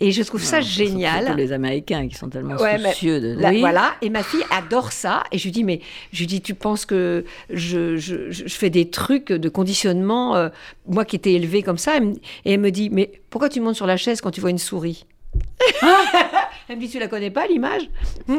Et 0.00 0.12
je 0.12 0.22
trouve 0.22 0.42
ça 0.42 0.62
surtout 0.62 0.90
génial. 0.90 1.36
Les 1.36 1.52
Américains 1.52 2.08
qui 2.08 2.14
sont 2.14 2.28
tellement 2.28 2.56
Ouais, 2.56 2.78
soucieux 2.78 3.20
de. 3.20 3.36
Oui. 3.42 3.60
Voilà, 3.60 3.94
et 4.02 4.10
ma 4.10 4.22
fille 4.22 4.44
adore 4.50 4.92
ça. 4.92 5.22
Et 5.32 5.38
je 5.38 5.44
lui 5.44 5.50
dis, 5.50 5.64
mais 5.64 5.80
je 6.12 6.20
lui 6.20 6.26
dis, 6.26 6.40
tu 6.40 6.54
penses 6.54 6.86
que 6.86 7.24
je, 7.50 7.96
je, 7.96 8.30
je 8.30 8.44
fais 8.48 8.70
des 8.70 8.90
trucs 8.90 9.32
de 9.32 9.48
conditionnement, 9.48 10.36
euh, 10.36 10.48
moi 10.86 11.04
qui 11.04 11.16
étais 11.16 11.32
élevée 11.32 11.62
comme 11.62 11.78
ça? 11.78 11.96
Et 12.44 12.52
elle 12.52 12.60
me 12.60 12.70
dit, 12.70 12.90
mais 12.90 13.10
pourquoi 13.30 13.48
tu 13.48 13.60
montes 13.60 13.76
sur 13.76 13.86
la 13.86 13.96
chaise 13.96 14.20
quand 14.20 14.30
tu 14.30 14.40
vois 14.40 14.50
une 14.50 14.58
souris? 14.58 15.06
Elle 16.70 16.76
me 16.76 16.82
dit, 16.82 16.88
tu 16.88 17.00
la 17.00 17.08
connais 17.08 17.30
pas 17.32 17.48
l'image 17.48 17.90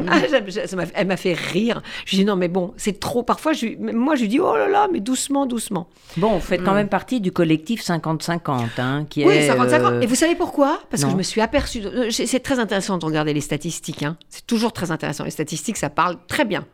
Ah, 0.08 0.20
ça 0.66 0.76
m'a- 0.78 0.84
Elle 0.94 1.08
m'a 1.08 1.18
fait 1.18 1.34
rire. 1.34 1.82
Je 2.06 2.12
lui 2.12 2.20
dis, 2.20 2.26
non, 2.26 2.38
mais 2.38 2.48
bon, 2.48 2.74
c'est 2.78 2.98
trop. 2.98 3.24
Parfois, 3.24 3.52
je, 3.52 3.68
moi, 3.78 4.16
je 4.16 4.22
lui 4.22 4.28
dis, 4.30 4.40
oh 4.40 4.56
là 4.56 4.70
là, 4.70 4.88
mais 4.90 5.02
doucement, 5.02 5.46
doucement. 5.46 5.88
Bon, 6.16 6.36
vous 6.36 6.40
faites 6.40 6.64
quand 6.64 6.74
même 6.74 6.88
partie 6.88 7.20
du 7.20 7.34
collectif 7.34 7.84
50-50, 7.84 8.70
hein, 8.78 9.06
qui. 9.10 9.26
Oui, 9.26 9.34
est... 9.34 9.48
55 9.48 9.84
ans. 9.84 9.92
euh, 9.92 10.00
Et 10.02 10.06
vous 10.06 10.16
savez 10.16 10.36
pourquoi? 10.36 10.80
Parce 10.90 11.04
que 11.04 11.10
je 11.10 11.16
me 11.18 11.24
suis 11.24 11.42
aperçue. 11.42 11.82
euh, 11.86 12.10
C'est 12.10 12.26
c'est 12.26 12.40
très 12.40 12.60
intéressant 12.60 12.98
de 12.98 13.06
regarder 13.06 13.34
les 13.34 13.42
statistiques. 13.42 14.04
hein. 14.04 14.16
C'est 14.30 14.48
toujours 14.48 14.72
très 14.72 14.92
intéressant. 14.92 15.26
Les 15.26 15.32
statistiques, 15.32 15.76
ça 15.76 15.90
parle 15.90 16.16
très 16.30 16.46
bien. 16.46 16.66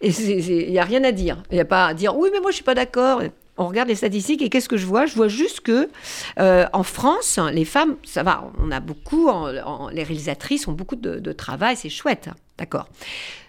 Et 0.00 0.10
il 0.10 0.70
n'y 0.72 0.78
a 0.80 0.84
rien 0.84 1.04
à 1.04 1.12
dire. 1.12 1.42
Il 1.52 1.54
n'y 1.54 1.60
a 1.60 1.64
pas 1.64 1.86
à 1.86 1.94
dire 1.94 2.16
oui, 2.16 2.30
mais 2.32 2.40
moi, 2.40 2.50
je 2.50 2.56
suis 2.56 2.64
pas 2.64 2.74
d'accord. 2.74 3.22
On 3.58 3.66
regarde 3.66 3.88
les 3.88 3.96
statistiques 3.96 4.40
et 4.40 4.48
qu'est-ce 4.48 4.68
que 4.68 4.76
je 4.76 4.86
vois? 4.86 5.06
Je 5.06 5.14
vois 5.14 5.28
juste 5.28 5.60
que 5.60 5.90
euh, 6.38 6.66
en 6.72 6.84
France, 6.84 7.38
les 7.52 7.64
femmes, 7.64 7.96
ça 8.04 8.22
va, 8.22 8.50
on 8.58 8.70
a 8.70 8.80
beaucoup, 8.80 9.28
les 9.92 10.02
réalisatrices 10.02 10.68
ont 10.68 10.72
beaucoup 10.72 10.96
de, 10.96 11.18
de 11.18 11.32
travail, 11.32 11.76
c'est 11.76 11.88
chouette, 11.88 12.28
hein, 12.28 12.36
d'accord? 12.56 12.88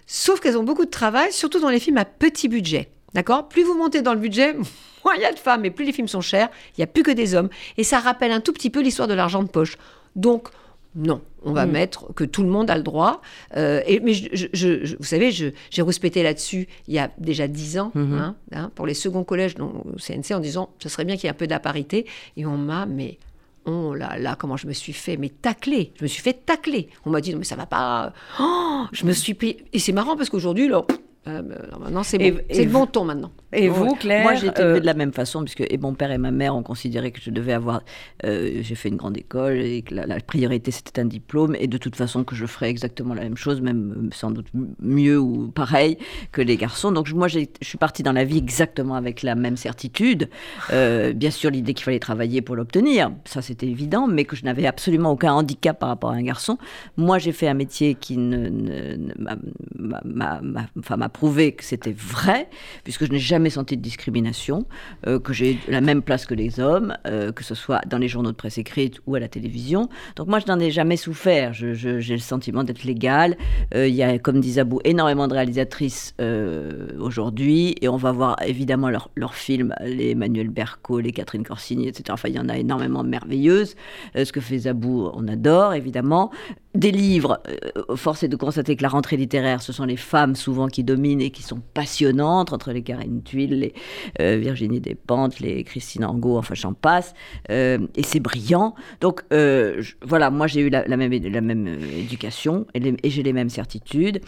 Sauf 0.08 0.40
qu'elles 0.40 0.58
ont 0.58 0.64
beaucoup 0.64 0.86
de 0.86 0.90
travail, 0.90 1.32
surtout 1.32 1.60
dans 1.60 1.70
les 1.70 1.80
films 1.80 1.98
à 1.98 2.06
petit 2.06 2.48
budget, 2.48 2.90
d'accord? 3.14 3.48
Plus 3.48 3.62
vous 3.62 3.78
montez 3.78 4.02
dans 4.02 4.16
le 4.16 4.20
budget, 4.20 4.54
moins 5.06 5.14
il 5.16 5.22
y 5.22 5.26
a 5.26 5.32
de 5.32 5.38
femmes, 5.38 5.64
et 5.66 5.70
plus 5.70 5.86
les 5.86 5.94
films 5.94 6.08
sont 6.08 6.22
chers, 6.22 6.50
il 6.70 6.80
n'y 6.80 6.84
a 6.84 6.88
plus 6.88 7.04
que 7.04 7.12
des 7.12 7.36
hommes. 7.36 7.50
Et 7.78 7.84
ça 7.84 8.00
rappelle 8.00 8.32
un 8.32 8.42
tout 8.42 8.52
petit 8.52 8.72
peu 8.72 8.82
l'histoire 8.82 9.08
de 9.08 9.14
l'argent 9.14 9.44
de 9.44 9.50
poche. 9.50 9.78
Donc, 10.16 10.50
non, 10.96 11.22
on 11.44 11.54
va 11.54 11.66
mettre 11.66 12.14
que 12.14 12.24
tout 12.24 12.44
le 12.44 12.50
monde 12.50 12.70
a 12.70 12.76
le 12.78 12.84
droit. 12.84 13.22
Euh, 13.58 13.82
et, 13.86 14.00
mais 14.00 14.14
je, 14.14 14.28
je- 14.34 14.48
je- 14.54 14.86
je- 14.86 14.96
vous 14.98 15.04
savez, 15.04 15.32
j'ai 15.32 15.82
respecté 15.82 16.24
là-dessus 16.24 16.68
il 16.88 16.94
y 16.94 17.00
a 17.00 17.10
déjà 17.18 17.48
dix 17.48 17.80
ans, 17.80 17.92
hein, 17.96 18.36
hein, 18.52 18.72
pour 18.76 18.86
les 18.86 18.94
seconds 18.94 19.24
collèges 19.24 19.56
donc, 19.56 19.74
au 19.86 19.98
CNC, 20.00 20.34
en 20.36 20.40
disant 20.40 20.70
ce 20.80 20.90
serait 20.90 21.06
bien 21.06 21.16
qu'il 21.16 21.26
y 21.26 21.28
ait 21.28 21.32
un 21.32 21.34
peu 21.34 21.46
de 21.48 21.52
la 21.52 21.60
parité. 21.60 22.06
Et 22.38 22.46
on 22.46 22.58
m'a, 22.58 22.86
mais 22.86 23.18
oh 23.66 23.94
là 23.94 24.18
là, 24.18 24.36
comment 24.40 24.58
je 24.58 24.68
me 24.68 24.74
suis 24.74 24.94
fait, 24.94 25.18
mais 25.18 25.30
tacler. 25.30 25.94
Je 25.98 26.04
me 26.04 26.08
suis 26.08 26.22
fait 26.22 26.34
tacler. 26.46 26.90
On 27.06 27.10
m'a 27.12 27.22
dit, 27.22 27.32
non, 27.32 27.40
mais 27.40 27.44
ça 27.46 27.56
va 27.56 27.66
pas. 27.66 28.14
Oh, 28.40 28.86
je 28.92 29.06
me 29.06 29.12
suis 29.12 29.34
pris. 29.34 29.58
Et 29.74 29.80
c'est 29.80 29.92
marrant 29.92 30.16
parce 30.18 30.30
qu'aujourd'hui, 30.30 30.68
là, 30.68 30.82
euh, 31.28 31.42
maintenant, 31.80 32.02
c'est 32.04 32.18
bon. 32.18 32.40
C'est 32.50 32.66
le 32.66 32.72
bon 32.72 32.86
ton 32.88 33.04
maintenant. 33.06 33.32
Et 33.52 33.68
vous, 33.68 33.96
Claire 33.96 34.24
Moi, 34.24 34.36
j'ai 34.36 34.48
été 34.48 34.62
euh, 34.62 34.80
de 34.80 34.86
la 34.86 34.94
même 34.94 35.12
façon, 35.12 35.42
puisque 35.44 35.62
et 35.62 35.78
mon 35.78 35.94
père 35.94 36.12
et 36.12 36.18
ma 36.18 36.32
mère 36.32 36.56
ont 36.56 36.64
considéré 36.64 37.12
que 37.12 37.20
je 37.22 37.30
devais 37.32 37.54
avoir. 37.54 37.82
euh, 38.26 38.60
j'ai 38.62 38.76
fait 38.76 38.90
une 38.90 38.96
grande 38.96 39.18
école 39.18 39.58
et 39.58 39.82
que 39.82 39.96
la, 39.96 40.06
la 40.06 40.20
priorité 40.20 40.72
c'était 40.72 41.02
un 41.02 41.06
diplôme, 41.06 41.56
et 41.60 41.68
de 41.68 41.78
toute 41.78 41.96
façon 41.96 42.24
que 42.24 42.36
je 42.36 42.46
ferais 42.46 42.70
exactement 42.70 43.14
la 43.16 43.24
même 43.24 43.38
chose, 43.38 43.60
même 43.62 44.10
sans 44.14 44.32
doute 44.32 44.48
mieux 44.82 45.20
ou 45.20 45.50
pareil 45.50 45.98
que 46.32 46.42
les 46.42 46.58
garçons. 46.58 46.92
Donc, 46.92 47.12
moi, 47.12 47.28
je 47.28 47.40
suis 47.62 47.78
partie 47.78 48.02
dans 48.04 48.14
la 48.14 48.24
vie 48.24 48.38
exactement 48.38 48.96
avec 48.96 49.22
la 49.24 49.36
même 49.36 49.58
certitude. 49.58 50.30
Bien 50.72 51.32
sûr, 51.32 51.50
l'idée 51.52 51.74
qu'il 51.74 51.84
fallait 51.84 52.00
travailler 52.00 52.42
pour 52.42 52.56
l'obtenir, 52.56 53.12
ça 53.26 53.42
c'était 53.42 53.68
évident, 53.68 54.08
mais 54.08 54.26
que 54.26 54.36
je 54.36 54.46
n'avais 54.46 54.68
absolument 54.68 55.12
aucun 55.12 55.34
handicap 55.34 55.78
par 55.80 55.90
rapport 55.90 56.12
à 56.12 56.14
un 56.16 56.24
garçon. 56.24 56.58
Moi, 56.98 57.18
j'ai 57.20 57.32
fait 57.34 57.48
un 57.48 57.54
métier 57.56 57.96
qui 57.96 58.18
ne, 58.18 58.48
ne- 58.50 58.96
ne- 58.96 59.14
m'a- 59.18 59.38
m'a- 59.78 60.02
m'a 60.06 60.40
m'a- 60.42 60.66
enfin, 60.80 60.96
m'a 60.98 61.10
prouvé 61.20 61.52
que 61.52 61.66
c'était 61.66 61.92
vrai, 61.92 62.48
puisque 62.86 63.06
je 63.06 63.12
n'ai 63.12 63.20
jamais 63.20 63.50
senti 63.50 63.76
de 63.76 63.82
discrimination, 63.82 64.66
euh, 65.06 65.20
que 65.20 65.34
j'ai 65.34 65.60
la 65.68 65.82
même 65.82 66.02
place 66.02 66.26
que 66.26 66.34
les 66.34 66.62
hommes, 66.62 66.96
euh, 67.08 67.34
que 67.34 67.44
ce 67.44 67.56
soit 67.56 67.82
dans 67.88 67.98
les 67.98 68.08
journaux 68.08 68.32
de 68.32 68.38
presse 68.38 68.58
écrite 68.58 69.02
ou 69.06 69.16
à 69.16 69.20
la 69.20 69.28
télévision. 69.28 69.90
Donc 70.16 70.30
moi, 70.30 70.40
je 70.40 70.46
n'en 70.48 70.58
ai 70.62 70.72
jamais 70.72 70.96
souffert. 70.96 71.54
J'ai 71.54 72.00
le 72.00 72.20
sentiment 72.20 72.64
d'être 72.64 72.86
légale. 72.86 73.36
Euh, 73.76 73.86
Il 73.86 73.96
y 73.96 74.02
a, 74.02 74.18
comme 74.18 74.40
dit 74.40 74.54
Zabou, 74.54 74.80
énormément 74.86 75.28
de 75.28 75.34
réalisatrices 75.34 76.16
euh, 76.22 76.88
aujourd'hui, 76.98 77.76
et 77.82 77.90
on 77.90 77.98
va 77.98 78.14
voir 78.14 78.38
évidemment 78.46 78.90
leurs 78.90 79.10
leurs 79.18 79.36
films, 79.36 79.76
les 79.84 80.12
Emmanuel 80.12 80.48
Berco, 80.48 81.02
les 81.02 81.12
Catherine 81.12 81.44
Corsini, 81.44 81.90
etc. 81.90 82.04
Enfin, 82.12 82.30
il 82.30 82.36
y 82.36 82.40
en 82.40 82.48
a 82.48 82.58
énormément 82.58 83.04
merveilleuses. 83.04 83.76
Ce 84.16 84.32
que 84.32 84.40
fait 84.40 84.60
Zabou, 84.60 85.12
on 85.14 85.28
adore, 85.28 85.74
évidemment. 85.74 86.32
Des 86.76 86.92
livres, 86.92 87.42
euh, 87.48 87.96
force 87.96 88.22
est 88.22 88.28
de 88.28 88.36
constater 88.36 88.76
que 88.76 88.84
la 88.84 88.90
rentrée 88.90 89.18
littéraire, 89.18 89.64
ce 89.64 89.74
sont 89.74 89.86
les 89.86 89.98
femmes 89.98 90.36
souvent 90.36 90.68
qui 90.68 90.84
dominent 90.84 91.20
et 91.20 91.32
qui 91.32 91.42
sont 91.42 91.62
passionnantes, 91.74 92.54
entre 92.54 92.72
les 92.72 92.84
Karine 92.84 93.24
Tuile, 93.24 93.60
les 93.60 93.74
euh, 94.22 94.38
Virginie 94.38 94.80
Despentes, 94.80 95.40
les 95.40 95.64
Christine 95.64 96.06
Angot, 96.06 96.38
enfin 96.38 96.54
j'en 96.54 96.74
passe. 96.74 97.16
Euh, 97.50 97.80
et 97.96 98.04
c'est 98.04 98.20
brillant. 98.20 98.76
Donc 99.02 99.24
voilà, 99.32 100.30
moi 100.30 100.46
j'ai 100.46 100.62
eu 100.62 100.70
la, 100.70 100.86
même, 100.96 101.12
éducation 101.12 102.68
et, 102.76 103.10
j'ai 103.10 103.24
les 103.24 103.34
mêmes 103.34 103.50
certitudes. 103.50 104.22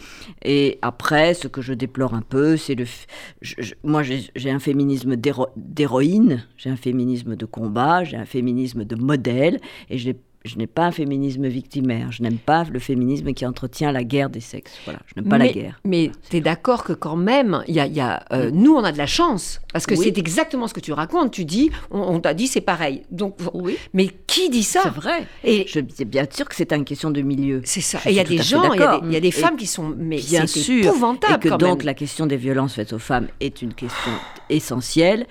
Et 0.44 0.80
après, 0.82 1.34
ce 1.34 1.46
que 1.46 1.62
je 1.62 1.74
déplore 1.74 2.12
un 2.14 2.22
peu, 2.22 2.56
c'est 2.56 2.74
le... 2.74 2.86
moi 3.84 4.02
j'ai 4.02 4.50
un 4.50 4.58
féminisme 4.58 5.14
d'héro- 5.14 5.50
d'héroïne, 5.56 6.44
j'ai 6.56 6.70
un 6.70 6.76
féminisme 6.76 7.36
de 7.36 7.46
combat, 7.46 8.02
j'ai 8.02 8.16
un 8.16 8.26
féminisme 8.26 8.84
de 8.84 8.96
modèle, 8.96 9.60
et 9.88 9.98
je 9.98 10.08
n'ai 10.08 10.16
je 10.44 10.56
n'ai 10.56 10.66
pas 10.66 10.86
un 10.86 10.92
féminisme 10.92 11.46
victimaire. 11.46 12.10
Je 12.12 12.22
n'aime 12.22 12.38
pas 12.38 12.64
le 12.70 12.78
féminisme 12.78 13.32
qui 13.32 13.46
entretient 13.46 13.92
la 13.92 14.04
guerre 14.04 14.30
des 14.30 14.40
sexes. 14.40 14.72
Voilà, 14.84 15.00
je 15.06 15.20
n'aime 15.20 15.28
pas 15.30 15.38
mais, 15.38 15.46
la 15.48 15.52
guerre. 15.52 15.80
Mais 15.84 16.10
tu 16.30 16.36
es 16.36 16.40
d'accord 16.40 16.84
que 16.84 16.92
quand 16.92 17.16
même, 17.16 17.62
y 17.68 17.78
a, 17.80 17.86
y 17.86 18.00
a, 18.00 18.24
euh, 18.32 18.50
nous, 18.52 18.74
on 18.74 18.82
a 18.84 18.92
de 18.92 18.98
la 18.98 19.06
chance. 19.06 19.60
Parce 19.72 19.86
que 19.86 19.94
Oui. 19.94 20.04
c'est 20.04 20.18
exactement 20.18 20.66
ce 20.68 20.74
que 20.74 20.80
tu 20.80 20.92
racontes. 20.92 21.30
Tu 21.32 21.44
dis, 21.44 21.70
on, 21.90 22.00
on 22.00 22.20
t'a 22.20 22.34
dit 22.34 22.46
c'est 22.46 22.60
pareil. 22.60 23.02
Donc, 23.10 23.36
Oui, 23.54 23.76
mais 23.94 24.08
qui 24.26 24.50
dit 24.50 24.62
ça? 24.64 24.80
C'est 24.82 24.88
vrai. 24.90 25.26
Et 25.44 25.64
Je 25.68 25.80
c'est 25.94 26.04
bien 26.04 26.26
sûr 26.30 26.48
que 26.48 26.54
c'est 26.54 26.72
une 26.72 26.84
question 26.84 27.10
de 27.10 27.22
milieu. 27.22 27.60
c'est 27.64 27.80
ça. 27.80 27.98
Je 28.04 28.08
Et 28.08 28.12
il 28.12 28.16
y 28.16 28.20
a 28.20 28.24
des 28.24 28.38
gens, 28.38 28.72
il 28.72 28.80
y 28.80 28.82
a 28.82 28.98
des, 29.00 29.06
il 29.06 29.12
y 29.12 29.16
a 29.16 29.20
des 29.20 29.28
Et 29.28 29.30
femmes 29.30 29.56
qui 29.56 29.66
sont. 29.66 29.94
Mais 29.96 30.16
Bien 30.18 30.46
sûr. 30.46 30.84
épouvantable 30.84 31.34
Et 31.34 31.38
que 31.38 31.48
quand 31.50 31.58
donc 31.58 31.78
même. 31.78 31.86
la 31.86 31.94
question 31.94 32.26
des 32.26 32.36
violences 32.36 32.74
faites 32.74 32.92
aux 32.92 32.98
femmes 32.98 33.28
est 33.40 33.62
une 33.62 33.72
question 33.74 34.12
essentielle. 34.50 35.26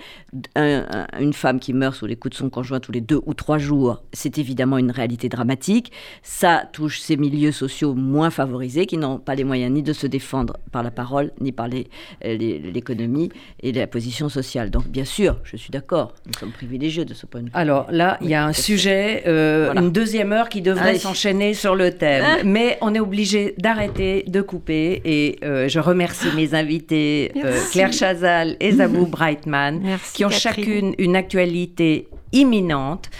Un- 0.56 0.86
un- 0.90 1.20
une 1.20 1.32
femme 1.34 1.60
qui 1.60 1.72
meurt 1.74 1.94
sous 1.94 2.06
les 2.06 2.16
coups 2.16 2.32
de 2.32 2.38
son 2.38 2.48
conjoint 2.50 2.80
tous 2.80 2.90
les 2.92 3.00
deux 3.02 3.20
ou 3.26 3.34
trois 3.34 3.58
jours, 3.58 4.02
c'est 4.12 4.38
évidemment 4.38 4.78
une 4.78 4.90
réalité 5.02 5.28
dramatique. 5.28 5.92
Ça 6.22 6.64
touche 6.72 7.00
ces 7.00 7.16
milieux 7.16 7.52
sociaux 7.52 7.94
moins 7.94 8.30
favorisés 8.30 8.86
qui 8.86 8.96
n'ont 8.98 9.18
pas 9.18 9.34
les 9.34 9.44
moyens 9.44 9.72
ni 9.72 9.82
de 9.82 9.92
se 9.92 10.06
défendre 10.06 10.54
par 10.70 10.82
la 10.82 10.90
parole, 10.90 11.32
ni 11.40 11.52
par 11.52 11.68
les- 11.68 11.88
euh, 12.24 12.36
l'économie 12.76 13.28
et 13.62 13.72
la 13.72 13.86
position 13.86 14.28
sociale. 14.28 14.70
Donc 14.70 14.86
bien 14.88 15.04
sûr, 15.04 15.38
je 15.44 15.56
suis 15.56 15.70
d'accord. 15.70 16.14
Nous 16.26 16.38
sommes 16.38 16.52
privilégiés 16.52 17.04
de 17.04 17.14
ce 17.14 17.26
point 17.26 17.40
de 17.40 17.46
vue. 17.46 17.52
Alors 17.54 17.86
là, 17.90 18.18
il 18.22 18.28
y 18.30 18.34
a 18.34 18.44
un 18.44 18.52
sujet, 18.52 19.24
euh, 19.26 19.64
Voilà. 19.66 19.80
une 19.80 19.92
deuxième 19.92 20.32
heure 20.32 20.48
qui 20.48 20.62
devrait 20.62 20.90
Allez. 20.90 20.98
s'enchaîner 20.98 21.54
sur 21.54 21.74
le 21.74 21.90
thème. 21.92 22.24
Hein 22.24 22.38
Mais 22.44 22.78
on 22.80 22.94
est 22.94 23.00
obligé 23.00 23.54
d'arrêter, 23.58 24.24
de 24.28 24.40
couper. 24.40 25.00
Et 25.04 25.38
euh, 25.44 25.68
je 25.68 25.80
remercie 25.80 26.28
mes 26.36 26.54
invités, 26.54 27.32
euh. 27.44 27.58
Claire 27.72 27.92
Chazal 27.92 28.56
et 28.60 28.72
Zabou 28.72 29.06
Brightman, 29.16 29.80
Merci, 29.82 30.14
qui 30.14 30.24
ont 30.24 30.28
Catherine. 30.28 30.64
chacune 30.64 30.94
une 30.98 31.16
actualité 31.16 32.08
imminente. 32.32 33.10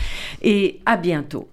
Et 0.42 0.80
à 0.86 0.96
bientôt. 0.96 1.48